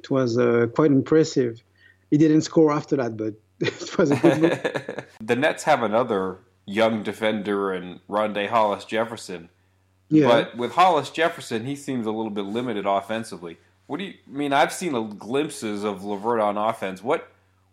It 0.00 0.10
was 0.10 0.38
uh, 0.38 0.66
quite 0.74 0.90
impressive. 0.90 1.62
He 2.10 2.18
didn't 2.18 2.40
score 2.40 2.72
after 2.72 2.96
that, 2.96 3.16
but 3.16 3.34
it 3.60 3.98
was 3.98 4.10
a 4.10 4.16
good 4.16 4.40
move. 4.40 5.06
the 5.20 5.36
Nets 5.36 5.62
have 5.64 5.82
another 5.82 6.38
young 6.66 7.02
defender 7.02 7.72
in 7.72 8.00
Rondae 8.08 8.48
Hollis 8.48 8.84
Jefferson. 8.84 9.50
Yeah. 10.10 10.26
But 10.26 10.56
with 10.56 10.72
Hollis 10.72 11.10
Jefferson, 11.10 11.64
he 11.64 11.76
seems 11.76 12.06
a 12.06 12.10
little 12.10 12.30
bit 12.30 12.44
limited 12.44 12.84
offensively. 12.84 13.56
What 13.86 13.98
do 13.98 14.04
you 14.04 14.14
I 14.28 14.36
mean? 14.36 14.52
I've 14.52 14.72
seen 14.72 14.94
a, 14.94 15.02
glimpses 15.02 15.84
of 15.84 16.04
LeVert 16.04 16.40
on 16.40 16.56
offense. 16.58 17.02
What 17.02 17.28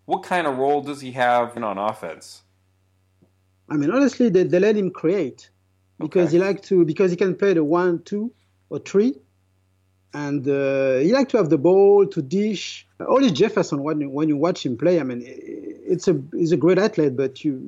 what 0.06 0.24
kind 0.24 0.48
of 0.48 0.58
role 0.58 0.82
does 0.82 1.02
he 1.02 1.12
have 1.12 1.58
on 1.58 1.78
offense? 1.78 2.44
I 3.70 3.76
mean, 3.76 3.92
honestly, 3.92 4.30
they, 4.30 4.44
they 4.44 4.60
let 4.60 4.78
him 4.78 4.92
create 4.92 5.50
because 6.00 6.28
Okay. 6.30 6.38
he 6.38 6.44
like 6.44 6.62
to 6.64 6.86
because 6.86 7.12
he 7.12 7.18
can 7.18 7.36
play 7.36 7.54
the 7.54 7.64
one, 7.64 8.02
two, 8.04 8.32
or 8.70 8.80
three, 8.80 9.16
and 10.14 10.48
uh, 10.48 10.98
he 10.98 11.12
like 11.12 11.30
to 11.30 11.38
have 11.38 11.50
the 11.50 11.58
ball 11.58 12.06
to 12.08 12.22
dish. 12.22 12.88
Hollis 13.00 13.32
Jefferson, 13.32 13.84
when 13.84 14.02
you, 14.02 14.10
when 14.10 14.30
you 14.30 14.38
watch 14.38 14.66
him 14.66 14.78
play, 14.78 15.00
I 15.00 15.04
mean, 15.04 15.22
it's 15.26 16.08
a 16.08 16.22
he's 16.34 16.52
a 16.52 16.58
great 16.58 16.78
athlete, 16.78 17.16
but 17.18 17.44
you 17.44 17.62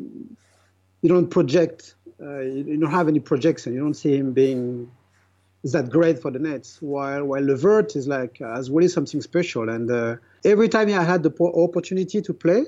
you 1.02 1.10
don't 1.10 1.28
project, 1.30 1.96
uh, 2.22 2.40
you, 2.40 2.64
you 2.68 2.78
don't 2.78 2.92
have 2.92 3.08
any 3.08 3.20
projection. 3.20 3.74
You 3.74 3.80
don't 3.80 3.94
see 3.94 4.16
him 4.18 4.34
being 4.34 4.92
that 5.64 5.90
great 5.90 6.20
for 6.20 6.32
the 6.32 6.40
Nets. 6.40 6.82
While 6.82 7.26
while 7.26 7.42
Levert 7.42 7.96
is 7.96 8.08
like 8.08 8.42
uh, 8.42 8.56
has 8.56 8.70
really 8.70 8.88
something 8.88 9.22
special, 9.22 9.70
and 9.70 9.90
uh, 9.92 10.16
every 10.46 10.70
time 10.70 10.88
he 10.88 10.94
had 10.94 11.24
the 11.24 11.34
opportunity 11.56 12.22
to 12.22 12.34
play, 12.34 12.64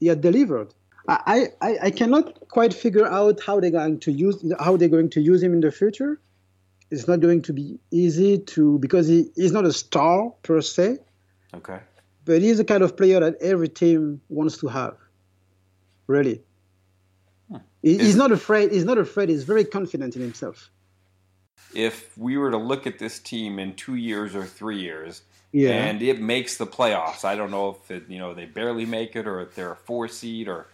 he 0.00 0.06
had 0.06 0.20
delivered. 0.20 0.74
I, 1.08 1.48
I, 1.60 1.78
I 1.82 1.90
cannot 1.90 2.48
quite 2.48 2.72
figure 2.72 3.04
out 3.06 3.40
how 3.44 3.58
they're 3.58 3.72
going 3.72 3.98
to 4.00 4.12
use 4.12 4.44
how 4.60 4.76
they're 4.76 4.88
going 4.88 5.10
to 5.10 5.20
use 5.20 5.42
him 5.42 5.52
in 5.52 5.60
the 5.60 5.72
future. 5.72 6.20
It's 6.92 7.08
not 7.08 7.18
going 7.20 7.42
to 7.42 7.52
be 7.52 7.80
easy 7.90 8.38
to 8.38 8.78
because 8.78 9.08
he, 9.08 9.30
he's 9.34 9.50
not 9.50 9.64
a 9.64 9.72
star 9.72 10.32
per 10.42 10.60
se, 10.60 10.98
Okay. 11.54 11.80
but 12.24 12.40
he's 12.40 12.58
the 12.58 12.64
kind 12.64 12.82
of 12.84 12.96
player 12.96 13.18
that 13.18 13.34
every 13.40 13.68
team 13.68 14.20
wants 14.28 14.58
to 14.58 14.68
have. 14.68 14.96
Really. 16.06 16.42
He, 17.82 17.98
he's 17.98 18.16
not 18.16 18.30
afraid. 18.32 18.72
He's 18.72 18.84
not 18.84 18.98
afraid. 18.98 19.28
He's 19.28 19.44
very 19.44 19.64
confident 19.64 20.14
in 20.16 20.22
himself. 20.22 20.70
If 21.74 22.16
we 22.16 22.36
were 22.36 22.50
to 22.50 22.56
look 22.58 22.86
at 22.86 22.98
this 22.98 23.18
team 23.18 23.58
in 23.58 23.74
two 23.74 23.96
years 23.96 24.34
or 24.36 24.44
three 24.44 24.78
years, 24.80 25.22
Yeah. 25.52 25.70
and 25.72 26.00
it 26.02 26.20
makes 26.20 26.56
the 26.56 26.66
playoffs, 26.66 27.24
I 27.24 27.34
don't 27.34 27.50
know 27.50 27.70
if 27.70 27.90
it, 27.90 28.04
you 28.08 28.18
know 28.18 28.34
they 28.34 28.46
barely 28.46 28.86
make 28.86 29.16
it 29.16 29.26
or 29.26 29.40
if 29.40 29.54
they're 29.54 29.72
a 29.72 29.76
four 29.76 30.06
seed 30.08 30.48
or 30.48 30.66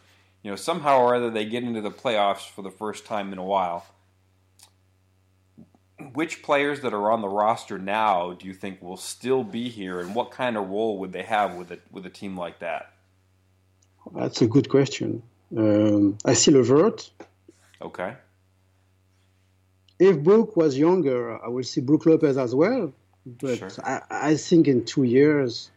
you 0.42 0.51
know 0.51 0.57
somehow 0.57 0.99
or 0.99 1.14
other 1.14 1.31
they 1.31 1.44
get 1.47 1.62
into 1.64 1.81
the 1.81 1.90
playoffs 1.90 2.49
for 2.51 2.62
the 2.62 2.71
first 2.71 3.07
time 3.07 3.33
in 3.33 3.38
a 3.38 3.44
while. 3.44 3.87
Which 6.12 6.42
players 6.42 6.81
that 6.83 6.94
are 6.94 7.11
on 7.11 7.23
the 7.23 7.29
roster 7.29 7.77
now 7.79 8.33
do 8.35 8.47
you 8.47 8.55
think 8.55 8.81
will 8.81 8.97
still 8.97 9.42
be 9.42 9.68
here, 9.68 9.99
and 10.01 10.14
what 10.14 10.31
kind 10.31 10.57
of 10.57 10.68
role 10.68 10.99
would 10.99 11.12
they 11.12 11.25
have 11.25 11.55
with 11.57 11.71
a 11.73 11.79
with 11.90 12.05
a 12.07 12.11
team 12.11 12.37
like 12.37 12.59
that? 12.61 12.92
That's 14.14 14.40
a 14.42 14.47
good 14.47 14.68
question. 14.68 15.23
Um, 15.56 16.18
I 16.24 16.34
see 16.34 16.50
Levert. 16.50 17.11
Okay, 17.80 18.14
If 19.98 20.22
Brook 20.22 20.56
was 20.56 20.76
younger, 20.76 21.42
I 21.44 21.48
would 21.48 21.66
see 21.66 21.80
Brook 21.80 22.06
Lopez 22.06 22.37
as 22.37 22.54
well. 22.54 22.92
But 23.24 23.58
Sure. 23.58 23.70
I, 23.84 24.00
I 24.11 24.37
think 24.37 24.68
in 24.68 24.84
two 24.84 25.04
years, 25.04 25.70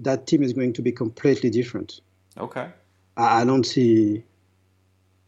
that 0.00 0.26
team 0.26 0.42
is 0.42 0.52
going 0.52 0.72
to 0.74 0.82
be 0.82 0.92
completely 0.92 1.50
different. 1.50 2.00
okay, 2.38 2.68
I, 3.16 3.42
I 3.42 3.44
don't 3.44 3.64
see 3.64 4.24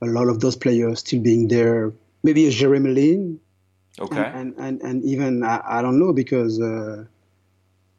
a 0.03 0.07
lot 0.07 0.29
of 0.29 0.41
those 0.41 0.57
players 0.57 1.01
still 1.01 1.21
being 1.21 1.49
there. 1.49 1.93
Maybe 2.23 2.47
a 2.47 2.51
Jeremy 2.51 2.91
Lin, 2.91 3.41
okay, 4.01 4.31
and, 4.35 4.55
and, 4.59 4.81
and 4.83 5.05
even 5.05 5.43
I, 5.45 5.61
I 5.65 5.83
don't 5.83 5.99
know 5.99 6.13
because 6.13 6.61
uh, 6.61 7.05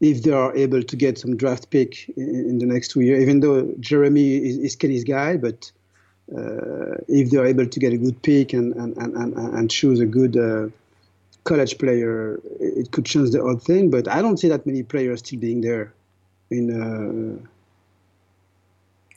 if 0.01 0.23
they 0.23 0.31
are 0.31 0.55
able 0.55 0.83
to 0.83 0.95
get 0.95 1.17
some 1.17 1.35
draft 1.37 1.69
pick 1.69 2.09
in, 2.09 2.35
in 2.49 2.57
the 2.59 2.65
next 2.65 2.89
two 2.89 3.01
years, 3.01 3.21
even 3.21 3.39
though 3.39 3.73
Jeremy 3.79 4.35
is, 4.37 4.57
is 4.57 4.75
Kenny's 4.75 5.03
guy, 5.03 5.37
but 5.37 5.71
if 7.07 7.29
they 7.31 7.37
are 7.37 7.45
able 7.45 7.67
to 7.67 7.79
get 7.79 7.93
a 7.93 7.97
good 7.97 8.21
pick 8.21 8.53
and 8.53 8.73
and, 8.75 8.95
and, 8.97 9.15
and, 9.15 9.35
and 9.35 9.71
choose 9.71 9.99
a 9.99 10.05
good 10.05 10.37
uh, 10.37 10.69
college 11.43 11.77
player, 11.77 12.39
it 12.59 12.91
could 12.91 13.05
change 13.05 13.31
the 13.31 13.41
whole 13.41 13.57
thing. 13.57 13.89
But 13.89 14.07
I 14.07 14.21
don't 14.21 14.37
see 14.37 14.49
that 14.49 14.65
many 14.65 14.83
players 14.83 15.19
still 15.19 15.39
being 15.39 15.61
there. 15.61 15.93
In 16.51 16.69
uh, 16.69 17.47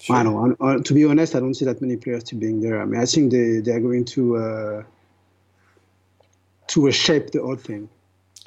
Sure. 0.02 0.16
I 0.16 0.24
don't 0.24 0.58
know. 0.60 0.66
uh, 0.66 0.82
To 0.82 0.94
be 0.94 1.04
honest, 1.04 1.36
I 1.36 1.38
don't 1.40 1.54
see 1.54 1.64
that 1.64 1.80
many 1.80 1.96
players 1.96 2.24
still 2.24 2.40
being 2.40 2.60
there. 2.60 2.82
I 2.82 2.84
mean, 2.86 3.00
I 3.00 3.06
think 3.06 3.30
they, 3.30 3.60
they 3.60 3.70
are 3.70 3.78
going 3.80 4.04
to 4.06 4.36
uh, 4.36 4.82
to 6.68 6.90
shape 6.90 7.30
the 7.30 7.40
whole 7.40 7.54
thing. 7.54 7.88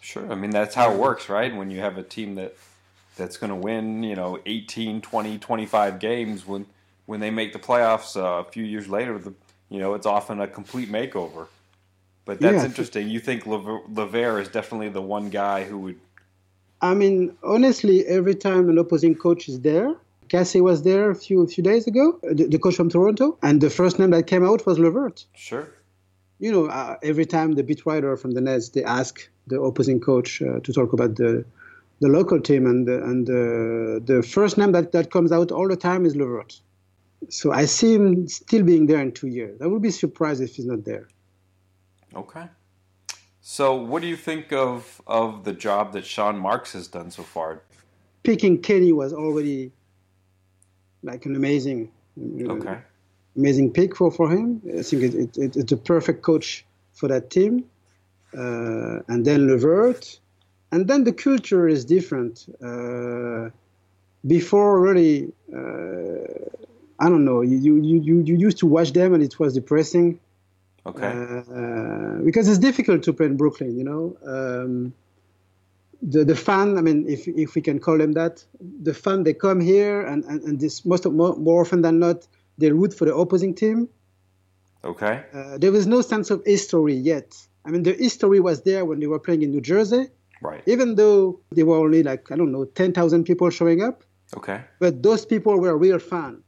Sure. 0.02 0.30
I 0.30 0.36
mean, 0.36 0.50
that's 0.50 0.76
how 0.76 0.92
it 0.92 1.00
works, 1.00 1.30
right? 1.30 1.56
When 1.56 1.72
you 1.72 1.80
have 1.80 1.98
a 1.98 2.04
team 2.04 2.36
that 2.36 2.56
that's 3.16 3.38
going 3.38 3.52
to 3.52 3.56
win, 3.56 4.04
you 4.04 4.16
know, 4.16 4.40
18, 4.46 5.00
20, 5.00 5.38
25 5.38 6.00
games 6.00 6.46
when 6.46 6.66
when 7.06 7.20
they 7.20 7.32
make 7.32 7.54
the 7.54 7.60
playoffs 7.60 8.16
uh, 8.16 8.42
a 8.48 8.52
few 8.52 8.64
years 8.64 8.88
later, 8.88 9.18
the, 9.20 9.34
you 9.70 9.80
know, 9.80 9.94
it's 9.94 10.06
often 10.06 10.42
a 10.42 10.48
complete 10.48 10.90
makeover. 10.92 11.48
But 12.26 12.40
that's 12.40 12.64
Yeah. 12.64 12.66
interesting. 12.66 13.08
You 13.10 13.20
think 13.20 13.46
Lever- 13.46 13.82
Lever 13.88 14.40
is 14.40 14.48
definitely 14.48 14.90
the 14.90 15.02
one 15.02 15.30
guy 15.30 15.64
who 15.64 15.78
would 15.80 16.00
I 16.82 16.94
mean, 16.94 17.36
honestly, 17.42 18.06
every 18.06 18.36
time 18.36 18.70
an 18.70 18.78
opposing 18.78 19.16
coach 19.16 19.48
is 19.48 19.62
there, 19.62 19.96
Casey 20.28 20.62
was 20.62 20.84
there 20.84 21.10
a 21.10 21.16
few 21.16 21.42
a 21.42 21.48
few 21.48 21.64
days 21.64 21.88
ago, 21.88 22.20
uh, 22.24 22.34
the, 22.34 22.46
the 22.48 22.60
coach 22.60 22.76
from 22.76 22.90
Toronto, 22.90 23.38
and 23.42 23.62
the 23.62 23.70
first 23.70 23.98
name 23.98 24.10
that 24.12 24.28
came 24.28 24.46
out 24.46 24.66
was 24.66 24.78
Levert. 24.78 25.26
Sure. 25.34 25.68
You 26.40 26.52
know, 26.52 26.66
uh, 26.66 26.98
every 27.02 27.26
time 27.26 27.54
the 27.54 27.64
beat 27.64 27.86
writer 27.86 28.18
from 28.18 28.32
the 28.32 28.42
Nets 28.42 28.70
they 28.70 28.84
ask 28.84 29.30
the 29.48 29.62
opposing 29.62 30.00
coach 30.00 30.42
uh, 30.42 30.60
to 30.60 30.74
talk 30.74 30.94
about 30.94 31.16
the 31.16 31.46
the 32.02 32.10
local 32.10 32.42
team, 32.42 32.66
and 32.66 32.86
the, 32.86 33.02
and 33.04 33.26
the, 33.26 34.02
the 34.06 34.22
first 34.22 34.58
name 34.58 34.74
that, 34.74 34.92
that 34.92 35.12
comes 35.12 35.32
out 35.32 35.50
all 35.50 35.68
the 35.70 35.78
time 35.78 36.06
is 36.06 36.14
Levert. 36.14 36.60
So 37.30 37.52
I 37.52 37.66
see 37.66 37.96
him 37.96 38.28
still 38.28 38.64
being 38.64 38.86
there 38.86 39.02
in 39.02 39.12
two 39.12 39.28
years. 39.28 39.62
I 39.62 39.68
would 39.68 39.82
be 39.82 39.92
surprised 39.92 40.42
if 40.42 40.56
he's 40.56 40.66
not 40.66 40.84
there. 40.86 41.08
Okay. 42.16 42.48
So, 43.42 43.76
what 43.76 44.02
do 44.02 44.08
you 44.08 44.16
think 44.16 44.52
of 44.52 45.02
of 45.06 45.44
the 45.44 45.54
job 45.54 45.94
that 45.94 46.06
Sean 46.06 46.38
Marks 46.38 46.74
has 46.74 46.88
done 46.88 47.12
so 47.12 47.24
far? 47.24 47.62
Picking 48.24 48.60
Kenny 48.62 48.92
was 48.92 49.14
already 49.14 49.72
like 51.04 51.26
an 51.28 51.36
amazing, 51.36 51.92
uh, 52.18 52.54
Okay. 52.54 52.78
amazing 53.38 53.72
pick 53.72 53.96
for, 53.96 54.10
for 54.10 54.30
him. 54.32 54.62
I 54.80 54.82
think 54.82 55.04
it, 55.04 55.14
it, 55.14 55.38
it, 55.38 55.56
it's 55.58 55.72
a 55.72 55.78
perfect 55.78 56.24
coach 56.24 56.66
for 56.94 57.08
that 57.08 57.30
team. 57.30 57.66
Uh, 58.36 59.02
and 59.08 59.24
then 59.26 59.48
Levert. 59.48 60.20
And 60.72 60.88
then 60.88 61.04
the 61.04 61.14
culture 61.14 61.68
is 61.68 61.86
different. 61.86 62.48
Uh, 62.62 63.50
before, 64.26 64.82
really, 64.82 65.32
uh, 65.56 66.65
I 67.00 67.10
don't 67.10 67.26
know, 67.26 67.42
you, 67.42 67.58
you, 67.58 67.76
you, 67.82 68.22
you 68.22 68.36
used 68.38 68.58
to 68.60 68.68
watch 68.68 68.94
them 68.94 69.14
and 69.14 69.22
it 69.24 69.38
was 69.40 69.54
depressing. 69.54 70.20
Okay. 70.86 71.08
Uh, 71.08 72.22
because 72.24 72.48
it's 72.48 72.60
difficult 72.60 73.04
to 73.04 73.14
play 73.14 73.26
in 73.26 73.38
Brooklyn, 73.38 73.76
you 73.78 73.84
know. 73.84 74.16
Um, 74.26 74.94
the 76.02 76.24
the 76.24 76.36
fan, 76.36 76.78
I 76.78 76.82
mean, 76.82 77.06
if 77.10 77.28
if 77.28 77.56
we 77.56 77.62
can 77.62 77.80
call 77.80 77.98
them 77.98 78.12
that, 78.14 78.46
the 78.62 78.94
fan 78.94 79.24
they 79.24 79.34
come 79.34 79.60
here 79.60 80.02
and 80.02 80.24
and, 80.26 80.42
and 80.44 80.60
this 80.60 80.86
most 80.86 81.06
of, 81.06 81.14
more, 81.14 81.36
more 81.38 81.62
often 81.62 81.82
than 81.82 82.00
not 82.00 82.28
they 82.58 82.72
root 82.72 82.94
for 82.94 83.06
the 83.06 83.16
opposing 83.16 83.56
team. 83.56 83.90
okay. 84.84 85.24
Uh, 85.34 85.58
there 85.58 85.72
was 85.72 85.88
no 85.88 86.02
sense 86.02 86.30
of 86.30 86.44
history 86.46 86.94
yet. 86.94 87.36
I 87.66 87.72
mean, 87.72 87.84
the 87.84 87.94
history 87.94 88.40
was 88.40 88.62
there 88.62 88.86
when 88.86 89.00
they 89.00 89.08
were 89.08 89.20
playing 89.20 89.42
in 89.42 89.50
New 89.52 89.62
Jersey, 89.62 90.10
Right. 90.42 90.62
even 90.68 90.96
though 90.96 91.40
there 91.52 91.66
were 91.66 91.78
only 91.78 92.04
like 92.04 92.32
I 92.32 92.36
don't 92.36 92.52
know 92.52 92.66
ten 92.66 92.94
thousand 92.94 93.24
people 93.26 93.50
showing 93.50 93.82
up 93.82 94.04
Okay. 94.38 94.62
but 94.80 95.02
those 95.02 95.26
people 95.26 95.60
were 95.60 95.76
real 95.78 95.98
fan. 96.00 96.44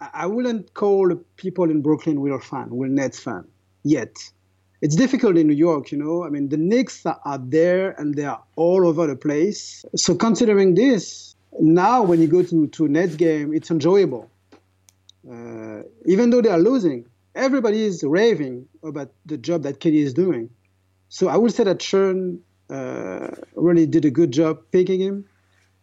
I 0.00 0.26
wouldn't 0.26 0.74
call 0.74 1.14
people 1.36 1.70
in 1.70 1.82
Brooklyn 1.82 2.20
real 2.20 2.38
fan, 2.38 2.68
real 2.70 2.90
Nets 2.90 3.18
fan 3.18 3.44
yet. 3.82 4.16
It's 4.82 4.96
difficult 4.96 5.36
in 5.36 5.46
New 5.46 5.54
York, 5.54 5.92
you 5.92 5.98
know. 5.98 6.24
I 6.24 6.28
mean, 6.28 6.48
the 6.48 6.56
Knicks 6.56 7.06
are, 7.06 7.38
there 7.38 7.92
and 7.92 8.14
they 8.14 8.24
are 8.24 8.42
all 8.56 8.86
over 8.86 9.06
the 9.06 9.16
place. 9.16 9.84
So 9.96 10.14
considering 10.14 10.74
this, 10.74 11.34
now 11.58 12.02
when 12.02 12.20
you 12.20 12.26
go 12.26 12.42
to 12.42 12.66
to 12.66 12.88
Nets 12.88 13.14
game, 13.14 13.54
it's 13.54 13.70
enjoyable. 13.70 14.28
Uh, 15.30 15.82
even 16.04 16.30
though 16.30 16.42
they 16.42 16.50
are 16.50 16.58
losing, 16.58 17.06
everybody 17.34 17.82
is 17.82 18.04
raving 18.04 18.66
about 18.82 19.10
the 19.24 19.38
job 19.38 19.62
that 19.62 19.80
Kenny 19.80 20.00
is 20.00 20.12
doing. 20.12 20.50
So 21.08 21.28
I 21.28 21.36
would 21.36 21.54
say 21.54 21.64
that 21.64 21.80
Sean 21.80 22.40
uh, 22.68 23.28
really 23.54 23.86
did 23.86 24.04
a 24.04 24.10
good 24.10 24.32
job 24.32 24.60
picking 24.70 25.00
him 25.00 25.24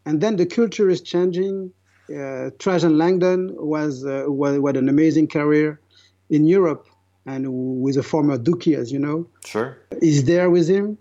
and 0.05 0.21
then 0.21 0.35
the 0.35 0.45
culture 0.45 0.89
is 0.89 1.01
changing. 1.01 1.71
Uh, 2.09 2.49
Trajan 2.59 2.97
Langdon 2.97 3.55
was, 3.55 4.05
uh, 4.05 4.25
was 4.27 4.59
had 4.65 4.77
an 4.77 4.89
amazing 4.89 5.27
career 5.27 5.79
in 6.29 6.45
Europe 6.45 6.87
and 7.25 7.81
with 7.81 7.97
a 7.97 8.03
former 8.03 8.37
Dukie, 8.37 8.75
as 8.75 8.91
you 8.91 8.99
know, 8.99 9.27
Sure. 9.45 9.77
is 10.01 10.25
there 10.25 10.49
with 10.49 10.67
him. 10.67 10.97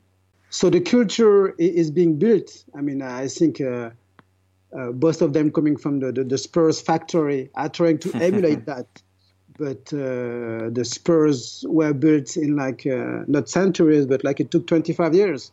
So 0.50 0.68
the 0.68 0.80
culture 0.80 1.50
is 1.58 1.90
being 1.90 2.18
built. 2.18 2.64
I 2.76 2.80
mean, 2.80 3.02
I 3.02 3.28
think 3.28 3.60
uh, 3.60 3.90
uh, 4.76 4.90
both 4.92 5.22
of 5.22 5.32
them 5.32 5.50
coming 5.50 5.76
from 5.76 6.00
the, 6.00 6.12
the, 6.12 6.24
the 6.24 6.38
Spurs 6.38 6.80
factory 6.80 7.50
are 7.54 7.68
trying 7.68 7.98
to 8.00 8.12
emulate 8.22 8.66
that. 8.66 8.86
But 9.58 9.92
uh, 9.92 10.70
the 10.70 10.84
Spurs 10.84 11.64
were 11.68 11.92
built 11.92 12.36
in 12.36 12.56
like 12.56 12.86
uh, 12.86 13.24
not 13.26 13.48
centuries, 13.48 14.06
but 14.06 14.24
like 14.24 14.40
it 14.40 14.50
took 14.50 14.66
25 14.66 15.14
years 15.14 15.52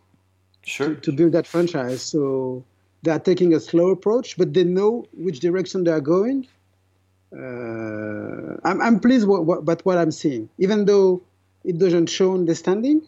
Sure. 0.63 0.95
to 0.95 1.11
build 1.11 1.31
that 1.33 1.47
franchise. 1.47 2.01
So 2.01 2.63
they 3.03 3.11
are 3.11 3.19
taking 3.19 3.53
a 3.53 3.59
slow 3.59 3.89
approach, 3.89 4.37
but 4.37 4.53
they 4.53 4.63
know 4.63 5.05
which 5.13 5.39
direction 5.39 5.83
they 5.83 5.91
are 5.91 6.01
going. 6.01 6.47
Uh, 7.31 8.57
I'm, 8.63 8.81
I'm 8.81 8.99
pleased 8.99 9.27
with 9.27 9.41
what, 9.41 9.85
what 9.85 9.97
I'm 9.97 10.11
seeing, 10.11 10.49
even 10.57 10.85
though 10.85 11.21
it 11.63 11.77
doesn't 11.77 12.07
show 12.07 12.35
in 12.35 12.45
the 12.45 12.55
standing, 12.55 13.01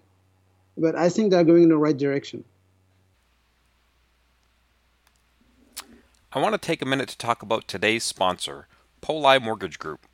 but 0.77 0.95
I 0.95 1.09
think 1.09 1.31
they're 1.31 1.43
going 1.43 1.63
in 1.63 1.69
the 1.69 1.77
right 1.77 1.97
direction. 1.97 2.43
I 6.31 6.39
want 6.39 6.53
to 6.53 6.59
take 6.59 6.81
a 6.81 6.85
minute 6.85 7.09
to 7.09 7.17
talk 7.17 7.41
about 7.41 7.67
today's 7.67 8.03
sponsor, 8.03 8.67
Poli 9.01 9.39
Mortgage 9.39 9.79
Group. 9.79 10.05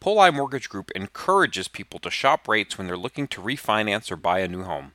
Poli 0.00 0.32
Mortgage 0.32 0.68
Group 0.68 0.90
encourages 0.96 1.68
people 1.68 2.00
to 2.00 2.10
shop 2.10 2.48
rates 2.48 2.76
when 2.76 2.86
they're 2.86 2.96
looking 2.96 3.28
to 3.28 3.40
refinance 3.40 4.10
or 4.10 4.16
buy 4.16 4.40
a 4.40 4.48
new 4.48 4.64
home. 4.64 4.92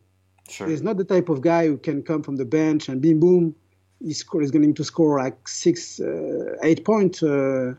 Sure. 0.48 0.68
He's 0.68 0.84
not 0.84 0.98
the 0.98 1.04
type 1.04 1.28
of 1.28 1.42
guy 1.42 1.66
who 1.68 1.78
can 1.78 2.04
come 2.04 2.22
from 2.22 2.36
the 2.38 2.46
bench 2.46 2.88
and 2.88 3.02
boom, 3.02 3.20
boom, 3.20 3.56
he's, 4.00 4.24
he's 4.32 4.52
going 4.52 4.74
to 4.74 4.84
score 4.84 5.18
like 5.18 5.48
six, 5.48 6.00
uh, 6.00 6.56
eight 6.64 6.86
points 6.86 7.22
uh, 7.24 7.74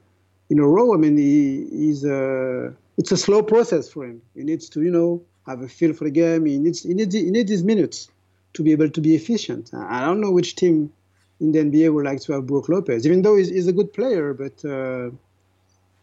in 0.50 0.58
a 0.58 0.66
row. 0.66 0.92
I 0.92 0.96
mean, 0.98 1.16
he, 1.16 1.66
he's 1.70 2.04
uh, 2.04 2.72
it's 2.98 3.12
a 3.12 3.16
slow 3.16 3.42
process 3.42 3.88
for 3.88 4.04
him. 4.04 4.20
He 4.34 4.42
needs 4.42 4.68
to, 4.70 4.82
you 4.82 4.90
know, 4.90 5.22
have 5.46 5.62
a 5.62 5.68
feel 5.68 5.92
for 5.92 6.04
the 6.04 6.10
game. 6.10 6.44
He 6.44 6.58
needs, 6.58 6.82
he 6.82 6.92
needs, 6.92 7.14
he 7.14 7.30
needs 7.30 7.50
his 7.50 7.62
minutes 7.62 8.08
to 8.54 8.64
be 8.64 8.72
able 8.72 8.90
to 8.90 9.00
be 9.00 9.14
efficient. 9.14 9.70
I 9.72 10.00
don't 10.00 10.20
know 10.20 10.32
which 10.32 10.56
team 10.56 10.92
in 11.40 11.52
the 11.52 11.58
NBA 11.60 11.92
would 11.92 12.04
like 12.04 12.20
to 12.22 12.32
have 12.32 12.46
Brook 12.46 12.68
Lopez, 12.68 13.06
even 13.06 13.22
though 13.22 13.36
he's, 13.36 13.48
he's 13.48 13.68
a 13.68 13.72
good 13.72 13.92
player, 13.92 14.34
but 14.34 14.64
uh, 14.64 15.10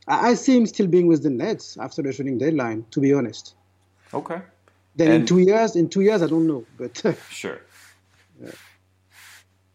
I, 0.07 0.29
I 0.29 0.33
see 0.35 0.57
him 0.57 0.65
still 0.65 0.87
being 0.87 1.07
with 1.07 1.23
the 1.23 1.29
Nets 1.29 1.77
after 1.77 2.01
the 2.01 2.13
shooting 2.13 2.37
deadline, 2.37 2.85
to 2.91 2.99
be 2.99 3.13
honest. 3.13 3.55
Okay. 4.13 4.41
Then 4.95 5.07
and 5.11 5.21
in 5.21 5.25
two 5.25 5.39
years, 5.39 5.75
in 5.75 5.89
two 5.89 6.01
years, 6.01 6.21
I 6.21 6.27
don't 6.27 6.47
know, 6.47 6.65
but 6.77 7.03
sure. 7.29 7.61
Yeah. 8.41 8.51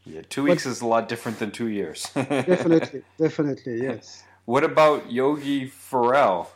yeah 0.07 0.23
two 0.29 0.45
weeks 0.45 0.65
but, 0.65 0.71
is 0.71 0.81
a 0.81 0.87
lot 0.87 1.09
different 1.09 1.39
than 1.39 1.51
two 1.51 1.69
years. 1.69 2.05
definitely, 2.15 3.03
definitely, 3.19 3.83
yes. 3.83 4.25
What 4.47 4.65
about 4.65 5.13
Yogi 5.13 5.67
Ferrell? 5.67 6.51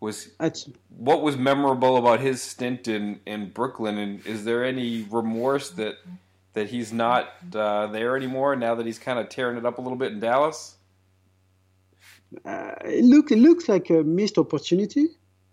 Was 0.00 0.30
what 0.96 1.20
was 1.20 1.36
memorable 1.36 1.98
about 1.98 2.20
his 2.20 2.40
stint 2.40 2.88
in, 2.88 3.20
in 3.26 3.50
Brooklyn, 3.50 3.98
and 3.98 4.26
is 4.26 4.46
there 4.46 4.64
any 4.64 5.06
remorse 5.10 5.68
that 5.72 5.96
that 6.52 6.68
he's 6.68 6.92
not 6.92 7.32
uh, 7.54 7.86
there 7.88 8.16
anymore 8.16 8.56
now 8.56 8.74
that 8.74 8.86
he's 8.86 8.98
kind 8.98 9.18
of 9.18 9.28
tearing 9.28 9.56
it 9.56 9.64
up 9.64 9.78
a 9.78 9.80
little 9.80 9.98
bit 9.98 10.12
in 10.12 10.20
Dallas? 10.20 10.76
Uh, 12.44 12.72
it 12.84 13.04
look 13.04 13.30
it 13.30 13.38
looks 13.38 13.68
like 13.68 13.90
a 13.90 14.02
missed 14.04 14.38
opportunity. 14.38 15.08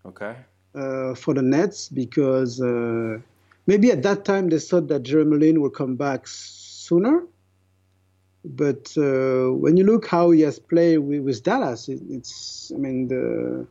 Okay 0.05 0.35
uh, 0.77 1.15
for 1.15 1.33
the 1.33 1.41
Nets 1.41 1.89
because 1.89 2.61
uh, 2.61 3.17
maybe 3.65 3.91
at 3.91 4.03
that 4.03 4.25
time 4.25 4.49
they 4.49 4.59
thought 4.59 4.87
that 4.87 5.03
Jeremy 5.03 5.37
Lin 5.37 5.61
would 5.61 5.73
come 5.73 5.95
back 5.95 6.21
sooner. 6.25 7.23
But 8.45 8.93
uh, 8.97 9.51
when 9.53 9.75
you 9.75 9.83
look 9.83 10.07
how 10.07 10.31
he 10.31 10.41
has 10.41 10.59
played 10.59 10.99
with, 10.99 11.21
with 11.21 11.43
Dallas, 11.43 11.89
it, 11.89 11.99
it's 12.09 12.71
I 12.73 12.77
mean 12.77 13.07
the, 13.07 13.65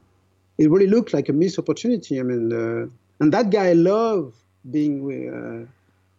it 0.59 0.71
really 0.71 0.87
looked 0.87 1.15
like 1.15 1.29
a 1.29 1.33
missed 1.33 1.59
opportunity. 1.59 2.21
I 2.21 2.23
mean, 2.23 2.53
uh, 2.53 2.87
and 3.21 3.33
that 3.33 3.51
guy 3.51 3.73
loved 3.73 4.35
being 4.71 5.03
with, 5.05 5.33
uh, 5.33 5.67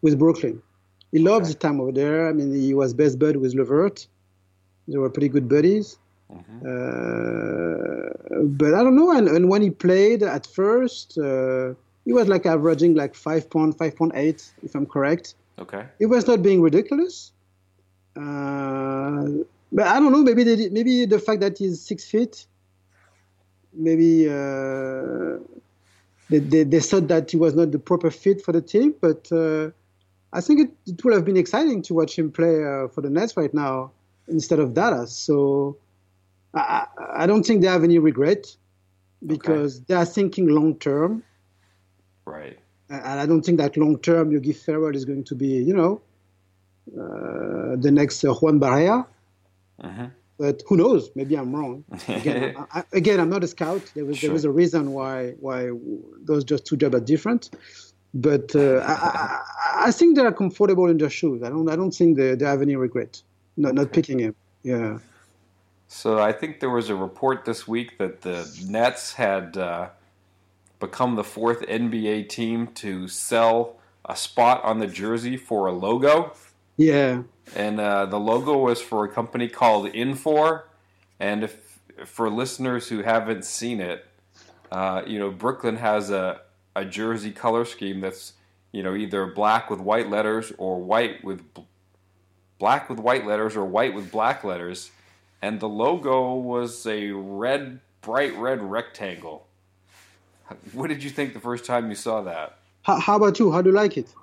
with 0.01 0.17
Brooklyn. 0.17 0.61
He 1.11 1.19
loved 1.19 1.45
okay. 1.45 1.53
the 1.53 1.59
time 1.59 1.79
over 1.79 1.91
there. 1.91 2.27
I 2.27 2.33
mean, 2.33 2.53
he 2.53 2.73
was 2.73 2.93
best 2.93 3.17
bud 3.17 3.37
with 3.37 3.53
LeVert. 3.53 4.07
They 4.87 4.97
were 4.97 5.09
pretty 5.09 5.29
good 5.29 5.47
buddies. 5.47 5.97
Mm-hmm. 6.31 6.59
Uh, 6.65 8.43
but 8.43 8.73
I 8.73 8.83
don't 8.83 8.95
know. 8.95 9.11
And, 9.11 9.27
and, 9.29 9.49
when 9.49 9.61
he 9.61 9.69
played 9.69 10.23
at 10.23 10.45
first, 10.45 11.17
uh, 11.17 11.73
he 12.03 12.11
was 12.13 12.27
like 12.27 12.45
averaging 12.45 12.95
like 12.95 13.13
5.5.8, 13.13 14.51
if 14.63 14.75
I'm 14.75 14.85
correct. 14.85 15.35
Okay. 15.59 15.85
He 15.99 16.05
was 16.05 16.27
not 16.27 16.43
being 16.43 16.61
ridiculous. 16.61 17.31
Uh, 18.15 19.43
but 19.71 19.87
I 19.87 19.99
don't 19.99 20.11
know. 20.11 20.23
Maybe 20.23 20.43
they, 20.43 20.69
maybe 20.69 21.05
the 21.05 21.19
fact 21.19 21.39
that 21.41 21.57
he's 21.57 21.81
six 21.81 22.03
feet, 22.05 22.45
maybe 23.73 24.29
uh, 24.29 25.37
they, 26.29 26.39
they, 26.39 26.63
they, 26.63 26.79
thought 26.79 27.07
that 27.07 27.31
he 27.31 27.37
was 27.37 27.55
not 27.55 27.71
the 27.71 27.79
proper 27.79 28.11
fit 28.11 28.41
for 28.41 28.51
the 28.51 28.61
team. 28.61 28.95
But 28.99 29.31
uh, 29.31 29.71
I 30.33 30.41
think 30.41 30.59
it, 30.59 30.71
it 30.85 31.03
would 31.03 31.13
have 31.13 31.25
been 31.25 31.37
exciting 31.37 31.81
to 31.83 31.93
watch 31.93 32.17
him 32.17 32.31
play 32.31 32.63
uh, 32.63 32.87
for 32.89 33.01
the 33.01 33.09
Nets 33.09 33.37
right 33.37 33.53
now 33.53 33.91
instead 34.27 34.59
of 34.59 34.73
Dallas. 34.73 35.11
So 35.11 35.77
I, 36.53 36.85
I 37.15 37.27
don't 37.27 37.45
think 37.45 37.61
they 37.61 37.67
have 37.67 37.83
any 37.83 37.99
regret 37.99 38.55
because 39.25 39.77
okay. 39.77 39.85
they 39.87 39.95
are 39.95 40.05
thinking 40.05 40.47
long 40.47 40.75
term. 40.75 41.23
Right. 42.25 42.59
And 42.89 43.19
I 43.19 43.25
don't 43.25 43.41
think 43.41 43.57
that 43.57 43.77
long 43.77 43.99
term 43.99 44.31
Yogi 44.31 44.53
Ferrell 44.53 44.95
is 44.95 45.05
going 45.05 45.23
to 45.25 45.35
be, 45.35 45.47
you 45.47 45.73
know, 45.73 46.01
uh, 46.93 47.75
the 47.77 47.91
next 47.91 48.23
uh, 48.23 48.33
Juan 48.33 48.59
Barea. 48.59 49.05
Mm-hmm. 49.81 50.05
But 50.37 50.61
who 50.67 50.77
knows? 50.77 51.09
Maybe 51.15 51.35
I'm 51.35 51.55
wrong. 51.55 51.83
Again, 52.07 52.55
I, 52.71 52.83
again, 52.93 53.19
I'm 53.19 53.29
not 53.29 53.43
a 53.43 53.47
scout. 53.47 53.81
There 53.95 54.05
was 54.05 54.19
sure. 54.19 54.27
there 54.27 54.33
was 54.33 54.45
a 54.45 54.51
reason 54.51 54.93
why 54.93 55.31
why 55.39 55.71
those 56.21 56.43
just 56.43 56.65
two 56.65 56.77
jobs 56.77 56.95
are 56.95 56.99
different. 56.99 57.49
But 58.17 58.55
uh, 58.55 58.79
I, 58.83 59.41
I, 59.87 59.91
think 59.91 60.15
they 60.15 60.25
are 60.25 60.31
comfortable 60.31 60.87
in 60.89 60.97
their 60.97 61.09
shoes. 61.09 61.43
I 61.43 61.49
don't 61.49 61.69
I 61.69 61.75
don't 61.75 61.91
think 61.91 62.17
they, 62.17 62.33
they 62.33 62.45
have 62.45 62.63
any 62.63 62.75
regret 62.75 63.21
not 63.57 63.75
not 63.75 63.93
picking 63.93 64.19
him. 64.19 64.35
Yeah. 64.63 64.97
So 65.87 66.19
I 66.19 66.31
think 66.31 66.59
there 66.59 66.71
was 66.71 66.89
a 66.89 66.95
report 66.95 67.45
this 67.45 67.67
week 67.67 67.97
that 67.99 68.21
the 68.21 68.49
Nets 68.67 69.13
had 69.13 69.55
uh, 69.55 69.89
become 70.79 71.15
the 71.15 71.23
fourth 71.23 71.61
NBA 71.61 72.27
team 72.27 72.67
to 72.75 73.07
sell 73.07 73.77
a 74.03 74.15
spot 74.15 74.63
on 74.63 74.79
the 74.79 74.87
jersey 74.87 75.37
for 75.37 75.67
a 75.67 75.71
logo. 75.71 76.33
Yeah. 76.75 77.23
And 77.55 77.79
uh, 77.79 78.07
the 78.07 78.19
logo 78.19 78.57
was 78.57 78.81
for 78.81 79.05
a 79.05 79.09
company 79.09 79.47
called 79.47 79.91
Infor. 79.93 80.63
And 81.19 81.43
if 81.43 81.79
for 82.05 82.29
listeners 82.29 82.89
who 82.89 83.01
haven't 83.03 83.45
seen 83.45 83.79
it, 83.79 84.05
uh, 84.71 85.03
you 85.07 85.19
know, 85.19 85.31
Brooklyn 85.31 85.77
has 85.77 86.09
a, 86.09 86.41
a 86.77 86.85
jersey 86.85 87.31
color 87.31 87.65
scheme 87.65 87.99
that's, 88.01 88.33
you 88.71 88.83
know, 88.83 88.95
either 88.95 89.25
black 89.25 89.69
with 89.69 89.79
white 89.79 90.09
letters 90.09 90.53
or 90.57 90.81
white 90.81 91.23
with 91.23 91.41
black 92.59 92.89
with 92.89 92.99
white 92.99 93.25
letters 93.25 93.55
or 93.55 93.65
white 93.65 93.93
with 93.93 94.11
black 94.11 94.43
letters 94.43 94.91
and 95.41 95.59
the 95.59 95.69
logo 95.69 96.33
was 96.35 96.85
a 96.85 97.11
red, 97.11 97.79
bright 98.01 98.35
red 98.37 98.61
rectangle. 98.61 99.47
What 100.71 100.87
did 100.87 101.03
you 101.03 101.09
think 101.09 101.33
the 101.33 101.39
first 101.39 101.65
time 101.65 101.89
you 101.89 101.95
saw 101.95 102.21
that? 102.21 102.57
How, 102.83 102.99
how 102.99 103.15
about 103.17 103.37
you? 103.37 103.51
How 103.51 103.61
do 103.61 103.69
you 103.69 103.75
like 103.75 103.97
it? 103.97 104.13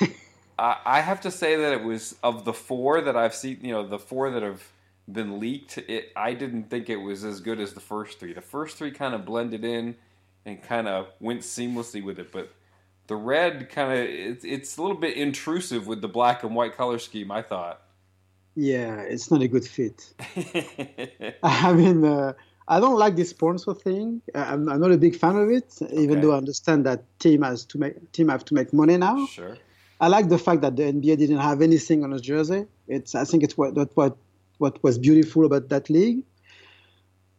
I, 0.58 0.76
I 0.84 1.00
have 1.00 1.20
to 1.22 1.30
say 1.30 1.56
that 1.56 1.72
it 1.72 1.84
was 1.84 2.16
of 2.22 2.44
the 2.44 2.52
four 2.52 3.00
that 3.00 3.16
I've 3.16 3.34
seen. 3.34 3.58
You 3.62 3.72
know, 3.72 3.86
the 3.86 3.98
four 3.98 4.30
that 4.30 4.42
have 4.42 4.62
been 5.10 5.38
leaked. 5.38 5.78
It 5.78 6.12
I 6.16 6.34
didn't 6.34 6.64
think 6.64 6.90
it 6.90 6.96
was 6.96 7.24
as 7.24 7.40
good 7.40 7.60
as 7.60 7.74
the 7.74 7.80
first 7.80 8.18
three. 8.18 8.32
The 8.32 8.40
first 8.40 8.76
three 8.76 8.90
kind 8.90 9.14
of 9.14 9.24
blended 9.24 9.64
in 9.64 9.96
and 10.44 10.62
kind 10.62 10.88
of 10.88 11.08
went 11.20 11.40
seamlessly 11.40 12.02
with 12.02 12.18
it, 12.18 12.32
but 12.32 12.50
the 13.06 13.16
red 13.16 13.68
kind 13.68 13.92
of 13.92 13.98
it's, 13.98 14.44
it's 14.44 14.76
a 14.76 14.82
little 14.82 14.96
bit 14.96 15.16
intrusive 15.16 15.86
with 15.86 16.00
the 16.00 16.08
black 16.08 16.42
and 16.44 16.54
white 16.54 16.76
color 16.76 16.98
scheme. 16.98 17.30
I 17.30 17.42
thought. 17.42 17.82
Yeah, 18.54 19.00
it's 19.00 19.30
not 19.30 19.40
a 19.42 19.48
good 19.48 19.66
fit. 19.66 20.12
I 21.42 21.72
mean, 21.72 22.04
uh, 22.04 22.34
I 22.68 22.80
don't 22.80 22.98
like 22.98 23.16
this 23.16 23.30
sponsor 23.30 23.72
thing. 23.72 24.20
I'm, 24.34 24.68
I'm, 24.68 24.78
not 24.78 24.92
a 24.92 24.98
big 24.98 25.16
fan 25.16 25.36
of 25.36 25.50
it, 25.50 25.74
even 25.90 26.18
okay. 26.18 26.20
though 26.20 26.32
I 26.34 26.36
understand 26.36 26.84
that 26.84 27.02
team 27.18 27.42
has 27.42 27.64
to 27.66 27.78
make 27.78 28.12
team 28.12 28.28
have 28.28 28.44
to 28.46 28.54
make 28.54 28.72
money 28.72 28.96
now. 28.98 29.26
Sure. 29.26 29.56
I 30.00 30.08
like 30.08 30.28
the 30.28 30.38
fact 30.38 30.62
that 30.62 30.76
the 30.76 30.82
NBA 30.82 31.16
didn't 31.18 31.38
have 31.38 31.62
anything 31.62 32.04
on 32.04 32.10
his 32.10 32.22
jersey. 32.22 32.66
It's 32.88 33.14
I 33.14 33.24
think 33.24 33.42
it's 33.42 33.56
what 33.56 33.74
what 33.96 34.16
what 34.58 34.82
was 34.82 34.98
beautiful 34.98 35.44
about 35.44 35.68
that 35.70 35.88
league. 35.88 36.24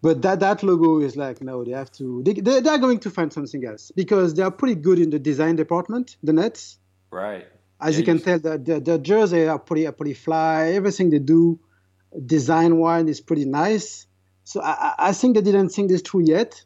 But 0.04 0.22
that, 0.22 0.42
that 0.42 0.62
logo 0.62 1.00
is 1.00 1.16
like 1.16 1.42
no, 1.42 1.64
they 1.64 1.72
have 1.72 1.92
to 1.94 2.22
they, 2.24 2.34
they 2.34 2.70
are 2.70 2.78
going 2.78 3.00
to 3.00 3.10
find 3.10 3.34
something 3.34 3.66
else 3.66 3.92
because 3.96 4.36
they 4.36 4.44
are 4.44 4.52
pretty 4.52 4.76
good 4.76 5.00
in 5.00 5.10
the 5.10 5.20
design 5.20 5.56
department, 5.56 6.18
the 6.22 6.34
Nets. 6.34 6.78
Right 7.10 7.48
as 7.84 7.96
yeah, 7.96 8.00
you 8.00 8.06
can 8.06 8.20
tell, 8.20 8.40
the, 8.40 8.58
the, 8.58 8.80
the 8.80 8.98
jersey 8.98 9.48
are 9.48 9.60
pretty, 9.60 9.86
are 9.86 9.92
pretty 9.92 10.14
fly. 10.14 10.72
Everything 10.72 11.10
they 11.10 11.20
do, 11.20 11.60
design 12.26 12.78
wise, 12.78 13.08
is 13.08 13.22
pretty 13.22 13.46
nice. 13.46 14.08
So 14.46 14.62
I, 14.62 14.96
I 14.98 15.12
think 15.12 15.36
they 15.36 15.42
didn't 15.42 15.70
think 15.70 15.90
this 15.90 16.02
through 16.02 16.26
yet. 16.26 16.64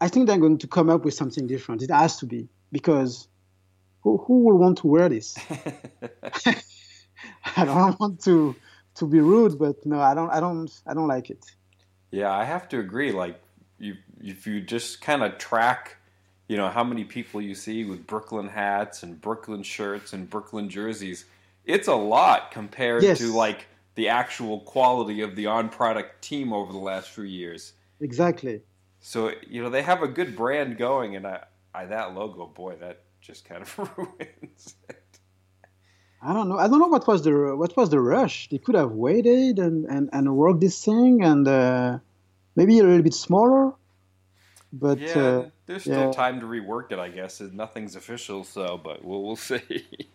I 0.00 0.08
think 0.08 0.26
they're 0.26 0.38
going 0.38 0.58
to 0.58 0.68
come 0.68 0.90
up 0.90 1.04
with 1.04 1.14
something 1.14 1.46
different. 1.46 1.82
It 1.82 1.90
has 1.90 2.18
to 2.18 2.26
be 2.26 2.48
because 2.70 3.28
who, 4.02 4.18
who 4.18 4.44
will 4.44 4.58
want 4.58 4.78
to 4.78 4.86
wear 4.86 5.08
this? 5.08 5.36
I 7.56 7.64
don't 7.64 7.98
want 7.98 8.22
to 8.24 8.54
to 8.96 9.06
be 9.06 9.20
rude, 9.20 9.58
but 9.58 9.84
no, 9.84 10.00
I 10.00 10.14
don't, 10.14 10.30
I 10.30 10.40
don't, 10.40 10.70
I 10.86 10.94
don't 10.94 11.08
like 11.08 11.28
it. 11.28 11.44
Yeah, 12.10 12.30
I 12.32 12.44
have 12.44 12.68
to 12.70 12.78
agree. 12.78 13.12
Like 13.12 13.40
you 13.78 13.96
if 14.22 14.46
you 14.46 14.60
just 14.60 15.00
kind 15.00 15.22
of 15.22 15.38
track, 15.38 15.96
you 16.48 16.56
know, 16.56 16.68
how 16.68 16.84
many 16.84 17.04
people 17.04 17.40
you 17.40 17.54
see 17.54 17.84
with 17.84 18.06
Brooklyn 18.06 18.48
hats 18.48 19.02
and 19.02 19.20
Brooklyn 19.20 19.62
shirts 19.62 20.12
and 20.12 20.28
Brooklyn 20.30 20.68
jerseys, 20.68 21.24
it's 21.64 21.88
a 21.88 21.94
lot 21.94 22.50
compared 22.52 23.02
Yes. 23.02 23.18
to 23.18 23.32
like 23.34 23.66
the 23.96 24.08
actual 24.08 24.60
quality 24.60 25.22
of 25.22 25.36
the 25.36 25.46
on 25.46 25.68
product 25.68 26.22
team 26.22 26.52
over 26.52 26.72
the 26.72 26.78
last 26.78 27.10
few 27.10 27.24
years. 27.24 27.72
Exactly. 28.00 28.62
So 29.00 29.32
you 29.48 29.62
know 29.62 29.70
they 29.70 29.82
have 29.82 30.02
a 30.02 30.08
good 30.08 30.36
brand 30.36 30.76
going, 30.78 31.16
and 31.16 31.26
I, 31.26 31.44
I 31.74 31.86
that 31.86 32.14
logo, 32.14 32.46
boy, 32.46 32.76
that 32.80 33.02
just 33.20 33.44
kind 33.44 33.62
of 33.62 33.78
ruins 33.96 34.74
it. 34.88 35.02
I 36.28 36.32
don't 36.32 36.48
know. 36.48 36.58
I 36.58 36.66
don't 36.68 36.80
know 36.80 36.88
what 36.96 37.06
was 37.06 37.22
the 37.22 37.54
what 37.56 37.76
was 37.76 37.88
the 37.90 38.00
rush. 38.00 38.48
They 38.50 38.58
could 38.58 38.74
have 38.74 38.92
waited 39.06 39.58
and 39.58 39.86
and 39.86 40.10
and 40.12 40.24
worked 40.36 40.60
this 40.60 40.84
thing 40.84 41.22
and 41.22 41.46
uh, 41.46 41.98
maybe 42.56 42.78
a 42.80 42.82
little 42.82 43.02
bit 43.02 43.14
smaller. 43.14 43.72
But 44.72 44.98
Yeah, 44.98 45.18
uh, 45.18 45.50
there's 45.66 45.82
still 45.82 46.10
yeah. 46.10 46.22
time 46.24 46.40
to 46.40 46.46
rework 46.46 46.90
it, 46.90 46.98
I 46.98 47.08
guess. 47.08 47.40
Nothing's 47.40 47.94
official, 47.96 48.44
so 48.44 48.64
but 48.82 49.04
we'll 49.04 49.22
we'll 49.22 49.36
see. 49.50 49.62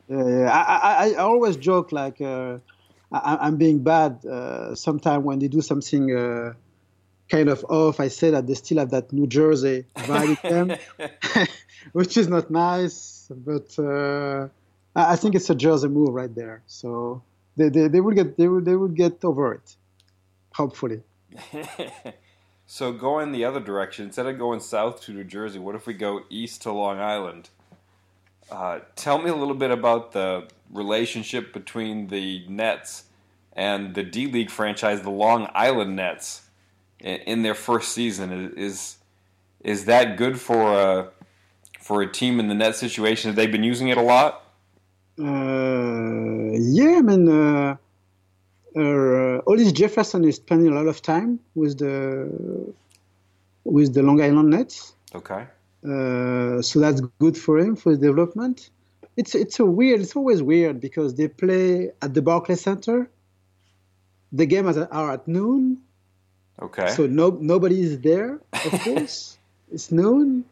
yeah, 0.10 0.28
yeah. 0.38 0.50
I, 0.52 0.62
I 1.06 1.10
I 1.12 1.16
always 1.16 1.56
joke 1.58 1.92
like 1.92 2.20
uh, 2.22 2.58
I, 3.12 3.38
I'm 3.48 3.56
being 3.58 3.80
bad. 3.84 4.26
Uh, 4.26 4.76
sometime 4.76 5.24
when 5.24 5.40
they 5.40 5.48
do 5.48 5.62
something 5.62 6.04
uh, 6.16 6.54
kind 7.30 7.48
of 7.50 7.64
off, 7.70 8.00
I 8.02 8.10
say 8.10 8.32
that 8.32 8.46
they 8.48 8.56
still 8.56 8.80
have 8.80 8.92
that 8.92 9.14
New 9.14 9.28
Jersey 9.28 9.86
vibe 9.96 10.38
in 10.44 10.68
them, 10.68 10.78
which 11.94 12.18
is 12.18 12.28
not 12.28 12.52
nice. 12.52 13.32
But 13.34 13.80
uh, 13.80 14.50
I 14.96 15.16
think 15.16 15.36
it's 15.36 15.50
a 15.50 15.56
Jersey 15.56 15.88
move 15.88 16.14
right 16.14 16.34
there. 16.34 16.62
So 16.68 17.22
they, 17.56 17.70
they, 17.70 17.88
they 17.88 18.02
will 18.02 18.14
get 18.14 18.38
they 18.38 18.48
will 18.48 18.62
they 18.62 18.76
will 18.76 18.88
get 18.88 19.24
over 19.24 19.54
it, 19.54 19.76
hopefully. 20.54 21.02
so 22.66 22.92
going 22.92 23.32
the 23.32 23.46
other 23.46 23.60
direction, 23.60 24.06
instead 24.06 24.26
of 24.26 24.38
going 24.38 24.60
south 24.60 25.02
to 25.04 25.14
New 25.14 25.24
Jersey, 25.24 25.60
what 25.60 25.76
if 25.76 25.88
we 25.88 25.94
go 25.94 26.22
east 26.30 26.62
to 26.64 26.72
Long 26.72 27.00
Island? 27.00 27.50
Uh, 28.50 28.80
tell 28.96 29.18
me 29.18 29.30
a 29.30 29.36
little 29.36 29.56
bit 29.56 29.72
about 29.72 30.12
the 30.12 30.48
relationship 30.70 31.54
between 31.54 32.08
the 32.08 32.46
Nets 32.50 33.06
and 33.54 33.96
the 33.96 34.04
D 34.04 34.28
League 34.28 34.50
franchise, 34.50 35.02
the 35.02 35.10
Long 35.10 35.50
Island 35.54 35.96
Nets, 35.96 36.42
in, 37.00 37.18
in 37.22 37.42
their 37.44 37.56
first 37.56 37.94
season. 37.94 38.54
Is 38.58 38.98
is 39.62 39.86
that 39.86 40.18
good 40.18 40.40
for 40.40 40.74
a 40.74 41.10
for 41.80 42.02
a 42.02 42.12
team 42.12 42.40
in 42.40 42.48
the 42.48 42.56
net 42.56 42.76
situation? 42.76 43.30
Have 43.30 43.36
they 43.36 43.48
been 43.48 43.64
using 43.64 43.88
it 43.88 43.98
a 43.98 44.02
lot? 44.02 44.44
Uh, 45.20 46.52
yeah, 46.58 46.98
I 46.98 47.02
mean, 47.02 47.28
uh, 47.30 47.76
uh, 48.76 49.42
Hollis 49.46 49.72
Jefferson 49.72 50.24
is 50.26 50.38
spending 50.38 50.70
a 50.72 50.76
lot 50.76 50.88
of 50.88 51.02
time 51.02 51.40
with 51.56 51.78
the 51.80 52.74
with 53.64 53.94
the 53.94 54.02
Long 54.02 54.22
Island 54.22 54.50
Nets, 54.50 54.94
Okay. 55.14 55.46
uh, 55.86 56.62
so 56.62 56.80
that's 56.80 57.02
good 57.20 57.38
for 57.38 57.60
him 57.60 57.76
for 57.76 57.92
his 57.92 58.00
development. 58.00 58.70
It's 59.18 59.36
it's 59.36 59.60
a 59.60 59.66
weird. 59.66 60.00
It's 60.02 60.16
always 60.16 60.42
weird 60.42 60.80
because 60.80 61.16
they 61.16 61.28
play 61.28 61.92
at 62.02 62.14
the 62.14 62.22
Barclays 62.22 62.62
Center. 62.62 63.10
The 64.32 64.46
game 64.46 64.68
is 64.70 64.78
at- 64.78 64.92
are 64.94 65.12
at 65.12 65.28
noon, 65.28 65.78
Okay. 66.62 66.88
so 66.96 67.06
no 67.06 67.30
nobody 67.42 67.82
is 67.82 68.00
there. 68.00 68.40
Of 68.54 68.72
course, 68.86 69.38
it's 69.72 69.92
noon. 69.92 70.46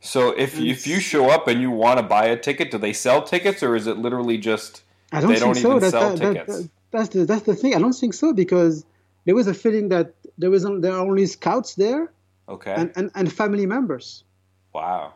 So 0.00 0.30
if 0.30 0.58
if 0.58 0.86
you 0.86 0.98
show 1.00 1.28
up 1.30 1.46
and 1.48 1.60
you 1.60 1.70
want 1.70 1.98
to 1.98 2.02
buy 2.02 2.24
a 2.26 2.36
ticket, 2.36 2.70
do 2.70 2.78
they 2.78 2.92
sell 2.92 3.22
tickets 3.22 3.62
or 3.62 3.76
is 3.76 3.86
it 3.86 3.98
literally 3.98 4.38
just 4.38 4.82
I 5.12 5.20
don't 5.20 5.28
They 5.30 5.38
think 5.40 5.54
don't 5.54 5.62
so. 5.62 5.68
even 5.70 5.80
That- 5.80 5.90
sell 5.90 6.10
that- 6.10 6.18
that- 6.18 6.32
tickets. 6.46 6.58
that- 6.62 6.70
that's 6.92 7.08
the 7.10 7.24
that's 7.26 7.42
the 7.42 7.54
thing. 7.54 7.74
I 7.74 7.78
don't 7.78 7.92
think 7.92 8.14
so 8.14 8.32
because 8.32 8.84
there 9.26 9.34
was 9.34 9.46
a 9.46 9.54
feeling 9.54 9.90
that 9.90 10.14
there 10.38 10.50
was 10.50 10.62
there 10.64 10.92
are 10.92 11.00
only 11.06 11.26
scouts 11.26 11.74
there 11.74 12.10
okay? 12.48 12.72
and, 12.76 12.90
and, 12.96 13.10
and 13.14 13.32
family 13.32 13.66
members. 13.66 14.24
wow. 14.72 15.14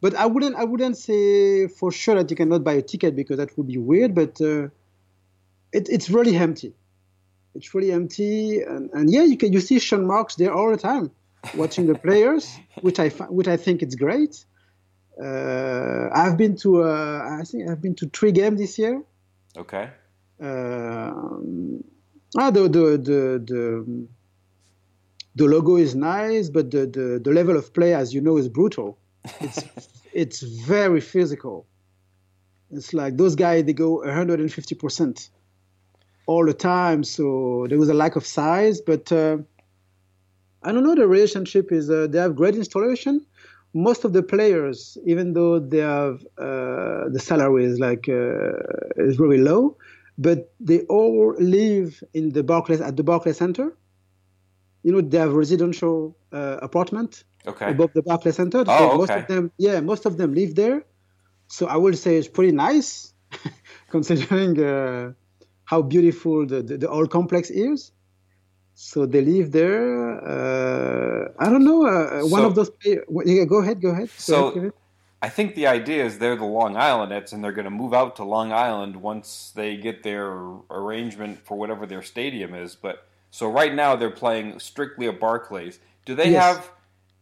But 0.00 0.14
I 0.14 0.26
wouldn't 0.26 0.54
I 0.56 0.64
wouldn't 0.64 0.96
say 0.96 1.66
for 1.66 1.90
sure 1.90 2.14
that 2.14 2.30
you 2.30 2.36
cannot 2.36 2.62
buy 2.64 2.74
a 2.74 2.82
ticket 2.82 3.16
because 3.16 3.36
that 3.38 3.50
would 3.58 3.66
be 3.66 3.78
weird. 3.78 4.14
But 4.14 4.40
uh, 4.40 4.68
it, 5.72 5.88
it's 5.90 6.08
really 6.08 6.36
empty. 6.36 6.72
It's 7.56 7.74
really 7.74 7.90
empty, 7.90 8.62
and, 8.62 8.88
and 8.92 9.10
yeah, 9.12 9.24
you 9.24 9.36
can 9.36 9.52
you 9.52 9.58
see 9.60 9.80
Sean 9.80 10.06
Marks 10.06 10.36
there 10.36 10.52
all 10.54 10.70
the 10.70 10.76
time, 10.76 11.10
watching 11.54 11.86
the 11.86 11.94
players, 11.94 12.56
which 12.80 12.98
I 12.98 13.08
which 13.08 13.48
I 13.48 13.56
think 13.56 13.82
it's 13.82 13.94
great. 13.94 14.44
Uh, 15.22 16.08
I've 16.14 16.36
been 16.36 16.56
to 16.58 16.84
uh, 16.84 17.38
I 17.40 17.44
think 17.44 17.68
I've 17.68 17.82
been 17.82 17.94
to 17.96 18.08
three 18.08 18.32
games 18.32 18.60
this 18.60 18.78
year. 18.78 19.02
Okay. 19.56 19.90
Um, 20.40 21.82
ah, 22.36 22.50
the, 22.50 22.62
the, 22.62 22.98
the, 22.98 23.42
the, 23.44 24.06
the 25.34 25.44
logo 25.44 25.76
is 25.76 25.94
nice, 25.94 26.48
but 26.48 26.70
the, 26.70 26.86
the, 26.86 27.20
the 27.22 27.32
level 27.32 27.56
of 27.56 27.72
play, 27.74 27.94
as 27.94 28.14
you 28.14 28.20
know, 28.20 28.36
is 28.36 28.48
brutal. 28.48 28.98
It's, 29.40 29.64
it's 30.12 30.42
very 30.42 31.00
physical. 31.00 31.66
It's 32.70 32.92
like 32.92 33.16
those 33.16 33.34
guys, 33.34 33.64
they 33.64 33.72
go 33.72 34.02
150% 34.06 35.30
all 36.26 36.44
the 36.44 36.54
time. 36.54 37.02
So 37.02 37.66
there 37.68 37.78
was 37.78 37.88
a 37.88 37.94
lack 37.94 38.14
of 38.16 38.26
size, 38.26 38.80
but 38.80 39.10
uh, 39.10 39.38
I 40.62 40.72
don't 40.72 40.82
know. 40.84 40.94
The 40.94 41.06
relationship 41.06 41.72
is 41.72 41.90
uh, 41.90 42.06
they 42.08 42.18
have 42.18 42.34
great 42.36 42.54
installation. 42.56 43.24
Most 43.74 44.04
of 44.04 44.12
the 44.12 44.22
players, 44.22 44.96
even 45.04 45.32
though 45.34 45.58
they 45.58 45.78
have 45.78 46.22
uh, 46.38 47.08
the 47.14 47.20
salary 47.20 47.64
is 47.64 47.78
like 47.78 48.08
uh, 48.08 49.04
is 49.08 49.16
very 49.16 49.38
low, 49.38 49.76
but 50.18 50.52
they 50.60 50.80
all 50.82 51.34
live 51.38 52.02
in 52.14 52.30
the 52.32 52.42
Barclays 52.42 52.80
at 52.80 52.96
the 52.96 53.04
Barclays 53.04 53.36
Center. 53.36 53.76
You 54.82 54.92
know, 54.92 55.00
they 55.00 55.18
have 55.18 55.32
residential 55.34 56.16
uh, 56.32 56.58
apartment 56.62 57.24
Okay. 57.46 57.70
above 57.70 57.92
the 57.94 58.02
Barclays 58.02 58.36
Center. 58.36 58.64
So 58.66 58.72
Oh, 58.72 58.96
most 58.96 59.10
okay. 59.10 59.20
of 59.20 59.26
them, 59.26 59.50
yeah, 59.58 59.80
most 59.80 60.06
of 60.06 60.16
them 60.16 60.34
live 60.34 60.54
there. 60.54 60.84
So 61.48 61.66
I 61.66 61.76
would 61.76 61.98
say 61.98 62.16
it's 62.16 62.28
pretty 62.28 62.52
nice, 62.52 63.12
considering 63.90 64.62
uh, 64.62 65.12
how 65.64 65.82
beautiful 65.82 66.46
the, 66.46 66.62
the, 66.62 66.78
the 66.78 66.88
old 66.88 67.10
complex 67.10 67.50
is. 67.50 67.92
So 68.80 69.06
they 69.06 69.22
live 69.22 69.50
there. 69.50 70.20
Uh, 70.24 71.32
I 71.36 71.48
don't 71.50 71.64
know. 71.64 71.84
Uh, 71.84 72.20
one 72.28 72.42
So- 72.42 72.46
of 72.46 72.54
those. 72.54 72.70
Yeah, 72.84 73.44
go 73.44 73.58
ahead. 73.58 73.80
Go 73.82 73.88
ahead. 73.88 74.06
Go 74.06 74.12
So- 74.16 74.48
ahead, 74.50 74.72
I 75.20 75.28
think 75.28 75.56
the 75.56 75.66
idea 75.66 76.04
is 76.04 76.20
they're 76.20 76.36
the 76.36 76.44
Long 76.44 76.76
Island 76.76 77.10
and 77.32 77.42
they're 77.42 77.50
going 77.60 77.64
to 77.64 77.72
move 77.72 77.92
out 77.92 78.14
to 78.16 78.24
Long 78.24 78.52
Island 78.52 79.02
once 79.02 79.52
they 79.52 79.76
get 79.76 80.04
their 80.04 80.28
arrangement 80.70 81.40
for 81.44 81.58
whatever 81.58 81.86
their 81.86 82.02
stadium 82.02 82.54
is. 82.54 82.76
But 82.76 83.04
so 83.32 83.50
right 83.50 83.74
now 83.74 83.96
they're 83.96 84.10
playing 84.12 84.60
strictly 84.60 85.08
at 85.08 85.18
Barclays. 85.18 85.80
Do 86.04 86.14
they 86.14 86.30
Yes. 86.30 86.44
have 86.58 86.70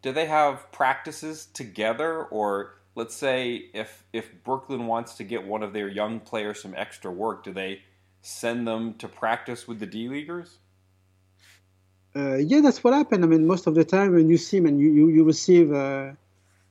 do 0.03 0.12
they 0.12 0.27
have 0.27 0.71
practices 0.73 1.47
together 1.47 2.25
or 2.25 2.75
let's 2.95 3.14
say 3.16 3.71
if 3.73 4.05
if 4.12 4.45
Brooklyn 4.45 4.87
wants 4.87 5.14
to 5.14 5.25
get 5.25 5.47
one 5.47 5.62
of 5.62 5.73
their 5.73 5.88
young 5.88 6.21
players 6.21 6.61
some 6.61 6.75
extra 6.77 7.11
work, 7.11 7.45
do 7.45 7.53
they 7.55 7.81
send 8.21 8.69
them 8.69 8.92
to 8.99 9.09
practice 9.09 9.66
with 9.66 9.81
the 9.81 9.87
D 9.87 10.07
leaguers? 10.11 10.59
Uh, 12.16 12.37
yeah, 12.37 12.61
that's 12.61 12.83
what 12.83 12.94
happened. 12.94 13.24
I 13.24 13.26
mean, 13.26 13.46
most 13.46 13.66
of 13.66 13.74
the 13.74 13.85
time 13.85 14.14
when 14.14 14.29
you 14.29 14.38
see 14.38 14.59
and 14.59 14.81
you, 14.81 14.90
you, 14.90 15.09
you 15.09 15.24
receive 15.24 15.72
uh, 15.72 16.12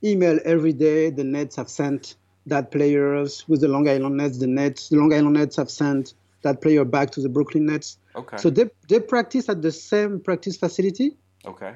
email 0.03 0.39
every 0.43 0.73
day, 0.73 1.11
the 1.11 1.23
Nets 1.23 1.55
have 1.57 1.69
sent 1.69 2.15
that 2.47 2.71
players 2.71 3.47
with 3.47 3.61
the 3.61 3.67
Long 3.67 3.87
Island 3.87 4.17
Nets. 4.17 4.39
The 4.39 4.47
Nets, 4.47 4.89
the 4.89 4.97
Long 4.97 5.13
Island 5.13 5.33
Nets 5.33 5.55
have 5.57 5.69
sent 5.69 6.15
that 6.41 6.61
player 6.61 6.83
back 6.83 7.11
to 7.11 7.21
the 7.21 7.29
Brooklyn 7.29 7.67
Nets. 7.67 7.97
Okay. 8.15 8.37
So 8.37 8.49
they, 8.49 8.69
they 8.87 8.99
practice 8.99 9.49
at 9.49 9.61
the 9.61 9.71
same 9.71 10.19
practice 10.19 10.57
facility, 10.57 11.17
okay. 11.45 11.73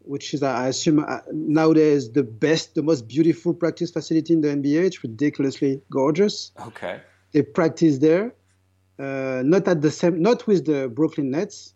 which 0.00 0.34
is, 0.34 0.42
I 0.42 0.68
assume, 0.68 1.00
uh, 1.00 1.20
nowadays 1.32 2.10
the 2.12 2.22
best, 2.22 2.74
the 2.74 2.82
most 2.82 3.08
beautiful 3.08 3.54
practice 3.54 3.90
facility 3.90 4.32
in 4.32 4.40
the 4.42 4.48
NBA. 4.48 4.86
It's 4.86 5.02
ridiculously 5.02 5.82
gorgeous. 5.90 6.52
Okay. 6.60 7.00
They 7.32 7.42
practice 7.42 7.98
there, 7.98 8.34
uh, 8.98 9.42
not 9.44 9.66
at 9.66 9.82
the 9.82 9.90
same, 9.90 10.20
not 10.20 10.46
with 10.46 10.66
the 10.66 10.88
Brooklyn 10.88 11.30
Nets, 11.30 11.74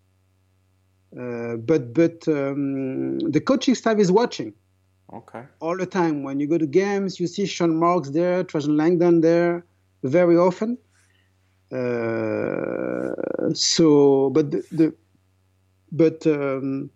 but 1.13 1.93
but 1.93 2.27
um, 2.29 3.19
the 3.19 3.41
coaching 3.41 3.75
staff 3.75 3.99
is 3.99 4.11
watching 4.13 4.53
Okay. 5.13 5.43
all 5.61 5.77
the 5.77 5.87
time. 5.87 6.23
When 6.23 6.39
you 6.39 6.47
go 6.47 6.57
to 6.59 6.67
games, 6.67 7.19
you 7.19 7.27
see 7.27 7.45
Sean 7.47 7.77
Marks 7.77 8.11
there, 8.11 8.45
Trajan 8.45 8.77
Langdon 8.77 9.21
there, 9.23 9.65
very 10.05 10.37
often. 10.37 10.79
Uh, 11.73 13.53
so, 13.55 14.31
but 14.31 14.51
the, 14.51 14.65
the 14.73 14.95
but 15.93 16.27
um, 16.27 16.91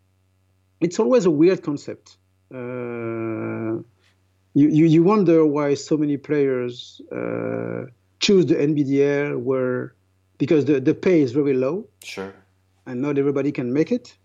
it's 0.81 0.99
always 1.01 1.27
a 1.27 1.31
weird 1.31 1.63
concept. 1.63 2.17
Uh, 2.55 3.83
you, 4.55 4.69
you 4.69 4.87
you 4.87 5.03
wonder 5.03 5.45
why 5.45 5.75
so 5.75 5.97
many 5.97 6.17
players 6.17 7.01
uh, 7.13 7.87
choose 8.21 8.47
the 8.47 8.55
NBDL 8.55 9.39
where 9.39 9.95
because 10.39 10.65
the, 10.67 10.79
the 10.81 10.95
pay 10.95 11.21
is 11.21 11.33
very 11.33 11.55
low 11.55 11.87
Sure. 12.03 12.33
And 12.87 13.01
not 13.01 13.19
everybody 13.19 13.51
can 13.53 13.73
make 13.73 13.91
it. 13.93 14.17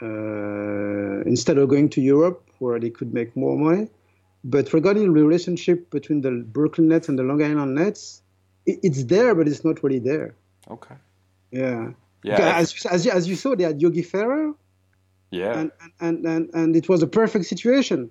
Uh, 0.00 1.22
instead 1.26 1.58
of 1.58 1.68
going 1.68 1.88
to 1.90 2.00
Europe 2.00 2.44
where 2.60 2.78
they 2.78 2.90
could 2.90 3.12
make 3.12 3.34
more 3.36 3.56
money. 3.58 3.88
But 4.44 4.72
regarding 4.72 5.02
the 5.04 5.10
relationship 5.10 5.90
between 5.90 6.20
the 6.20 6.30
Brooklyn 6.30 6.88
Nets 6.88 7.08
and 7.08 7.18
the 7.18 7.22
Long 7.24 7.42
Island 7.42 7.74
Nets, 7.74 8.22
it, 8.66 8.78
it's 8.82 9.04
there, 9.04 9.34
but 9.34 9.48
it's 9.48 9.64
not 9.64 9.82
really 9.82 9.98
there. 9.98 10.34
Okay. 10.70 10.94
Yeah. 11.50 11.90
Yeah. 12.22 12.56
as, 12.56 12.86
as, 12.86 13.04
you- 13.04 13.12
as 13.12 13.28
you 13.28 13.34
saw, 13.36 13.54
they 13.54 13.64
had 13.64 13.80
Yogi 13.82 14.02
Ferrell, 14.02 14.56
Yeah. 15.30 15.58
And, 15.58 15.70
and, 16.00 16.24
and, 16.26 16.50
and 16.54 16.76
it 16.76 16.88
was 16.88 17.02
a 17.02 17.06
perfect 17.06 17.44
situation 17.46 18.10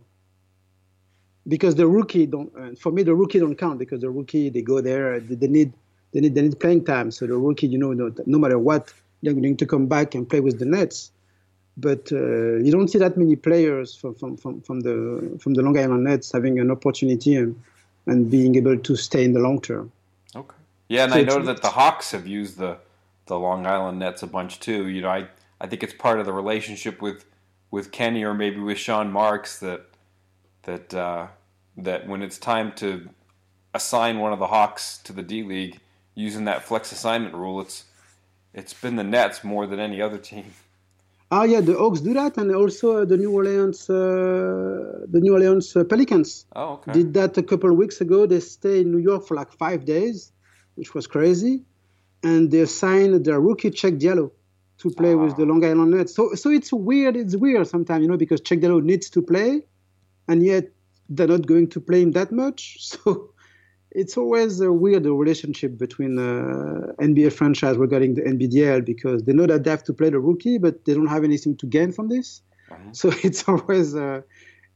because 1.47 1.75
the 1.75 1.87
rookie 1.87 2.25
don't. 2.25 2.51
Uh, 2.57 2.75
for 2.79 2.91
me, 2.91 3.03
the 3.03 3.15
rookie 3.15 3.39
don't 3.39 3.55
count 3.57 3.79
because 3.79 4.01
the 4.01 4.09
rookie 4.09 4.49
they 4.49 4.61
go 4.61 4.81
there. 4.81 5.19
They, 5.19 5.35
they 5.35 5.47
need 5.47 5.73
they 6.13 6.19
need 6.21 6.35
they 6.35 6.41
need 6.41 6.59
playing 6.59 6.83
time. 6.85 7.11
So 7.11 7.25
the 7.27 7.37
rookie, 7.37 7.67
you 7.67 7.77
know, 7.77 7.93
no, 7.93 8.11
no 8.25 8.37
matter 8.37 8.59
what, 8.59 8.93
they're 9.21 9.33
going 9.33 9.57
to 9.57 9.65
come 9.65 9.87
back 9.87 10.15
and 10.15 10.29
play 10.29 10.39
with 10.39 10.59
the 10.59 10.65
Nets. 10.65 11.11
But 11.77 12.11
uh, 12.11 12.55
you 12.57 12.71
don't 12.71 12.87
see 12.87 12.97
that 12.97 13.17
many 13.17 13.35
players 13.35 13.95
from, 13.95 14.15
from, 14.15 14.37
from, 14.37 14.61
from 14.61 14.79
the 14.79 15.37
from 15.39 15.53
the 15.53 15.61
Long 15.61 15.77
Island 15.77 16.05
Nets 16.05 16.31
having 16.31 16.59
an 16.59 16.71
opportunity 16.71 17.35
and, 17.35 17.61
and 18.07 18.31
being 18.31 18.55
able 18.55 18.77
to 18.77 18.95
stay 18.95 19.23
in 19.23 19.33
the 19.33 19.39
long 19.39 19.61
term. 19.61 19.91
Okay. 20.35 20.55
Yeah, 20.89 21.03
and 21.03 21.13
so 21.13 21.19
I 21.19 21.21
know 21.23 21.39
that 21.43 21.61
the 21.61 21.69
Hawks 21.69 22.11
have 22.11 22.25
used 22.25 22.57
the 22.57 22.77
the 23.27 23.37
Long 23.37 23.67
Island 23.67 23.99
Nets 23.99 24.23
a 24.23 24.27
bunch 24.27 24.59
too. 24.59 24.87
You 24.87 25.01
know, 25.01 25.09
I 25.09 25.27
I 25.61 25.67
think 25.67 25.83
it's 25.83 25.93
part 25.93 26.19
of 26.19 26.25
the 26.25 26.33
relationship 26.33 26.99
with 27.01 27.25
with 27.69 27.91
Kenny 27.91 28.23
or 28.23 28.33
maybe 28.33 28.59
with 28.59 28.77
Sean 28.77 29.11
Marks 29.11 29.59
that 29.59 29.85
that 30.63 30.93
uh, 30.93 31.27
that 31.77 32.07
when 32.07 32.23
it's 32.23 32.39
time 32.39 32.71
to 32.73 33.09
assign 33.73 34.17
one 34.19 34.33
of 34.33 34.39
the 34.39 34.47
Hawks 34.47 34.97
to 35.03 35.13
the 35.13 35.21
D 35.21 35.43
League 35.43 35.79
using 36.15 36.45
that 36.45 36.63
flex 36.63 36.91
assignment 36.91 37.35
rule, 37.35 37.61
it's 37.61 37.85
it's 38.57 38.73
been 38.73 38.95
the 38.95 39.03
Nets 39.03 39.43
more 39.43 39.67
than 39.67 39.79
any 39.79 40.01
other 40.01 40.17
team. 40.17 40.45
Ah, 41.29 41.43
yeah, 41.43 41.61
the 41.61 41.73
Hawks 41.73 41.99
do 41.99 42.13
that, 42.13 42.37
and 42.37 42.55
also 42.55 43.01
uh, 43.01 43.05
the 43.05 43.17
New 43.17 43.31
Orleans, 43.31 43.89
uh, 43.89 45.05
the 45.13 45.19
New 45.19 45.33
Orleans 45.33 45.75
uh, 45.75 45.83
Pelicans 45.83 46.45
oh, 46.55 46.75
okay. 46.75 46.93
did 46.93 47.13
that 47.13 47.37
a 47.37 47.43
couple 47.43 47.69
of 47.69 47.77
weeks 47.77 47.99
ago. 48.01 48.25
They 48.25 48.39
stayed 48.39 48.85
in 48.85 48.91
New 48.91 49.03
York 49.09 49.27
for 49.27 49.35
like 49.35 49.51
five 49.51 49.83
days, 49.85 50.31
which 50.75 50.93
was 50.95 51.05
crazy, 51.05 51.63
and 52.23 52.49
they 52.49 52.65
signed 52.65 53.25
their 53.25 53.39
rookie 53.41 53.71
Cheick 53.71 53.99
Diallo 53.99 54.31
to 54.79 54.89
play 54.89 55.15
with 55.15 55.35
the 55.35 55.45
Long 55.45 55.63
Island 55.65 55.91
Nets. 55.91 56.15
So, 56.15 56.33
so 56.35 56.49
it's 56.49 56.71
weird. 56.71 57.17
It's 57.17 57.35
weird 57.35 57.67
sometimes, 57.67 58.03
you 58.03 58.07
know, 58.07 58.17
because 58.17 58.41
Cheick 58.41 58.61
Diallo 58.61 58.81
needs 58.81 59.09
to 59.09 59.21
play, 59.21 59.63
and 60.29 60.41
yet 60.41 60.69
they're 61.09 61.27
not 61.27 61.45
going 61.45 61.67
to 61.69 61.81
play 61.81 62.01
him 62.01 62.11
that 62.13 62.31
much. 62.31 62.77
So 62.89 63.31
it's 63.97 64.15
always 64.15 64.61
a 64.61 64.71
weird 64.71 65.05
relationship 65.07 65.75
between 65.75 66.19
uh, 66.19 66.93
NBA 67.01 67.33
franchise 67.33 67.77
regarding 67.77 68.13
the 68.13 68.21
NBDL 68.21 68.85
because 68.85 69.23
they 69.23 69.33
know 69.33 69.47
that 69.47 69.63
they 69.63 69.71
have 69.71 69.83
to 69.85 69.93
play 69.93 70.11
the 70.11 70.19
rookie, 70.19 70.59
but 70.59 70.85
they 70.85 70.93
don't 70.93 71.07
have 71.07 71.23
anything 71.23 71.57
to 71.57 71.65
gain 71.65 71.91
from 71.91 72.07
this. 72.07 72.41
Mm-hmm. 72.69 72.93
So 72.93 73.11
it's 73.23 73.49
always 73.49 73.95
uh, 73.95 74.21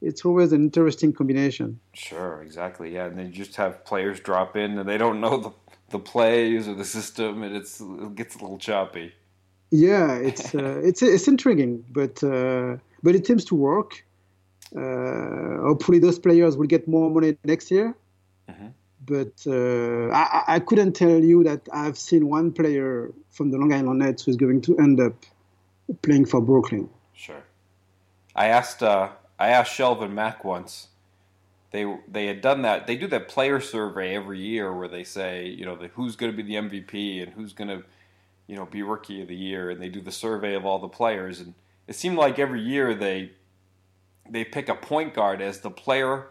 it's 0.02 0.26
always 0.26 0.52
an 0.52 0.64
interesting 0.64 1.14
combination. 1.14 1.80
Sure, 1.94 2.42
exactly. 2.42 2.92
Yeah, 2.96 3.06
and 3.06 3.20
they 3.20 3.28
just 3.28 3.56
have 3.58 3.86
players 3.86 4.20
drop 4.20 4.58
in 4.58 4.80
and 4.80 4.90
they 4.90 4.98
don't 4.98 5.22
know 5.22 5.38
the 5.38 5.52
the 5.90 6.00
plays 6.00 6.68
or 6.68 6.74
the 6.74 6.86
system, 6.86 7.44
and 7.44 7.56
it's 7.56 7.80
it 7.80 8.16
gets 8.16 8.36
a 8.38 8.40
little 8.40 8.58
choppy. 8.58 9.14
Yeah, 9.70 10.16
it's 10.16 10.56
uh, 10.56 10.82
it's 10.90 11.04
it's 11.04 11.28
intriguing, 11.28 11.86
but 11.92 12.24
uh, 12.24 12.78
but 13.04 13.14
it 13.14 13.28
seems 13.28 13.46
to 13.46 13.56
work. 13.56 14.04
Uh, 14.76 15.62
hopefully, 15.70 16.00
those 16.00 16.18
players 16.18 16.58
will 16.58 16.72
get 16.76 16.88
more 16.88 17.12
money 17.12 17.38
next 17.44 17.70
year. 17.70 17.94
Mm-hmm. 18.50 18.70
But 19.06 19.34
uh, 19.48 20.10
I, 20.10 20.44
I, 20.48 20.60
couldn't 20.60 20.94
tell 20.94 21.24
you 21.24 21.44
that 21.44 21.68
I've 21.74 21.98
seen 21.98 22.30
one 22.30 22.52
player 22.52 23.12
from 23.32 23.50
the 23.50 23.58
Long 23.58 23.74
Island 23.74 24.00
Nets 24.00 24.24
who's 24.24 24.38
going 24.38 24.62
to 24.62 24.78
end 24.78 25.00
up 25.00 25.14
playing 26.04 26.26
for 26.26 26.40
Brooklyn. 26.40 26.88
Sure. 27.14 27.44
I 28.36 28.48
asked 28.48 28.84
uh, 28.84 29.10
I 29.40 29.50
asked 29.50 29.78
Shelvin 29.78 30.12
Mack 30.12 30.44
once. 30.44 30.90
They 31.72 31.98
they 32.08 32.28
had 32.28 32.42
done 32.42 32.62
that. 32.62 32.86
They 32.86 32.96
do 32.96 33.08
that 33.08 33.28
player 33.28 33.60
survey 33.60 34.16
every 34.16 34.40
year 34.40 34.74
where 34.74 34.88
they 34.88 35.04
say 35.04 35.48
you 35.48 35.66
know 35.66 35.76
the, 35.76 35.88
who's 35.90 36.16
going 36.16 36.32
to 36.32 36.38
be 36.38 36.44
the 36.44 36.56
MVP 36.56 37.24
and 37.24 37.34
who's 37.34 37.54
going 37.54 37.70
to 37.70 37.84
you 38.48 38.56
know 38.56 38.66
be 38.66 38.84
rookie 38.84 39.22
of 39.22 39.28
the 39.28 39.36
year, 39.36 39.70
and 39.70 39.82
they 39.82 39.90
do 39.90 40.02
the 40.02 40.12
survey 40.12 40.54
of 40.54 40.66
all 40.66 40.80
the 40.80 40.88
players. 40.88 41.40
And 41.40 41.54
it 41.88 41.96
seemed 41.96 42.18
like 42.18 42.38
every 42.38 42.62
year 42.62 42.94
they 42.94 43.32
they 44.30 44.44
pick 44.44 44.70
a 44.70 44.76
point 44.76 45.14
guard 45.14 45.42
as 45.42 45.62
the 45.62 45.72
player 45.72 46.28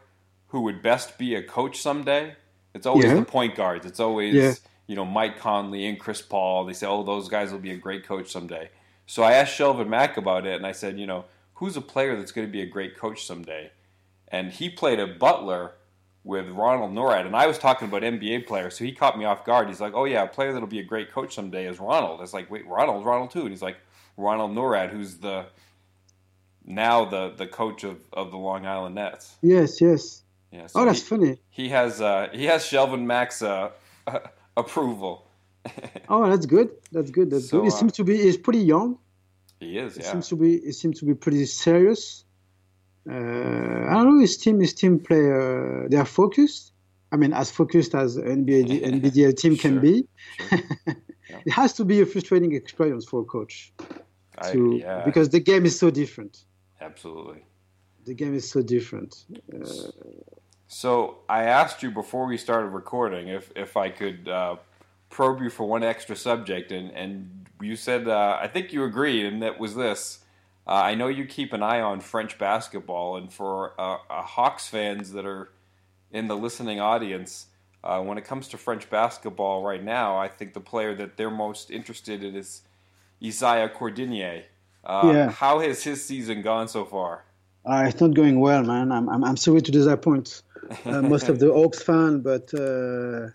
who 0.49 0.63
would 0.63 0.83
best 0.83 1.19
be 1.19 1.35
a 1.35 1.43
coach 1.43 1.81
someday. 1.81 2.37
It's 2.75 2.87
always 2.87 3.07
yeah. 3.07 3.15
the 3.15 3.25
point 3.25 3.55
guards. 3.57 3.87
It's 3.87 4.01
always 4.01 4.35
yeah. 4.35 4.55
you 4.87 4.97
know 4.97 5.05
Mike 5.05 5.39
Conley 5.39 5.87
and 5.87 5.99
Chris 5.99 6.23
Paul. 6.23 6.65
They 6.65 6.73
say, 6.73 6.87
oh, 6.87 7.03
those 7.03 7.29
guys 7.29 7.53
will 7.53 7.59
be 7.59 7.73
a 7.73 7.77
great 7.77 8.05
coach 8.05 8.31
someday. 8.31 8.71
So 9.07 9.23
I 9.23 9.33
asked 9.33 9.59
Shelvin 9.59 9.89
Mack 9.89 10.17
about 10.17 10.47
it, 10.47 10.55
and 10.55 10.67
I 10.67 10.73
said, 10.73 10.99
you 10.99 11.07
know, 11.07 11.25
who's 11.55 11.77
a 11.77 11.81
player 11.81 12.17
that's 12.17 12.33
going 12.33 12.47
to 12.47 12.53
be 12.53 12.63
a 12.63 12.67
great 12.67 12.97
coach 12.97 13.27
someday? 13.27 13.73
And 14.29 14.53
he 14.53 14.71
played 14.71 15.01
a 15.01 15.07
Butler 15.07 15.73
with 16.23 16.49
Ronald 16.49 16.93
Nored, 16.93 17.27
and 17.27 17.35
I 17.35 17.47
was 17.47 17.59
talking 17.59 17.89
about 17.89 18.03
NBA 18.03 18.47
players, 18.47 18.77
so 18.77 18.85
he 18.85 18.93
caught 18.93 19.19
me 19.19 19.25
off 19.25 19.45
guard. 19.45 19.69
He's 19.69 19.81
like, 19.81 19.95
"Oh 19.95 20.05
yeah, 20.05 20.23
a 20.23 20.29
player 20.29 20.53
that'll 20.53 20.69
be 20.69 20.81
a 20.81 20.85
great 20.85 21.11
coach 21.11 21.35
someday 21.35 21.67
is 21.67 21.81
Ronald." 21.81 22.21
It's 22.21 22.35
like, 22.35 22.51
"Wait, 22.51 22.67
Ronald, 22.67 23.05
Ronald 23.05 23.31
too?" 23.31 23.41
And 23.41 23.51
he's 23.51 23.63
like, 23.63 23.79
"Ronald 24.17 24.53
Nored, 24.53 24.91
who's 24.91 25.17
the 25.17 25.47
now 26.65 27.05
the 27.05 27.31
the 27.31 27.47
coach 27.47 27.85
of, 27.85 27.99
of 28.13 28.31
the 28.31 28.37
Long 28.37 28.67
Island 28.67 28.95
Nets. 28.95 29.37
Yes, 29.43 29.81
yes. 29.81 30.20
Yeah, 30.53 30.67
so 30.67 30.81
oh, 30.81 30.85
that's 30.85 31.01
he, 31.01 31.07
funny. 31.07 31.39
He 31.51 31.69
has 31.69 32.01
uh, 32.01 32.29
he 32.33 32.45
has 32.47 32.65
Shelvin 32.65 33.05
Mack's 33.05 33.43
uh, 33.43 33.71
approval. 34.57 35.27
oh, 36.09 36.29
that's 36.29 36.47
good. 36.47 36.71
That's 36.91 37.11
good. 37.11 37.31
That's 37.31 37.49
so, 37.49 37.59
good. 37.59 37.67
He 37.67 37.73
uh, 37.73 37.77
seems 37.77 37.93
to 37.93 38.05
be. 38.05 38.17
He's 38.17 38.37
pretty 38.37 38.61
young. 38.61 38.99
He 39.61 39.79
is. 39.79 39.97
Yeah. 39.97 40.03
He 40.03 40.09
seems 40.09 40.29
to 40.29 40.37
be. 40.37 40.61
He 40.61 40.73
seems 40.73 40.99
to 41.01 41.05
be 41.05 41.15
pretty 41.15 41.47
serious. 41.47 42.25
Uh, 43.09 43.15
I 43.15 43.95
don't 43.95 44.17
know. 44.17 44.21
His 44.21 44.37
team. 44.37 44.61
His 44.61 44.75
team 44.75 44.99
play. 44.99 45.31
Uh, 45.31 45.89
they 45.89 45.97
are 45.97 46.05
focused. 46.05 46.73
I 47.13 47.17
mean, 47.17 47.33
as 47.33 47.51
focused 47.51 47.95
as 47.95 48.17
NBA 48.17 48.83
NBDL 49.01 49.37
team 49.37 49.55
sure. 49.55 49.71
can 49.71 49.81
be. 49.81 50.09
Sure. 50.49 50.61
Yeah. 51.31 51.43
it 51.47 51.53
has 51.53 51.75
to 51.75 51.85
be 51.85 52.01
a 52.01 52.07
frustrating 52.07 52.55
experience 52.55 53.05
for 53.05 53.21
a 53.21 53.25
coach 53.25 53.73
to, 54.53 54.73
I, 54.73 54.77
yeah. 54.77 55.05
because 55.05 55.29
the 55.29 55.39
game 55.39 55.65
is 55.65 55.79
so 55.79 55.91
different. 55.91 56.45
Absolutely. 56.81 57.45
The 58.05 58.15
game 58.15 58.35
is 58.35 58.49
so 58.49 58.63
different. 58.63 59.25
Uh, 59.53 59.91
so 60.69 61.19
I 61.29 61.45
asked 61.45 61.83
you 61.83 61.91
before 61.91 62.27
we 62.27 62.37
started 62.37 62.69
recording 62.69 63.29
if 63.29 63.51
if 63.57 63.77
I 63.77 63.91
could 63.91 64.29
uh, 64.29 64.57
probe 65.09 65.43
you 65.43 65.51
for 65.51 65.69
one 65.69 65.83
extra 65.83 66.17
subject, 66.17 66.73
and 66.73 66.91
and 66.93 67.47
you 67.61 67.77
said 67.77 68.09
uh, 68.09 68.39
I 68.41 68.49
think 68.49 68.73
you 68.73 68.85
agreed, 68.85 69.27
and 69.27 69.43
that 69.43 69.59
was 69.59 69.75
this. 69.75 70.21
Uh, 70.67 70.75
I 70.75 70.95
know 70.95 71.09
you 71.09 71.27
keep 71.27 71.53
an 71.53 71.63
eye 71.63 71.81
on 71.81 72.01
French 72.01 72.39
basketball, 72.39 73.17
and 73.17 73.33
for 73.33 73.75
uh, 73.81 73.99
uh, 74.09 74.23
Hawks 74.23 74.69
fans 74.69 75.13
that 75.13 75.27
are 75.27 75.51
in 76.13 76.29
the 76.29 76.37
listening 76.37 76.81
audience, 76.81 77.47
when 77.83 78.19
it 78.19 78.25
comes 78.25 78.49
to 78.49 78.59
French 78.59 78.89
basketball 78.91 79.63
right 79.63 79.83
now, 79.83 80.17
I 80.17 80.29
think 80.29 80.53
the 80.53 80.61
player 80.61 80.95
that 80.95 81.17
they're 81.17 81.31
most 81.31 81.71
interested 81.71 82.23
in 82.23 82.37
is 82.37 82.63
Isaiah 83.23 83.69
Cordinier. 83.69 84.45
Uh, 84.85 85.11
yeah. 85.13 85.31
How 85.31 85.61
has 85.61 85.83
his 85.83 86.05
season 86.05 86.43
gone 86.43 86.69
so 86.69 86.85
far? 86.85 87.25
Uh, 87.65 87.85
it's 87.87 88.01
not 88.01 88.15
going 88.15 88.41
well, 88.41 88.63
man. 88.63 88.91
I'm, 88.91 89.09
I'm, 89.09 89.25
I'm 89.25 89.37
sorry 89.37 89.61
to 89.63 89.71
disappoint 89.71 90.43
uh, 90.87 91.03
most 91.13 91.29
of 91.29 91.39
the 91.39 91.53
Hawks 91.53 91.83
fan, 91.83 92.21
but 92.21 92.53
uh, 92.55 93.29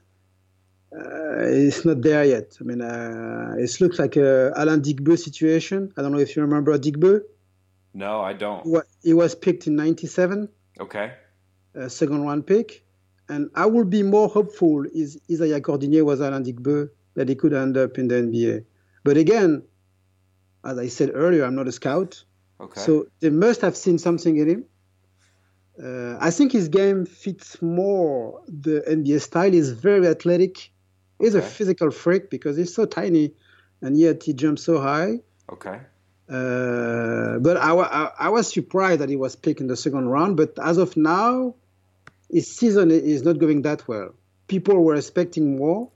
uh, 0.96 1.46
it's 1.48 1.86
not 1.86 2.02
there 2.02 2.24
yet. 2.24 2.58
I 2.60 2.64
mean, 2.64 2.82
uh, 2.82 3.56
it 3.58 3.80
looks 3.80 4.00
like 4.00 4.16
a 4.16 4.52
Alain 4.56 4.82
Digbeu 4.82 5.18
situation. 5.18 5.94
I 5.98 6.02
don't 6.02 6.12
know 6.12 6.20
if 6.20 6.36
you 6.36 6.42
remember 6.42 6.78
Digbeu. 6.78 7.22
No, 7.94 8.22
I 8.22 8.34
don't. 8.34 8.66
He 9.04 9.14
was 9.14 9.36
picked 9.36 9.68
in 9.68 9.76
'97. 9.76 10.50
Okay. 10.80 11.14
second 11.88 12.26
round 12.26 12.46
pick, 12.46 12.84
and 13.30 13.50
I 13.56 13.66
would 13.66 13.90
be 13.90 14.04
more 14.04 14.28
hopeful 14.28 14.86
is 14.94 15.20
Isaiah 15.32 15.62
Cordinier 15.62 16.04
was 16.04 16.20
Alain 16.20 16.44
Digbeu 16.44 16.90
that 17.14 17.30
he 17.30 17.36
could 17.36 17.54
end 17.54 17.78
up 17.78 17.98
in 17.98 18.08
the 18.08 18.16
NBA. 18.16 18.66
But 19.04 19.18
again, 19.18 19.64
as 20.66 20.78
I 20.78 20.88
said 20.88 21.12
earlier, 21.14 21.46
I'm 21.46 21.56
not 21.56 21.68
a 21.68 21.72
scout. 21.72 22.24
Okay. 22.60 22.82
So 22.82 23.08
they 23.20 23.30
must 23.30 23.62
have 23.62 23.76
seen 23.76 23.98
something 23.98 24.38
in 24.38 24.50
him. 24.50 24.66
Uh, 25.82 26.18
I 26.22 26.32
think 26.32 26.54
his 26.54 26.70
game 26.70 27.06
fits 27.06 27.62
more 27.62 28.42
the 28.48 28.82
NBA 28.88 29.22
style. 29.22 29.52
He's 29.52 29.72
very 29.72 30.08
athletic. 30.08 30.72
He's 31.20 31.36
okay. 31.36 31.46
a 31.46 31.50
physical 31.50 31.92
freak 31.92 32.30
because 32.30 32.56
he's 32.56 32.74
so 32.74 32.86
tiny, 32.86 33.34
and 33.82 33.98
yet 33.98 34.24
he 34.24 34.34
jumps 34.34 34.64
so 34.64 34.80
high. 34.80 35.20
Okay. 35.52 35.82
Uh, 36.28 37.38
but 37.40 37.58
I, 37.58 37.74
I, 37.76 38.12
I, 38.20 38.30
was 38.30 38.52
surprised 38.52 39.00
that 39.02 39.10
he 39.10 39.16
was 39.16 39.36
picked 39.36 39.62
in 39.62 39.68
the 39.68 39.76
second 39.76 40.08
round. 40.08 40.38
But 40.38 40.58
as 40.60 40.80
of 40.80 40.98
now, 40.98 41.54
his 42.32 42.48
season 42.48 42.90
is 42.90 43.22
not 43.22 43.38
going 43.38 43.62
that 43.62 43.88
well. 43.88 44.16
People 44.48 44.84
were 44.84 44.96
expecting 44.96 45.58
more. 45.58 45.90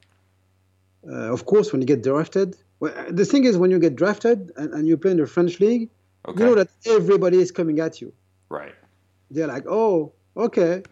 Uh, 1.07 1.34
of 1.34 1.45
course, 1.45 1.72
when 1.72 1.82
you 1.82 1.88
get 1.88 2.03
drafted, 2.03 2.55
well, 2.80 2.93
the 3.10 3.26
thing 3.26 3.45
is, 3.45 3.57
when 3.57 3.72
you 3.72 3.80
get 3.80 3.95
drafted 3.95 4.51
and, 4.55 4.74
and 4.74 4.88
you 4.88 4.97
play 4.97 5.12
in 5.12 5.18
the 5.18 5.26
French 5.26 5.60
league, 5.60 5.89
okay. 6.28 6.39
you 6.39 6.45
know 6.49 6.55
that 6.55 6.70
everybody 6.86 7.39
is 7.39 7.51
coming 7.51 7.80
at 7.80 8.01
you. 8.01 8.13
Right. 8.49 8.76
They're 9.32 9.47
like, 9.47 9.65
oh, 9.67 10.11
okay, 10.36 10.84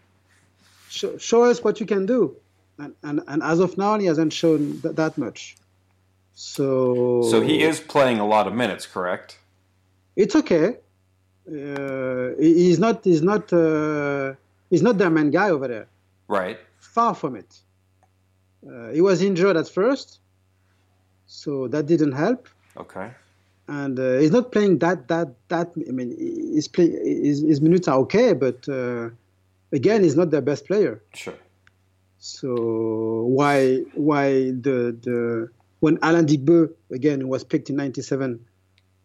show, 0.88 1.18
show 1.18 1.44
us 1.44 1.62
what 1.62 1.80
you 1.80 1.86
can 1.86 2.06
do. 2.06 2.36
And, 2.78 2.94
and, 3.02 3.20
and 3.26 3.42
as 3.42 3.58
of 3.58 3.76
now, 3.76 3.98
he 3.98 4.06
hasn't 4.06 4.32
shown 4.32 4.80
th- 4.80 4.94
that 4.94 5.18
much. 5.18 5.56
So. 6.34 7.22
So 7.28 7.40
he 7.40 7.62
is 7.62 7.80
playing 7.80 8.20
a 8.20 8.26
lot 8.26 8.46
of 8.46 8.54
minutes, 8.54 8.86
correct? 8.86 9.38
It's 10.14 10.36
okay. 10.36 10.76
Uh, 11.48 12.30
he's 12.38 12.78
not. 12.78 13.02
He's 13.04 13.22
not. 13.22 13.50
Uh, 13.52 14.34
he's 14.68 14.82
not 14.82 14.98
their 14.98 15.10
main 15.10 15.30
guy 15.30 15.50
over 15.50 15.66
there. 15.66 15.86
Right. 16.28 16.58
Far 16.78 17.14
from 17.14 17.36
it. 17.36 17.56
Uh, 18.68 18.90
he 18.90 19.00
was 19.00 19.22
injured 19.22 19.56
at 19.56 19.68
first, 19.68 20.18
so 21.26 21.68
that 21.68 21.86
didn't 21.86 22.12
help. 22.12 22.48
Okay. 22.76 23.10
And 23.68 24.00
uh, 24.00 24.18
he's 24.18 24.30
not 24.30 24.50
playing 24.50 24.78
that 24.78 25.08
that 25.08 25.34
that. 25.48 25.72
I 25.76 25.92
mean, 25.92 26.16
his 26.18 26.68
play 26.68 26.90
his, 26.90 27.42
his 27.42 27.60
minutes 27.60 27.86
are 27.86 27.98
okay, 27.98 28.32
but 28.32 28.68
uh, 28.68 29.10
again, 29.72 30.02
he's 30.02 30.16
not 30.16 30.30
their 30.30 30.40
best 30.40 30.66
player. 30.66 31.02
Sure. 31.14 31.34
So 32.18 33.26
why 33.28 33.84
why 33.94 34.50
the 34.50 34.96
the 35.00 35.50
when 35.80 35.98
Alain 36.02 36.26
Digbeu 36.26 36.72
again 36.90 37.28
was 37.28 37.44
picked 37.44 37.68
in 37.68 37.76
'97 37.76 38.44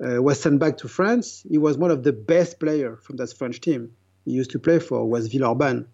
uh, 0.03 0.21
was 0.21 0.39
sent 0.39 0.59
back 0.59 0.77
to 0.77 0.87
France, 0.87 1.45
he 1.47 1.57
was 1.57 1.77
one 1.77 1.91
of 1.91 2.03
the 2.03 2.13
best 2.13 2.59
player 2.59 2.95
from 2.95 3.17
that 3.17 3.33
French 3.33 3.59
team 3.59 3.91
he 4.25 4.31
used 4.31 4.51
to 4.51 4.59
play 4.59 4.79
for 4.79 5.05
was 5.07 5.29
Villeurbanne. 5.29 5.85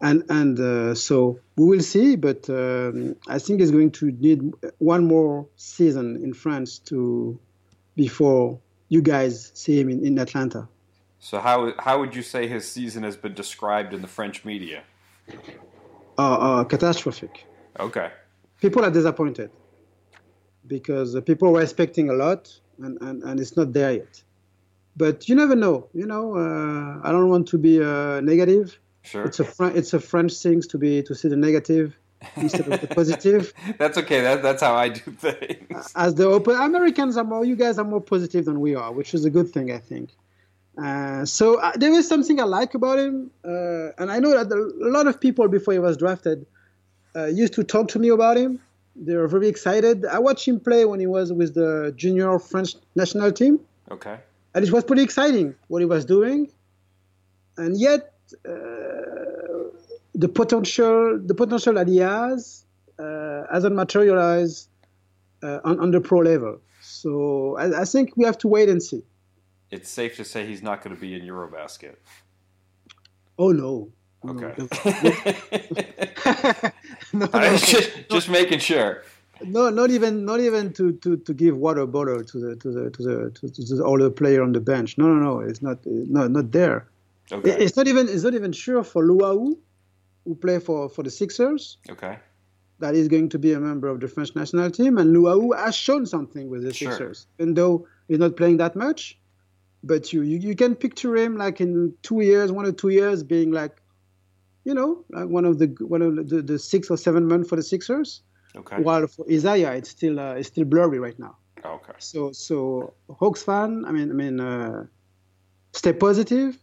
And 0.00 0.24
and 0.28 0.58
uh, 0.58 0.94
so 0.94 1.40
we 1.56 1.64
will 1.64 1.80
see, 1.80 2.16
but 2.16 2.50
um, 2.50 3.16
I 3.28 3.38
think 3.38 3.60
he's 3.60 3.70
going 3.70 3.92
to 3.92 4.06
need 4.12 4.52
one 4.78 5.06
more 5.06 5.46
season 5.56 6.22
in 6.22 6.34
France 6.34 6.78
to 6.90 7.38
before 7.98 8.60
you 8.88 9.02
guys 9.02 9.50
see 9.54 9.74
him 9.80 9.88
in, 9.90 10.06
in 10.06 10.18
Atlanta. 10.18 10.68
So 11.18 11.40
how 11.40 11.58
how 11.86 11.94
would 12.00 12.14
you 12.18 12.22
say 12.22 12.46
his 12.46 12.64
season 12.76 13.02
has 13.02 13.16
been 13.24 13.34
described 13.34 13.90
in 13.92 14.00
the 14.06 14.12
French 14.18 14.44
media? 14.44 14.80
Uh, 16.16 16.22
uh, 16.22 16.64
catastrophic. 16.64 17.44
Okay. 17.88 18.08
People 18.64 18.84
are 18.86 18.94
disappointed 19.00 19.50
because 20.66 21.08
people 21.30 21.52
were 21.52 21.62
expecting 21.68 22.06
a 22.10 22.16
lot, 22.24 22.42
and, 22.84 22.94
and, 23.06 23.22
and 23.22 23.34
it's 23.40 23.56
not 23.56 23.72
there 23.72 23.92
yet. 24.02 24.14
But 24.96 25.28
you 25.28 25.34
never 25.42 25.56
know. 25.64 25.88
You 26.00 26.06
know, 26.12 26.24
uh, 26.44 27.06
I 27.06 27.12
don't 27.12 27.30
want 27.34 27.46
to 27.48 27.58
be 27.58 27.74
uh, 27.82 28.20
negative. 28.20 28.78
Sure. 29.02 29.24
It's 29.26 29.40
a 29.40 29.44
Fr- 29.44 29.76
it's 29.80 29.92
a 30.00 30.00
French 30.00 30.34
thing 30.44 30.60
to 30.72 30.78
be 30.78 31.02
to 31.08 31.14
see 31.14 31.28
the 31.34 31.40
negative 31.48 31.88
instead 32.36 32.72
of 32.72 32.80
the 32.80 32.86
positive. 32.88 33.52
that's 33.78 33.96
okay. 33.98 34.20
That, 34.20 34.42
that's 34.42 34.62
how 34.62 34.74
I 34.74 34.88
do 34.88 35.00
things. 35.12 35.92
As 35.94 36.14
the 36.14 36.26
open 36.26 36.56
Americans 36.56 37.16
are 37.16 37.24
more, 37.24 37.44
you 37.44 37.56
guys 37.56 37.78
are 37.78 37.84
more 37.84 38.00
positive 38.00 38.44
than 38.44 38.60
we 38.60 38.74
are, 38.74 38.92
which 38.92 39.14
is 39.14 39.24
a 39.24 39.30
good 39.30 39.50
thing, 39.50 39.72
I 39.72 39.78
think. 39.78 40.10
Uh, 40.82 41.24
so 41.24 41.60
uh, 41.60 41.72
there 41.76 41.92
is 41.92 42.08
something 42.08 42.40
I 42.40 42.44
like 42.44 42.74
about 42.74 42.98
him, 42.98 43.30
uh, 43.44 43.90
and 43.98 44.10
I 44.10 44.20
know 44.20 44.30
that 44.30 44.52
a 44.54 44.88
lot 44.88 45.06
of 45.06 45.20
people 45.20 45.48
before 45.48 45.74
he 45.74 45.80
was 45.80 45.96
drafted 45.96 46.46
uh, 47.16 47.26
used 47.26 47.54
to 47.54 47.64
talk 47.64 47.88
to 47.88 47.98
me 47.98 48.08
about 48.08 48.36
him. 48.36 48.60
They 48.94 49.16
were 49.16 49.28
very 49.28 49.48
excited. 49.48 50.04
I 50.06 50.18
watched 50.18 50.46
him 50.46 50.60
play 50.60 50.84
when 50.84 51.00
he 51.00 51.06
was 51.06 51.32
with 51.32 51.54
the 51.54 51.92
junior 51.96 52.38
French 52.38 52.74
national 52.94 53.32
team. 53.32 53.60
Okay. 53.90 54.18
And 54.54 54.64
it 54.64 54.72
was 54.72 54.84
pretty 54.84 55.02
exciting 55.02 55.54
what 55.68 55.80
he 55.80 55.86
was 55.86 56.04
doing, 56.04 56.50
and 57.56 57.78
yet 57.78 58.12
uh, 58.48 58.52
the 60.18 60.28
potential 60.28 61.18
the 61.24 61.34
potential 61.34 61.74
that 61.74 61.88
he 61.88 61.98
has 61.98 62.64
uh, 62.98 63.42
hasn't 63.50 63.74
materialized 63.74 64.68
on, 65.42 65.80
on 65.80 65.90
the 65.92 66.00
pro 66.00 66.18
level. 66.18 66.60
So 66.82 67.56
I, 67.56 67.82
I 67.82 67.84
think 67.84 68.16
we 68.16 68.24
have 68.24 68.38
to 68.38 68.48
wait 68.48 68.68
and 68.68 68.82
see 68.82 69.02
it's 69.70 69.90
safe 69.90 70.16
to 70.16 70.24
say 70.24 70.46
he's 70.46 70.62
not 70.62 70.82
going 70.82 70.94
to 70.94 71.00
be 71.00 71.14
in 71.14 71.22
Eurobasket. 71.22 71.96
Oh 73.38 73.52
no. 73.52 73.90
Okay. 74.26 74.52
No, 74.58 74.66
no, 77.12 77.26
no, 77.32 77.56
just, 77.56 78.08
just 78.10 78.28
making 78.28 78.58
sure. 78.58 79.04
No, 79.42 79.70
not 79.70 79.90
even 79.90 80.24
not 80.24 80.40
even 80.40 80.72
to, 80.72 80.92
to, 80.94 81.16
to 81.18 81.34
give 81.34 81.56
water 81.56 81.86
bottle 81.86 82.24
to 82.24 82.38
the 82.38 82.56
to 82.56 82.72
the 82.72 82.90
to 82.90 83.02
the 83.02 83.30
to, 83.30 83.48
to 83.48 83.76
the 83.76 83.84
older 83.84 84.10
player 84.10 84.42
on 84.42 84.52
the 84.52 84.60
bench. 84.60 84.98
No, 84.98 85.06
no, 85.06 85.20
no. 85.22 85.40
It's 85.40 85.62
not 85.62 85.78
no 85.86 86.26
not 86.26 86.50
there. 86.50 86.88
Okay. 87.30 87.50
It's 87.50 87.76
not 87.76 87.86
even 87.86 88.08
it's 88.08 88.24
not 88.24 88.34
even 88.34 88.50
sure 88.50 88.82
for 88.82 89.04
Luwawu, 89.04 89.56
who 90.28 90.34
play 90.34 90.58
for 90.60 90.88
for 90.88 91.02
the 91.02 91.10
Sixers. 91.10 91.78
Okay. 91.90 92.18
That 92.80 92.94
is 92.94 93.08
going 93.08 93.30
to 93.30 93.38
be 93.40 93.54
a 93.54 93.58
member 93.58 93.88
of 93.88 93.98
the 93.98 94.06
French 94.06 94.36
national 94.36 94.70
team, 94.70 94.98
and 94.98 95.16
Luwawu 95.16 95.56
has 95.56 95.74
shown 95.74 96.06
something 96.06 96.48
with 96.48 96.62
the 96.62 96.72
Sure. 96.72 96.92
Sixers, 96.92 97.26
even 97.40 97.54
though 97.54 97.88
he's 98.06 98.20
not 98.20 98.36
playing 98.36 98.58
that 98.58 98.76
much 98.76 99.18
but 99.82 100.12
you, 100.12 100.22
you 100.22 100.38
you 100.38 100.56
can 100.56 100.74
picture 100.74 101.16
him 101.16 101.36
like 101.36 101.60
in 101.60 101.94
two 102.02 102.20
years, 102.20 102.50
one 102.50 102.66
or 102.66 102.72
two 102.72 102.88
years, 102.88 103.22
being 103.22 103.50
like, 103.52 103.80
you 104.64 104.74
know, 104.74 105.04
like 105.10 105.28
one 105.28 105.44
of 105.44 105.58
the 105.58 105.66
one 105.80 106.02
of 106.02 106.28
the, 106.28 106.42
the 106.42 106.58
six 106.58 106.90
or 106.90 106.96
seven 106.96 107.26
men 107.26 107.44
for 107.44 107.56
the 107.56 107.62
Sixers. 107.62 108.22
Okay. 108.56 108.76
While 108.76 109.06
for 109.06 109.24
Isaiah, 109.30 109.72
it's 109.74 109.90
still 109.90 110.18
uh, 110.18 110.34
it's 110.34 110.48
still 110.48 110.64
blurry 110.64 110.98
right 110.98 111.18
now. 111.18 111.36
Okay. 111.64 111.92
So 111.98 112.32
so 112.32 112.94
Hawks 113.10 113.42
fan, 113.42 113.84
I 113.86 113.92
mean 113.92 114.10
I 114.10 114.14
mean, 114.14 114.40
uh, 114.40 114.86
stay 115.72 115.92
positive. 115.92 116.58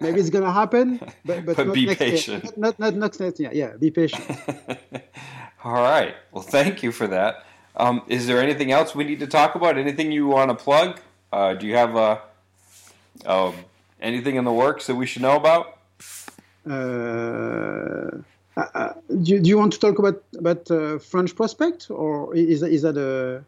Maybe 0.00 0.20
it's 0.20 0.30
gonna 0.30 0.52
happen, 0.52 0.98
but 1.24 1.46
but, 1.46 1.56
But 1.56 1.66
not 1.68 1.74
be 1.74 1.86
next 1.86 1.98
patient. 1.98 2.44
Year. 2.44 2.52
Not, 2.56 2.78
not 2.78 2.94
not 2.94 3.20
next 3.20 3.38
year. 3.40 3.50
Yeah, 3.52 3.76
be 3.78 3.90
patient. 3.90 4.24
All 5.64 5.72
right. 5.74 6.14
Well, 6.32 6.42
thank 6.42 6.82
you 6.82 6.92
for 6.92 7.06
that. 7.06 7.44
Um, 7.76 8.02
is 8.08 8.26
there 8.26 8.40
anything 8.40 8.70
else 8.70 8.94
we 8.94 9.04
need 9.04 9.20
to 9.20 9.26
talk 9.26 9.54
about? 9.54 9.78
Anything 9.78 10.12
you 10.12 10.26
want 10.26 10.50
to 10.50 10.54
plug? 10.54 11.00
Uh, 11.32 11.54
do 11.54 11.66
you 11.66 11.74
have 11.76 11.96
uh, 11.96 12.18
um, 13.26 13.54
anything 14.00 14.36
in 14.36 14.44
the 14.44 14.52
works 14.52 14.86
that 14.86 14.94
we 14.94 15.06
should 15.06 15.22
know 15.22 15.36
about? 15.36 15.78
Uh, 16.68 18.10
uh, 18.56 18.92
do, 19.22 19.40
do 19.40 19.48
you 19.48 19.58
want 19.58 19.72
to 19.72 19.80
talk 19.80 19.98
about 19.98 20.22
about 20.38 20.70
uh, 20.70 20.98
French 20.98 21.34
prospect, 21.34 21.90
or 21.90 22.34
is 22.34 22.62
is 22.62 22.82
that 22.82 22.96
a 22.96 23.44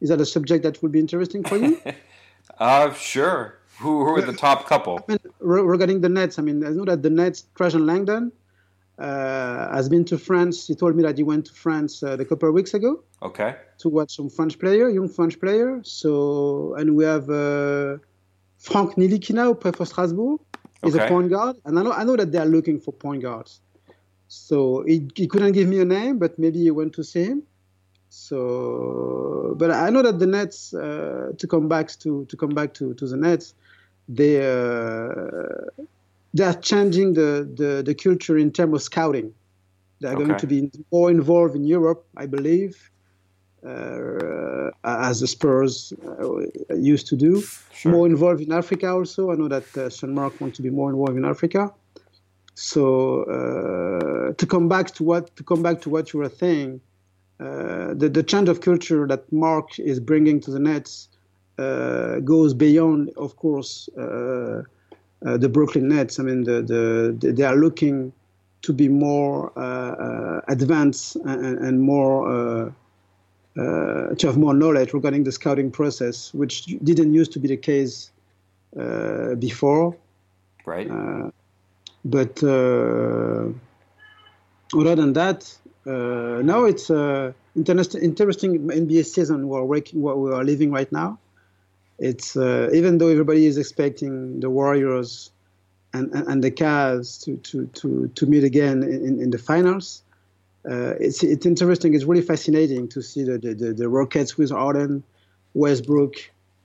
is 0.00 0.08
that 0.08 0.20
a 0.20 0.26
subject 0.26 0.62
that 0.62 0.82
would 0.82 0.92
be 0.92 0.98
interesting 1.00 1.44
for 1.44 1.56
you? 1.56 1.80
Uh, 2.58 2.92
sure. 2.94 3.57
Who, 3.78 4.04
who 4.04 4.16
are 4.16 4.22
the 4.22 4.32
top 4.32 4.66
couple? 4.66 4.98
I 5.08 5.12
mean, 5.12 5.18
regarding 5.40 6.00
the 6.00 6.08
Nets, 6.08 6.38
I 6.38 6.42
mean, 6.42 6.64
I 6.64 6.70
know 6.70 6.84
that 6.84 7.02
the 7.02 7.10
Nets, 7.10 7.44
Trajan 7.54 7.86
Langdon, 7.86 8.32
uh, 8.98 9.72
has 9.72 9.88
been 9.88 10.04
to 10.06 10.18
France. 10.18 10.66
He 10.66 10.74
told 10.74 10.96
me 10.96 11.02
that 11.04 11.16
he 11.16 11.22
went 11.22 11.46
to 11.46 11.54
France 11.54 12.02
uh, 12.02 12.16
a 12.18 12.24
couple 12.24 12.48
of 12.48 12.54
weeks 12.54 12.74
ago 12.74 13.04
Okay. 13.22 13.54
to 13.78 13.88
watch 13.88 14.16
some 14.16 14.28
French 14.28 14.58
player, 14.58 14.88
young 14.88 15.08
French 15.08 15.38
player. 15.38 15.80
So, 15.84 16.74
and 16.74 16.96
we 16.96 17.04
have 17.04 17.30
uh, 17.30 17.98
Frank 18.58 18.96
Ntilikina 18.96 19.44
who 19.44 19.54
plays 19.54 19.76
for 19.76 19.86
Strasbourg. 19.86 20.40
He's 20.82 20.94
Okay. 20.94 21.04
a 21.04 21.08
point 21.08 21.30
guard, 21.30 21.56
and 21.64 21.78
I 21.78 21.82
know 21.82 21.92
I 21.92 22.04
know 22.04 22.16
that 22.16 22.30
they 22.32 22.38
are 22.38 22.46
looking 22.46 22.78
for 22.80 22.92
point 22.92 23.22
guards. 23.22 23.60
So 24.28 24.84
he, 24.86 25.08
he 25.14 25.26
couldn't 25.26 25.52
give 25.52 25.68
me 25.68 25.80
a 25.80 25.84
name, 25.84 26.18
but 26.18 26.38
maybe 26.38 26.58
he 26.60 26.70
went 26.70 26.92
to 26.94 27.04
see 27.04 27.24
him. 27.24 27.42
So, 28.10 29.54
but 29.58 29.70
I 29.70 29.90
know 29.90 30.02
that 30.02 30.18
the 30.18 30.26
Nets 30.26 30.72
uh, 30.74 31.32
to 31.36 31.46
come 31.46 31.68
back 31.68 31.88
to 32.00 32.24
to 32.26 32.36
come 32.36 32.50
back 32.50 32.74
to, 32.74 32.94
to 32.94 33.06
the 33.06 33.16
Nets, 33.16 33.54
they 34.08 34.36
uh, 34.38 35.84
they 36.34 36.44
are 36.44 36.54
changing 36.54 37.14
the, 37.14 37.48
the, 37.56 37.82
the 37.84 37.94
culture 37.94 38.36
in 38.38 38.52
terms 38.52 38.74
of 38.74 38.82
scouting. 38.82 39.32
They 40.00 40.08
are 40.08 40.14
going 40.14 40.36
to 40.36 40.46
be 40.46 40.70
more 40.92 41.10
involved 41.10 41.56
in 41.56 41.64
Europe, 41.64 42.06
I 42.16 42.26
believe, 42.26 42.90
uh, 43.66 44.70
as 44.84 45.20
the 45.20 45.26
Spurs 45.26 45.92
uh, 46.06 46.76
used 46.76 47.08
to 47.08 47.16
do. 47.16 47.42
Sure. 47.72 47.92
More 47.92 48.06
involved 48.06 48.40
in 48.40 48.52
Africa 48.52 48.88
also. 48.88 49.32
I 49.32 49.34
know 49.34 49.48
that 49.48 49.76
uh, 49.76 49.90
Sean 49.90 50.14
Mark 50.14 50.40
wants 50.40 50.56
to 50.58 50.62
be 50.62 50.70
more 50.70 50.90
involved 50.90 51.16
in 51.16 51.24
Africa. 51.24 51.72
So 52.54 53.22
uh, 53.24 54.32
to 54.34 54.46
come 54.46 54.68
back 54.68 54.92
to 54.94 55.04
what 55.04 55.34
to 55.36 55.42
come 55.42 55.62
back 55.62 55.80
to 55.82 55.90
what 55.90 56.12
you 56.12 56.20
were 56.20 56.28
saying, 56.28 56.80
uh, 57.40 57.94
the 57.94 58.08
the 58.08 58.22
change 58.22 58.48
of 58.48 58.60
culture 58.60 59.06
that 59.06 59.32
Mark 59.32 59.78
is 59.78 59.98
bringing 60.00 60.40
to 60.40 60.50
the 60.50 60.58
Nets 60.58 61.08
goes 61.58 62.54
beyond, 62.54 63.10
of 63.16 63.36
course, 63.36 63.88
uh, 63.98 64.62
uh, 65.26 65.36
the 65.36 65.48
Brooklyn 65.48 65.88
Nets. 65.88 66.18
I 66.18 66.22
mean, 66.22 66.44
the, 66.44 66.62
the, 66.62 67.32
they 67.32 67.42
are 67.42 67.56
looking 67.56 68.12
to 68.62 68.72
be 68.72 68.88
more 68.88 69.52
uh, 69.56 69.60
uh, 69.60 70.40
advanced 70.48 71.16
and, 71.16 71.58
and 71.58 71.80
more 71.80 72.28
uh, 72.28 72.70
uh, 73.58 74.14
to 74.14 74.26
have 74.26 74.36
more 74.36 74.54
knowledge 74.54 74.92
regarding 74.92 75.24
the 75.24 75.32
scouting 75.32 75.70
process, 75.70 76.32
which 76.34 76.66
didn't 76.84 77.12
used 77.12 77.32
to 77.32 77.40
be 77.40 77.48
the 77.48 77.56
case 77.56 78.10
uh, 78.78 79.34
before. 79.34 79.96
Right. 80.64 80.88
Uh, 80.88 81.30
but 82.04 82.42
uh, 82.42 83.48
other 84.74 84.94
than 84.94 85.12
that, 85.14 85.52
uh, 85.86 86.42
now 86.42 86.64
it's 86.64 86.90
uh, 86.90 87.32
interest, 87.56 87.94
interesting 87.96 88.68
NBA 88.68 89.06
season 89.06 89.48
we're 89.48 89.64
working, 89.64 90.02
what 90.02 90.18
we 90.18 90.30
are 90.32 90.44
living 90.44 90.70
right 90.70 90.90
now. 90.92 91.18
It's 91.98 92.36
uh, 92.36 92.70
even 92.72 92.98
though 92.98 93.08
everybody 93.08 93.46
is 93.46 93.58
expecting 93.58 94.40
the 94.40 94.50
Warriors 94.50 95.30
and, 95.92 96.12
and, 96.14 96.28
and 96.28 96.44
the 96.44 96.50
Cavs 96.50 97.22
to, 97.24 97.36
to, 97.38 97.66
to, 97.66 98.08
to 98.14 98.26
meet 98.26 98.44
again 98.44 98.82
in, 98.82 99.20
in 99.20 99.30
the 99.30 99.38
finals. 99.38 100.02
Uh, 100.68 100.94
it's 101.00 101.22
it's 101.22 101.46
interesting. 101.46 101.94
It's 101.94 102.04
really 102.04 102.22
fascinating 102.22 102.88
to 102.88 103.00
see 103.02 103.24
the 103.24 103.38
the, 103.38 103.54
the, 103.54 103.72
the 103.72 103.88
Rockets 103.88 104.36
with 104.36 104.50
Harden, 104.50 105.02
Westbrook. 105.54 106.16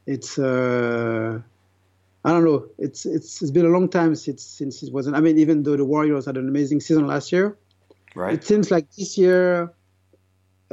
It's 0.06 0.38
uh, 0.38 1.40
I 2.26 2.30
don't 2.32 2.44
know. 2.44 2.66
It's 2.78 3.06
it's 3.06 3.42
it's 3.42 3.52
been 3.52 3.66
a 3.66 3.70
long 3.70 3.88
time 3.90 4.16
since 4.16 4.44
since 4.44 4.84
it 4.84 4.92
wasn't. 4.92 5.16
I 5.16 5.22
mean, 5.22 5.38
even 5.38 5.64
though 5.64 5.78
the 5.78 5.86
Warriors 5.86 6.26
had 6.26 6.38
an 6.38 6.48
amazing 6.50 6.82
season 6.82 7.08
last 7.08 7.32
year, 7.32 7.56
Right. 8.16 8.34
it 8.34 8.44
seems 8.44 8.70
like 8.72 8.92
this 8.96 9.18
year 9.18 9.72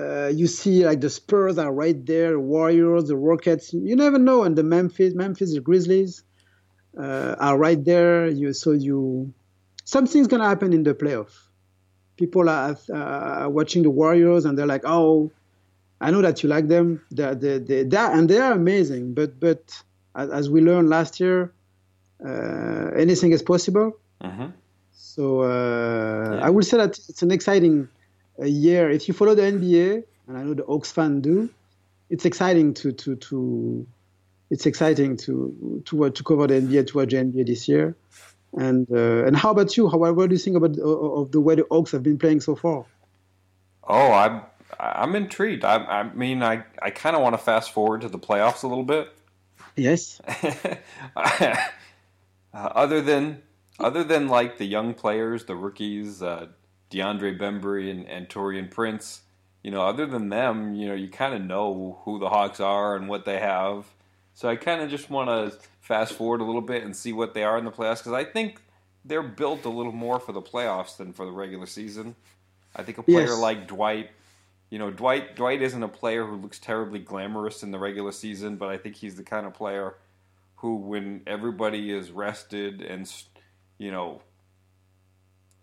uh, 0.01 0.29
you 0.29 0.47
see 0.47 0.85
like 0.85 1.01
the 1.01 1.11
Spurs 1.11 1.59
are 1.59 1.73
right 1.73 2.05
there, 2.07 2.33
the 2.33 2.41
Warriors, 2.41 3.09
the 3.09 3.17
Rockets. 3.17 3.73
You 3.73 3.97
never 3.97 4.19
know, 4.19 4.45
and 4.45 4.57
the 4.57 4.63
Memphis, 4.63 5.15
Memphis 5.15 5.55
the 5.55 5.61
Grizzlies 5.61 6.23
uh, 6.99 7.37
are 7.39 7.59
right 7.59 7.83
there. 7.85 8.29
You 8.29 8.53
so 8.53 8.73
you 8.73 9.33
something's 9.85 10.27
gonna 10.27 10.49
happen 10.49 10.73
in 10.73 10.83
the 10.83 10.95
playoff. 10.95 11.33
People 12.17 12.49
are 12.49 12.77
uh, 12.93 13.49
watching 13.49 13.83
the 13.83 13.91
Warriors 13.91 14.45
and 14.45 14.57
they're 14.57 14.67
like, 14.67 14.83
oh, 14.85 15.33
I 16.01 16.11
know 16.11 16.23
that 16.23 16.43
you 16.43 16.49
like 16.49 16.69
them. 16.69 17.03
They're, 17.11 17.35
they're, 17.35 17.59
they're 17.59 18.13
and 18.13 18.29
they 18.29 18.39
are 18.39 18.53
amazing. 18.53 19.15
But 19.15 19.39
but 19.41 19.83
as 20.15 20.51
we 20.51 20.61
learned 20.61 20.89
last 20.89 21.21
year, 21.21 21.53
uh, 22.25 22.91
anything 22.97 23.33
is 23.33 23.43
possible. 23.43 23.99
Mm-hmm. 24.23 24.47
So 24.93 25.43
uh, 25.43 26.35
yeah. 26.35 26.47
I 26.47 26.51
would 26.51 26.65
say 26.65 26.77
that 26.77 26.99
it's 27.09 27.23
an 27.23 27.31
exciting 27.31 27.89
uh, 28.41 28.45
year. 28.45 28.91
If 28.91 29.09
you 29.09 29.15
follow 29.15 29.35
the 29.35 29.43
NBA, 29.43 30.05
and 30.29 30.39
I 30.39 30.43
know 30.43 30.55
the 30.55 30.65
Hawks 30.65 30.93
fan 30.93 31.21
do, 31.21 31.49
it's 32.09 32.25
exciting 32.25 32.75
to 32.75 32.93
to 32.93 33.17
to 33.17 33.87
it's 34.51 34.67
exciting 34.67 35.17
to 35.19 35.83
to 35.87 36.11
to 36.11 36.25
cover 36.25 36.47
the 36.47 36.55
NBA 36.55 36.89
to 36.89 36.97
watch 36.99 37.11
the 37.11 37.17
NBA 37.17 37.47
this 37.47 37.69
year. 37.69 37.97
And 38.53 38.91
uh, 38.91 39.25
and 39.25 39.37
how 39.37 39.51
about 39.51 39.77
you? 39.77 39.89
How 39.89 39.99
what 39.99 40.29
do 40.29 40.35
you 40.35 40.39
think 40.39 40.57
about 40.57 40.79
of 40.79 41.31
the 41.31 41.41
way 41.41 41.55
the 41.55 41.67
Hawks 41.71 41.93
have 41.93 42.03
been 42.03 42.19
playing 42.19 42.41
so 42.41 42.57
far? 42.57 42.85
Oh, 43.85 44.13
I'm 44.13 44.43
I'm 44.79 45.15
intrigued. 45.15 45.65
I, 45.65 45.77
I 45.77 46.03
mean, 46.15 46.43
I 46.43 46.65
I 46.83 46.91
kind 46.91 47.15
of 47.15 47.23
want 47.23 47.35
to 47.35 47.39
fast 47.39 47.73
forward 47.73 48.01
to 48.03 48.09
the 48.09 48.19
playoffs 48.19 48.65
a 48.65 48.67
little 48.67 48.85
bit. 48.85 49.09
Yes. 49.77 50.21
uh, 51.17 51.57
other 52.53 53.01
than 53.01 53.43
other 53.79 54.05
than 54.05 54.29
like 54.29 54.59
the 54.59 54.67
young 54.67 54.95
players, 54.95 55.45
the 55.45 55.55
rookies, 55.55 56.23
uh, 56.23 56.49
DeAndre 56.91 57.39
Bembry 57.39 57.91
and, 57.91 58.09
and 58.09 58.29
Taurean 58.29 58.71
Prince, 58.71 59.23
you 59.63 59.71
know, 59.71 59.83
other 59.83 60.07
than 60.07 60.29
them, 60.29 60.75
you 60.75 60.89
know, 60.89 60.95
you 60.95 61.09
kind 61.09 61.35
of 61.35 61.43
know 61.43 62.01
who 62.05 62.19
the 62.19 62.29
Hawks 62.29 62.61
are 62.61 62.97
and 62.97 63.09
what 63.09 63.25
they 63.25 63.39
have. 63.39 63.87
So 64.35 64.49
I 64.49 64.57
kind 64.57 64.81
of 64.81 64.91
just 64.91 65.11
want 65.11 65.29
to 65.29 65.59
fast 65.81 66.15
forward 66.15 66.41
a 66.41 66.45
little 66.45 66.63
bit 66.63 66.83
and 66.83 66.97
see 66.97 67.13
what 67.13 67.35
they 67.35 67.45
are 67.45 67.59
in 67.59 67.65
the 67.65 67.71
playoffs 67.71 67.99
because 67.99 68.13
I 68.13 68.25
think 68.25 68.61
they're 69.05 69.23
built 69.23 69.65
a 69.65 69.69
little 69.69 69.93
more 69.93 70.19
for 70.19 70.33
the 70.33 70.43
playoffs 70.43 70.97
than 70.97 71.13
for 71.13 71.25
the 71.25 71.33
regular 71.33 71.67
season. 71.67 72.15
I 72.75 72.83
think 72.83 72.99
a 72.99 73.03
player 73.03 73.27
yes. 73.27 73.39
like 73.39 73.67
Dwight, 73.67 74.11
you 74.71 74.79
know, 74.79 74.91
Dwight 74.91 75.37
Dwight 75.37 75.63
isn't 75.63 75.83
a 75.83 75.89
player 75.89 76.25
who 76.25 76.37
looks 76.37 76.59
terribly 76.59 77.01
glamorous 77.01 77.63
in 77.63 77.71
the 77.71 77.79
regular 77.79 78.13
season, 78.13 78.57
but 78.57 78.69
I 78.69 78.77
think 78.77 78.97
he's 78.97 79.17
the 79.17 79.25
kind 79.25 79.47
of 79.47 79.55
player 79.55 79.97
who, 80.57 80.77
when 80.77 81.23
everybody 81.27 81.91
is 81.91 82.11
rested 82.11 82.83
and 82.83 83.11
you 83.79 83.91
know 83.91 84.23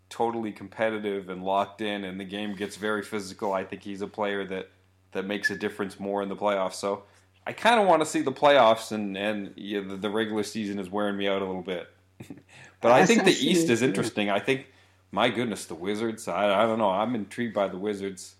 totally 0.10 0.51
competitive 0.51 1.30
and 1.30 1.43
locked 1.43 1.82
in, 1.82 2.03
and 2.03 2.20
the 2.20 2.26
game 2.26 2.55
gets 2.55 2.76
very 2.76 3.03
physical, 3.03 3.53
I 3.53 3.64
think 3.64 3.84
he's 3.84 4.01
a 4.01 4.08
player 4.08 4.45
that 4.45 4.70
that 5.12 5.26
makes 5.26 5.49
a 5.49 5.55
difference 5.55 5.99
more 5.99 6.22
in 6.22 6.30
the 6.30 6.36
playoffs. 6.36 6.74
So 6.74 7.03
I 7.45 7.53
kind 7.53 7.80
of 7.80 7.88
want 7.88 8.01
to 8.01 8.05
see 8.05 8.22
the 8.22 8.32
playoffs, 8.32 8.91
and 8.91 9.18
and 9.18 9.53
yeah, 9.55 9.82
the, 9.82 9.95
the, 9.95 10.10
regular 10.10 10.43
season 10.43 10.80
is 10.80 10.89
wearing 10.89 11.18
me 11.18 11.28
out 11.28 11.41
a 11.41 11.45
little 11.45 11.62
bit. 11.62 11.88
but 12.82 12.91
I 12.91 13.05
think 13.05 13.24
the 13.24 13.32
East 13.32 13.70
is 13.70 13.82
interesting. 13.82 14.30
I 14.30 14.39
think, 14.39 14.68
my 15.12 15.30
goodness, 15.30 15.66
the 15.66 15.76
Wizards. 15.76 16.28
I, 16.28 16.64
I 16.64 16.66
don't 16.66 16.78
know. 16.78 16.89
I'm 16.89 17.16
intrigued 17.16 17.53
by 17.53 17.70
the 17.70 17.78
Wizards. 17.78 18.36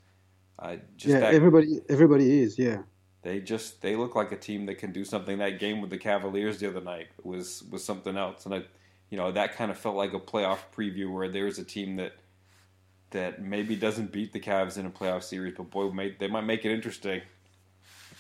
I 0.60 0.80
just 0.98 1.14
yeah, 1.14 1.20
that, 1.20 1.34
everybody 1.34 1.82
everybody 1.88 2.42
is 2.42 2.58
yeah. 2.60 2.80
They 3.22 3.40
just 3.40 3.82
they 3.82 3.96
look 3.96 4.16
like 4.16 4.32
a 4.32 4.38
team 4.38 4.66
that 4.66 4.78
can 4.78 4.92
do 4.92 5.06
something. 5.06 5.38
That 5.38 5.60
game 5.60 5.82
with 5.82 5.90
the 5.90 5.98
Cavaliers 5.98 6.60
the 6.60 6.68
other 6.68 6.82
night 6.82 7.08
was 7.24 7.64
was 7.72 7.84
something 7.84 8.18
else, 8.18 8.46
and 8.46 8.56
I, 8.56 8.64
you 9.10 9.18
know, 9.18 9.32
that 9.32 9.56
kind 9.56 9.72
of 9.72 9.78
felt 9.78 9.96
like 9.96 10.14
a 10.14 10.20
playoff 10.20 10.60
preview 10.76 11.12
where 11.12 11.30
there's 11.30 11.60
a 11.60 11.64
team 11.64 11.96
that 11.98 12.14
that 13.12 13.42
maybe 13.42 13.76
doesn't 13.76 14.12
beat 14.12 14.34
the 14.34 14.40
Cavs 14.40 14.78
in 14.78 14.86
a 14.86 14.90
playoff 14.90 15.24
series, 15.24 15.54
but 15.56 15.70
boy, 15.70 16.16
they 16.20 16.28
might 16.28 16.42
make 16.42 16.66
it 16.66 16.72
interesting. 16.72 17.22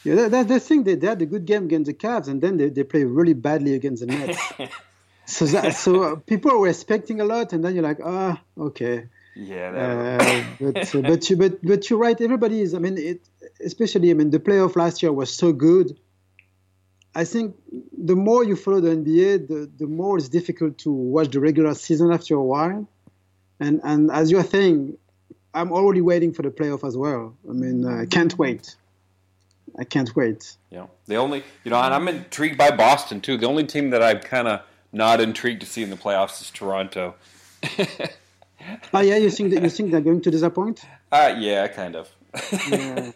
Yeah, 0.03 0.15
that, 0.15 0.31
that's 0.31 0.47
the 0.47 0.59
thing. 0.59 0.83
They, 0.83 0.95
they 0.95 1.07
had 1.07 1.21
a 1.21 1.25
good 1.25 1.45
game 1.45 1.65
against 1.65 1.87
the 1.87 1.93
Cavs, 1.93 2.27
and 2.27 2.41
then 2.41 2.55
they, 2.55 2.69
they 2.69 2.83
play 2.83 3.03
really 3.03 3.33
badly 3.33 3.73
against 3.73 4.05
the 4.05 4.07
Nets. 4.07 4.39
so 5.25 5.45
that, 5.47 5.75
so 5.75 6.03
uh, 6.03 6.15
people 6.15 6.57
were 6.57 6.69
expecting 6.69 7.19
a 7.19 7.25
lot, 7.25 7.51
and 7.51 7.65
then 7.65 7.73
you're 7.73 7.83
like, 7.83 7.99
ah, 8.03 8.41
oh, 8.57 8.67
okay. 8.67 9.07
Yeah. 9.35 10.17
Uh, 10.19 10.43
but 10.59 10.95
uh, 10.95 11.01
but 11.01 11.29
you 11.29 11.37
but 11.37 11.63
but 11.63 11.89
you're 11.89 11.99
right. 11.99 12.19
Everybody 12.19 12.61
is. 12.61 12.73
I 12.73 12.79
mean, 12.79 12.97
it 12.97 13.21
especially. 13.63 14.09
I 14.09 14.15
mean, 14.15 14.31
the 14.31 14.39
playoff 14.39 14.75
last 14.75 15.03
year 15.03 15.11
was 15.11 15.31
so 15.31 15.53
good. 15.53 15.95
I 17.17 17.23
think 17.23 17.55
the 17.97 18.15
more 18.15 18.43
you 18.43 18.55
follow 18.55 18.79
the 18.79 18.89
NBA, 18.89 19.47
the, 19.47 19.71
the 19.75 19.87
more 19.87 20.19
it's 20.19 20.29
difficult 20.29 20.77
to 20.79 20.91
watch 20.91 21.31
the 21.31 21.39
regular 21.39 21.73
season 21.73 22.11
after 22.11 22.35
a 22.35 22.43
while. 22.43 22.87
And 23.59 23.81
and 23.83 24.11
as 24.11 24.29
you're 24.29 24.43
saying, 24.43 24.99
I'm 25.51 25.71
already 25.71 26.01
waiting 26.01 26.31
for 26.31 26.43
the 26.43 26.51
playoff 26.51 26.87
as 26.87 26.95
well. 26.95 27.35
I 27.49 27.53
mean, 27.53 27.87
I 27.87 28.03
uh, 28.03 28.05
can't 28.05 28.37
wait. 28.37 28.75
I 29.79 29.83
can't 29.83 30.15
wait. 30.15 30.57
Yeah, 30.69 30.85
the 31.07 31.15
only 31.15 31.43
you 31.63 31.71
know, 31.71 31.81
and 31.81 31.91
I'm 31.91 32.07
intrigued 32.07 32.55
by 32.55 32.69
Boston 32.69 33.19
too. 33.19 33.35
The 33.35 33.47
only 33.47 33.65
team 33.65 33.89
that 33.89 34.03
I'm 34.03 34.19
kind 34.19 34.47
of 34.47 34.61
not 34.93 35.19
intrigued 35.19 35.61
to 35.61 35.67
see 35.67 35.81
in 35.81 35.89
the 35.89 35.97
playoffs 35.97 36.39
is 36.39 36.51
Toronto. 36.51 37.15
oh 38.93 39.01
yeah, 39.01 39.17
you 39.17 39.31
think 39.31 39.55
that 39.55 39.63
you 39.63 39.71
think 39.71 39.89
they're 39.89 40.01
going 40.01 40.21
to 40.21 40.29
disappoint? 40.29 40.85
Uh 41.11 41.33
yeah, 41.35 41.67
kind 41.67 41.95
of. 41.95 42.11
yeah. 42.69 43.11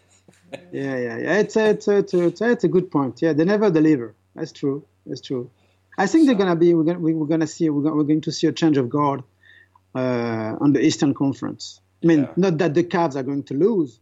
Yeah, 0.72 0.96
yeah, 0.96 1.18
yeah. 1.18 1.38
It's 1.38 1.56
a, 1.56 1.70
it's 1.70 1.88
a, 1.88 1.96
it's 1.98 2.14
a, 2.14 2.26
it's 2.26 2.40
a, 2.40 2.50
it's 2.50 2.64
a 2.64 2.68
good 2.68 2.90
point. 2.90 3.20
Yeah, 3.22 3.32
they 3.32 3.44
never 3.44 3.70
deliver. 3.70 4.14
That's 4.34 4.52
true. 4.52 4.84
That's 5.06 5.20
true. 5.20 5.50
I 5.98 6.06
think 6.06 6.22
so. 6.22 6.26
they're 6.26 6.38
gonna 6.38 6.56
be. 6.56 6.74
We're 6.74 6.84
gonna, 6.84 6.98
we're 6.98 7.26
gonna 7.26 7.46
see. 7.46 7.68
We're, 7.70 7.82
gonna, 7.82 7.96
we're 7.96 8.04
going 8.04 8.22
to 8.22 8.32
see 8.32 8.46
a 8.46 8.52
change 8.52 8.76
of 8.76 8.88
guard 8.88 9.22
uh, 9.94 10.56
on 10.60 10.72
the 10.72 10.80
Eastern 10.80 11.14
Conference. 11.14 11.80
I 12.02 12.06
mean, 12.06 12.20
yeah. 12.20 12.32
not 12.36 12.58
that 12.58 12.74
the 12.74 12.84
Cavs 12.84 13.14
are 13.16 13.22
going 13.22 13.44
to 13.44 13.54
lose, 13.54 14.00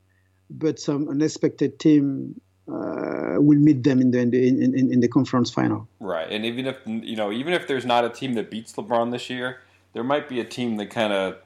but 0.48 0.78
some 0.78 1.08
unexpected 1.08 1.78
team 1.78 2.40
uh, 2.68 3.36
will 3.38 3.58
meet 3.58 3.82
them 3.82 4.00
in 4.00 4.10
the 4.10 4.20
in, 4.20 4.34
in, 4.62 4.92
in 4.92 5.00
the 5.00 5.08
conference 5.08 5.50
final. 5.50 5.88
Right, 5.98 6.30
and 6.30 6.44
even 6.44 6.66
if 6.66 6.76
you 6.86 7.16
know, 7.16 7.32
even 7.32 7.52
if 7.52 7.66
there's 7.66 7.84
not 7.84 8.04
a 8.04 8.10
team 8.10 8.34
that 8.34 8.50
beats 8.50 8.72
LeBron 8.74 9.12
this 9.12 9.28
year, 9.28 9.58
there 9.92 10.04
might 10.04 10.28
be 10.28 10.40
a 10.40 10.44
team 10.44 10.76
that 10.76 10.90
kind 10.90 11.12
of 11.12 11.36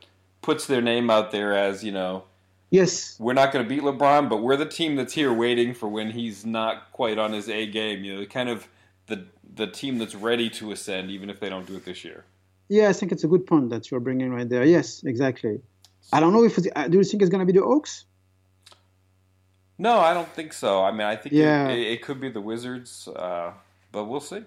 puts 0.43 0.67
their 0.67 0.83
name 0.83 1.11
out 1.11 1.31
there 1.31 1.57
as 1.57 1.83
you 1.83 1.93
know. 1.93 2.25
Yes, 2.75 3.17
we're 3.21 3.35
not 3.35 3.53
going 3.53 3.65
to 3.65 3.69
beat 3.69 3.85
LeBron, 3.85 4.29
but 4.29 4.39
we're 4.39 4.57
the 4.57 4.67
team 4.67 4.97
that's 4.97 5.13
here 5.13 5.33
waiting 5.33 5.75
for 5.75 5.89
when 5.89 6.11
he's 6.11 6.45
not 6.45 6.91
quite 6.91 7.19
on 7.19 7.33
his 7.33 7.49
A 7.49 7.67
game. 7.67 8.03
You 8.03 8.17
know, 8.17 8.27
kind 8.27 8.49
of 8.49 8.67
the 9.07 9.27
the 9.55 9.69
team 9.69 9.99
that's 9.99 10.17
ready 10.17 10.51
to 10.51 10.73
ascend, 10.73 11.09
even 11.09 11.31
if 11.31 11.39
they 11.39 11.49
don't 11.49 11.67
do 11.67 11.77
it 11.77 11.85
this 11.85 12.05
year. 12.05 12.25
Yeah, 12.69 12.89
I 12.89 12.93
think 12.93 13.13
it's 13.13 13.23
a 13.23 13.29
good 13.29 13.47
point 13.47 13.71
that 13.71 13.93
you're 13.93 14.01
bringing 14.01 14.33
right 14.33 14.49
there. 14.49 14.65
Yes, 14.65 15.05
exactly. 15.05 15.61
I 16.13 16.19
don't 16.19 16.33
know 16.33 16.43
if 16.43 16.57
do 16.57 16.65
you 16.99 17.05
think 17.05 17.23
it's 17.23 17.31
going 17.31 17.47
to 17.47 17.53
be 17.53 17.57
the 17.57 17.65
Hawks? 17.65 18.07
No, 19.79 20.01
I 20.01 20.13
don't 20.13 20.29
think 20.31 20.53
so. 20.53 20.83
I 20.83 20.91
mean, 20.91 21.03
I 21.03 21.15
think 21.15 21.33
yeah. 21.33 21.69
it, 21.69 21.79
it 21.79 22.03
could 22.03 22.21
be 22.21 22.29
the 22.29 22.41
Wizards, 22.41 23.07
uh, 23.07 23.53
but 23.93 24.07
we'll 24.07 24.19
see. 24.19 24.43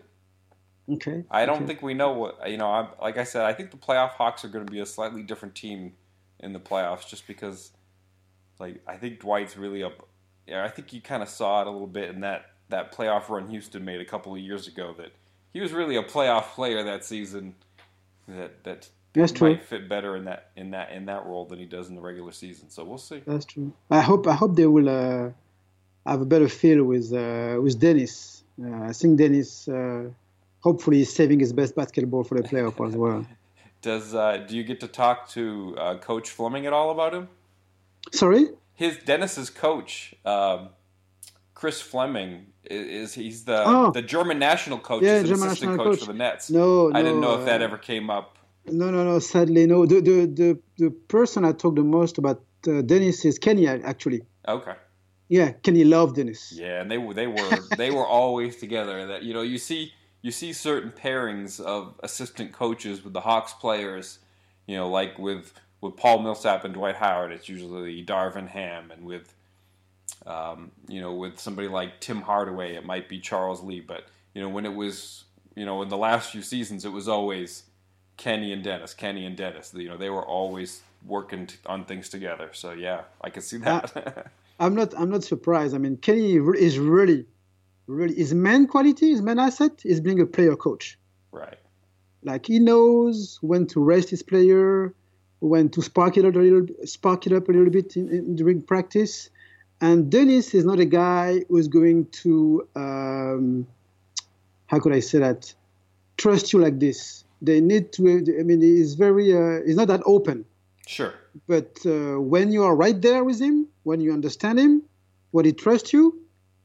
Okay. 0.92 1.24
I 1.32 1.46
don't 1.46 1.58
okay. 1.58 1.68
think 1.68 1.82
we 1.82 1.94
know 1.94 2.12
what 2.12 2.50
you 2.50 2.58
know. 2.58 2.70
I'm, 2.70 2.88
like 3.02 3.18
I 3.18 3.24
said, 3.24 3.46
I 3.46 3.54
think 3.54 3.72
the 3.72 3.78
playoff 3.78 4.12
Hawks 4.12 4.44
are 4.44 4.50
going 4.50 4.66
to 4.66 4.72
be 4.72 4.82
a 4.82 4.86
slightly 4.86 5.24
different 5.24 5.56
team 5.56 5.94
in 6.42 6.52
the 6.52 6.60
playoffs, 6.60 7.08
just 7.08 7.26
because, 7.26 7.72
like, 8.60 8.82
I 8.88 8.98
think 8.98 9.20
Dwight's 9.20 9.58
really 9.58 9.84
up. 9.84 10.08
Yeah, 10.48 10.64
I 10.64 10.70
think 10.70 10.94
you 10.94 11.02
kind 11.02 11.22
of 11.22 11.30
saw 11.30 11.62
it 11.62 11.68
a 11.68 11.72
little 11.72 11.88
bit 11.88 12.10
in 12.10 12.22
that 12.22 12.52
that 12.70 12.94
playoff 12.94 13.30
run 13.30 13.48
Houston 13.48 13.86
made 13.86 14.02
a 14.02 14.06
couple 14.06 14.34
of 14.34 14.40
years 14.40 14.68
ago. 14.68 14.94
That 14.98 15.12
he 15.54 15.60
was 15.60 15.74
really 15.74 15.96
a 15.98 16.04
playoff 16.04 16.44
player 16.54 16.84
that 16.84 17.04
season. 17.04 17.56
That 18.28 18.64
that 18.64 18.90
that's 19.14 19.32
true. 19.32 19.50
Might 19.50 19.64
fit 19.64 19.90
better 19.90 20.16
in 20.16 20.26
that 20.26 20.52
in 20.56 20.72
that 20.72 20.92
in 20.92 21.06
that 21.06 21.26
role 21.26 21.46
than 21.46 21.60
he 21.60 21.66
does 21.66 21.90
in 21.90 21.96
the 21.96 22.02
regular 22.02 22.32
season. 22.32 22.70
So 22.70 22.84
we'll 22.84 22.98
see. 22.98 23.22
That's 23.26 23.46
true. 23.46 23.74
I 23.90 24.02
hope 24.02 24.28
I 24.28 24.34
hope 24.34 24.56
they 24.56 24.68
will 24.68 24.90
uh, 24.90 25.32
have 26.06 26.22
a 26.22 26.26
better 26.26 26.48
feel 26.48 26.84
with 26.84 27.12
uh, 27.14 27.60
with 27.62 27.80
Dennis. 27.80 28.44
Uh, 28.64 28.84
I 28.84 28.94
think 28.94 29.18
Dennis 29.18 29.68
uh, 29.68 30.10
hopefully 30.62 31.02
is 31.02 31.14
saving 31.14 31.40
his 31.40 31.54
best 31.54 31.76
basketball 31.76 32.24
for 32.24 32.42
the 32.42 32.48
playoff 32.48 32.86
as 32.88 32.96
well. 32.96 33.26
Does 33.82 34.16
uh, 34.16 34.38
do 34.48 34.58
you 34.58 34.64
get 34.64 34.80
to 34.80 34.88
talk 34.88 35.30
to 35.30 35.76
uh, 35.78 35.98
Coach 36.00 36.32
Fleming 36.32 36.66
at 36.66 36.74
all 36.74 36.90
about 36.92 37.14
him? 37.14 37.28
Sorry. 38.12 38.48
His 38.74 38.98
Dennis's 38.98 39.50
coach, 39.50 40.14
um, 40.24 40.70
Chris 41.54 41.82
Fleming, 41.82 42.48
is, 42.64 43.14
he's 43.14 43.46
the 43.46 43.64
oh. 43.66 43.92
the 43.92 44.02
German 44.02 44.40
national 44.40 44.78
coach, 44.78 45.04
yeah, 45.04 45.24
German 45.24 45.48
assistant 45.48 45.78
coach, 45.78 45.86
coach, 45.86 46.00
for 46.02 46.06
the 46.08 46.14
Nets. 46.14 46.50
No, 46.50 46.90
I 46.90 47.02
no, 47.02 47.04
didn't 47.04 47.22
know 47.22 47.40
if 47.40 47.46
that 47.46 47.62
ever 47.62 47.78
came 47.78 48.10
up 48.10 48.38
no, 48.70 48.92
no, 48.92 49.04
no. 49.04 49.20
Sadly, 49.20 49.66
no. 49.66 49.86
The 49.86 50.02
the 50.02 50.26
the, 50.26 50.60
the 50.78 50.90
person 50.90 51.46
I 51.46 51.52
talk 51.54 51.76
the 51.76 51.84
most 51.84 52.18
about 52.18 52.44
uh, 52.68 52.82
Dennis 52.82 53.26
is 53.26 53.40
Kenny 53.40 53.68
actually. 53.68 54.24
Okay. 54.48 54.74
Yeah, 55.30 55.52
Kenny 55.52 55.84
loved 55.84 56.16
Dennis. 56.16 56.54
Yeah, 56.56 56.82
and 56.82 56.90
they 56.90 56.98
were 56.98 57.14
they 57.14 57.28
were 57.28 57.50
they 57.78 57.92
were 57.92 58.06
always 58.06 58.58
together. 58.58 59.08
That 59.08 59.24
you 59.24 59.34
know 59.34 59.42
you 59.42 59.58
see 59.58 59.94
you 60.22 60.32
see 60.32 60.54
certain 60.54 60.92
pairings 60.92 61.60
of 61.60 61.96
assistant 62.04 62.54
coaches 62.54 63.04
with 63.04 63.14
the 63.14 63.22
Hawks 63.22 63.54
players. 63.54 64.20
You 64.66 64.76
know, 64.76 64.90
like 64.90 65.18
with 65.18 65.54
with 65.82 65.96
Paul 65.96 66.20
Millsap 66.20 66.66
and 66.66 66.74
Dwight 66.74 66.96
Howard, 66.96 67.32
it's 67.32 67.48
usually 67.48 68.04
Darvin 68.06 68.48
Ham, 68.48 68.92
and 68.92 69.06
with 69.06 69.34
um, 70.26 70.72
you 70.88 71.02
know 71.02 71.14
with 71.14 71.40
somebody 71.40 71.68
like 71.68 72.00
Tim 72.00 72.22
Hardaway, 72.22 72.76
it 72.76 72.86
might 72.86 73.10
be 73.10 73.20
Charles 73.20 73.64
Lee. 73.64 73.82
But 73.82 74.06
you 74.34 74.42
know 74.42 74.50
when 74.50 74.66
it 74.66 74.74
was 74.74 75.26
you 75.56 75.66
know 75.66 75.82
in 75.82 75.90
the 75.90 75.98
last 75.98 76.32
few 76.32 76.42
seasons, 76.42 76.86
it 76.86 76.92
was 76.92 77.08
always 77.08 77.64
Kenny 78.18 78.52
and 78.52 78.64
Dennis, 78.64 78.94
Kenny 78.94 79.26
and 79.26 79.38
Dennis. 79.38 79.74
You 79.76 79.90
know, 79.90 79.98
they 79.98 80.10
were 80.10 80.26
always 80.26 80.82
working 81.06 81.48
t- 81.48 81.58
on 81.66 81.86
things 81.86 82.10
together. 82.10 82.50
So 82.54 82.72
yeah, 82.72 83.02
I 83.22 83.30
can 83.30 83.42
see 83.42 83.58
that. 83.58 83.96
uh, 83.96 84.24
I'm 84.60 84.74
not. 84.74 84.94
I'm 84.98 85.10
not 85.12 85.24
surprised. 85.24 85.76
I 85.76 85.78
mean, 85.78 85.98
Kenny 85.98 86.36
is 86.36 86.80
really, 86.80 87.26
really 87.86 88.16
his 88.16 88.34
main 88.34 88.68
quality, 88.68 89.12
his 89.12 89.22
main 89.22 89.38
asset 89.38 89.84
is 89.86 90.02
being 90.02 90.20
a 90.20 90.26
player 90.26 90.56
coach. 90.56 90.98
Right. 91.32 91.60
Like 92.24 92.48
he 92.48 92.58
knows 92.60 93.38
when 93.42 93.68
to 93.68 93.80
rest 93.80 94.10
his 94.10 94.24
player, 94.24 94.94
when 95.40 95.70
to 95.70 95.82
spark 95.82 96.18
it 96.18 96.26
up 96.26 96.36
a 96.36 96.40
little, 96.40 96.68
spark 96.86 97.28
it 97.28 97.34
up 97.34 97.48
a 97.50 97.52
little 97.52 97.70
bit 97.70 97.96
in, 97.96 98.10
in, 98.10 98.36
during 98.36 98.62
practice, 98.62 99.30
And 99.80 100.10
Dennis 100.10 100.56
is 100.56 100.66
not 100.66 100.80
a 100.80 100.86
guy 100.86 101.44
who's 101.50 101.68
going 101.68 102.08
to, 102.24 102.68
um, 102.76 103.68
how 104.66 104.80
could 104.80 104.94
I 104.94 105.02
say 105.02 105.20
that, 105.20 105.54
trust 106.18 106.52
you 106.52 106.60
like 106.60 106.80
this. 106.80 107.24
They 107.42 107.62
need 107.62 107.92
to, 107.94 108.02
I 108.40 108.44
mean, 108.44 108.62
he's 108.62 108.96
very, 108.96 109.32
uh, 109.34 109.62
he's 109.66 109.76
not 109.76 109.90
that 109.90 110.02
open. 110.06 110.46
Sure. 110.88 111.14
But 111.48 111.78
uh, 111.86 112.20
when 112.20 112.52
you 112.52 112.64
are 112.64 112.76
right 112.76 113.00
there 113.00 113.24
with 113.24 113.40
him, 113.40 113.68
when 113.84 114.02
you 114.02 114.12
understand 114.14 114.58
him, 114.58 114.82
when 115.32 115.46
he 115.46 115.54
trusts 115.54 115.94
you, 115.94 116.20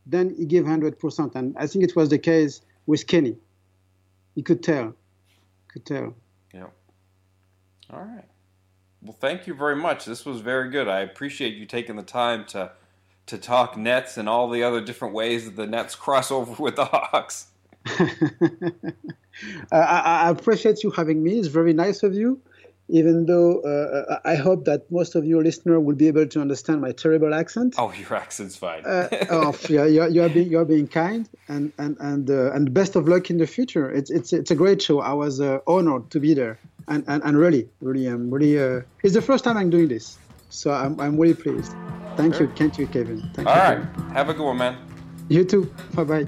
then 0.07 0.35
he 0.35 0.47
give 0.47 0.65
100%. 0.65 1.35
And 1.35 1.55
I 1.59 1.67
think 1.67 1.85
it 1.85 1.95
was 1.95 2.09
the 2.09 2.19
case 2.19 2.63
with 2.87 3.07
Kenny. 3.07 3.37
You 4.35 4.43
could 4.43 4.63
tell. 4.63 4.95
Could 5.69 5.85
tell. 5.85 6.15
Yeah. 6.55 6.69
All 7.91 8.01
right. 8.01 8.25
Well, 9.03 9.17
thank 9.19 9.47
you 9.47 9.55
very 9.55 9.77
much. 9.77 10.05
This 10.05 10.25
was 10.25 10.41
very 10.41 10.71
good. 10.71 10.87
I 10.87 11.01
appreciate 11.01 11.55
you 11.55 11.67
taking 11.67 11.97
the 11.97 12.03
time 12.03 12.45
to 12.47 12.73
to 13.27 13.39
talk 13.39 13.77
nets 13.77 14.17
and 14.17 14.29
all 14.29 14.51
the 14.51 14.63
other 14.63 14.81
different 14.81 15.15
ways 15.15 15.45
that 15.45 15.57
the 15.57 15.67
nets 15.67 15.95
cross 15.95 16.31
over 16.37 16.61
with 16.63 16.77
the 16.77 16.85
Hawks. 16.85 17.49
I, 19.73 19.79
I, 20.27 20.31
appreciate 20.31 20.83
you 20.85 20.91
having 20.91 21.23
me. 21.23 21.39
It's 21.39 21.49
very 21.49 21.73
nice 21.73 22.03
of 22.03 22.15
you. 22.15 22.41
Even 22.89 23.27
though 23.27 23.61
uh, 23.61 24.21
I 24.25 24.35
hope 24.35 24.67
that 24.67 24.91
most 24.91 25.15
of 25.15 25.25
your 25.25 25.43
listener 25.43 25.81
will 25.81 25.95
be 25.95 26.09
able 26.09 26.27
to 26.27 26.41
understand 26.41 26.81
my 26.81 26.93
terrible 26.93 27.33
accent. 27.33 27.77
Oh, 27.79 27.93
your 27.93 28.15
accent's 28.15 28.57
fine. 28.57 28.85
uh, 28.85 29.09
oh, 29.31 29.57
yeah, 29.69 29.87
you're, 29.87 30.09
you're, 30.09 30.29
being 30.29 30.51
you're 30.51 30.65
being 30.65 30.89
kind, 30.89 31.29
and 31.49 31.73
and 31.79 31.97
and 32.01 32.29
uh, 32.29 32.53
and 32.53 32.75
best 32.75 32.95
of 32.95 33.09
luck 33.09 33.31
in 33.31 33.39
the 33.39 33.47
future. 33.47 33.91
It's 33.91 34.11
it's 34.11 34.33
it's 34.33 34.51
a 34.51 34.55
great 34.55 34.83
show. 34.83 35.01
I 35.01 35.13
was 35.15 35.41
uh, 35.41 35.61
honored 35.67 36.11
to 36.11 36.21
be 36.21 36.35
there, 36.35 36.59
and 36.89 37.05
and, 37.09 37.23
and 37.25 37.37
really, 37.39 37.69
really, 37.81 38.07
I'm 38.07 38.31
really. 38.31 38.59
Uh, 38.59 38.83
it's 39.03 39.15
the 39.15 39.23
first 39.23 39.45
time 39.45 39.57
I'm 39.57 39.71
doing 39.71 39.89
this, 39.89 40.19
so 40.51 40.73
I'm 40.73 40.99
I'm 41.01 41.19
really 41.19 41.35
pleased. 41.35 41.73
Thank 42.17 42.35
sure. 42.35 42.47
you, 42.47 42.53
thank 42.57 42.79
you, 42.79 42.87
Kevin. 42.87 43.31
Thank 43.35 43.49
All 43.49 43.55
you, 43.55 43.61
right, 43.61 43.95
Kevin. 43.95 44.11
have 44.11 44.29
a 44.29 44.35
good 44.35 44.45
one, 44.45 44.59
man. 44.59 44.77
You 45.29 45.45
too. 45.45 45.73
Bye 45.95 46.05
bye. 46.05 46.27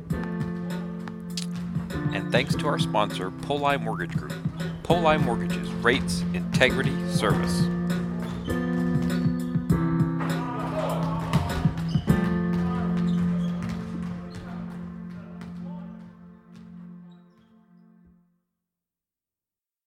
And 2.15 2.31
thanks 2.31 2.55
to 2.55 2.67
our 2.67 2.79
sponsor, 2.79 3.31
Poli 3.31 3.77
Mortgage 3.79 4.17
Group. 4.17 4.33
Poli 4.85 5.19
Mortgages 5.19 5.69
rates, 5.83 6.23
integrity, 6.33 6.95
service. 7.11 7.67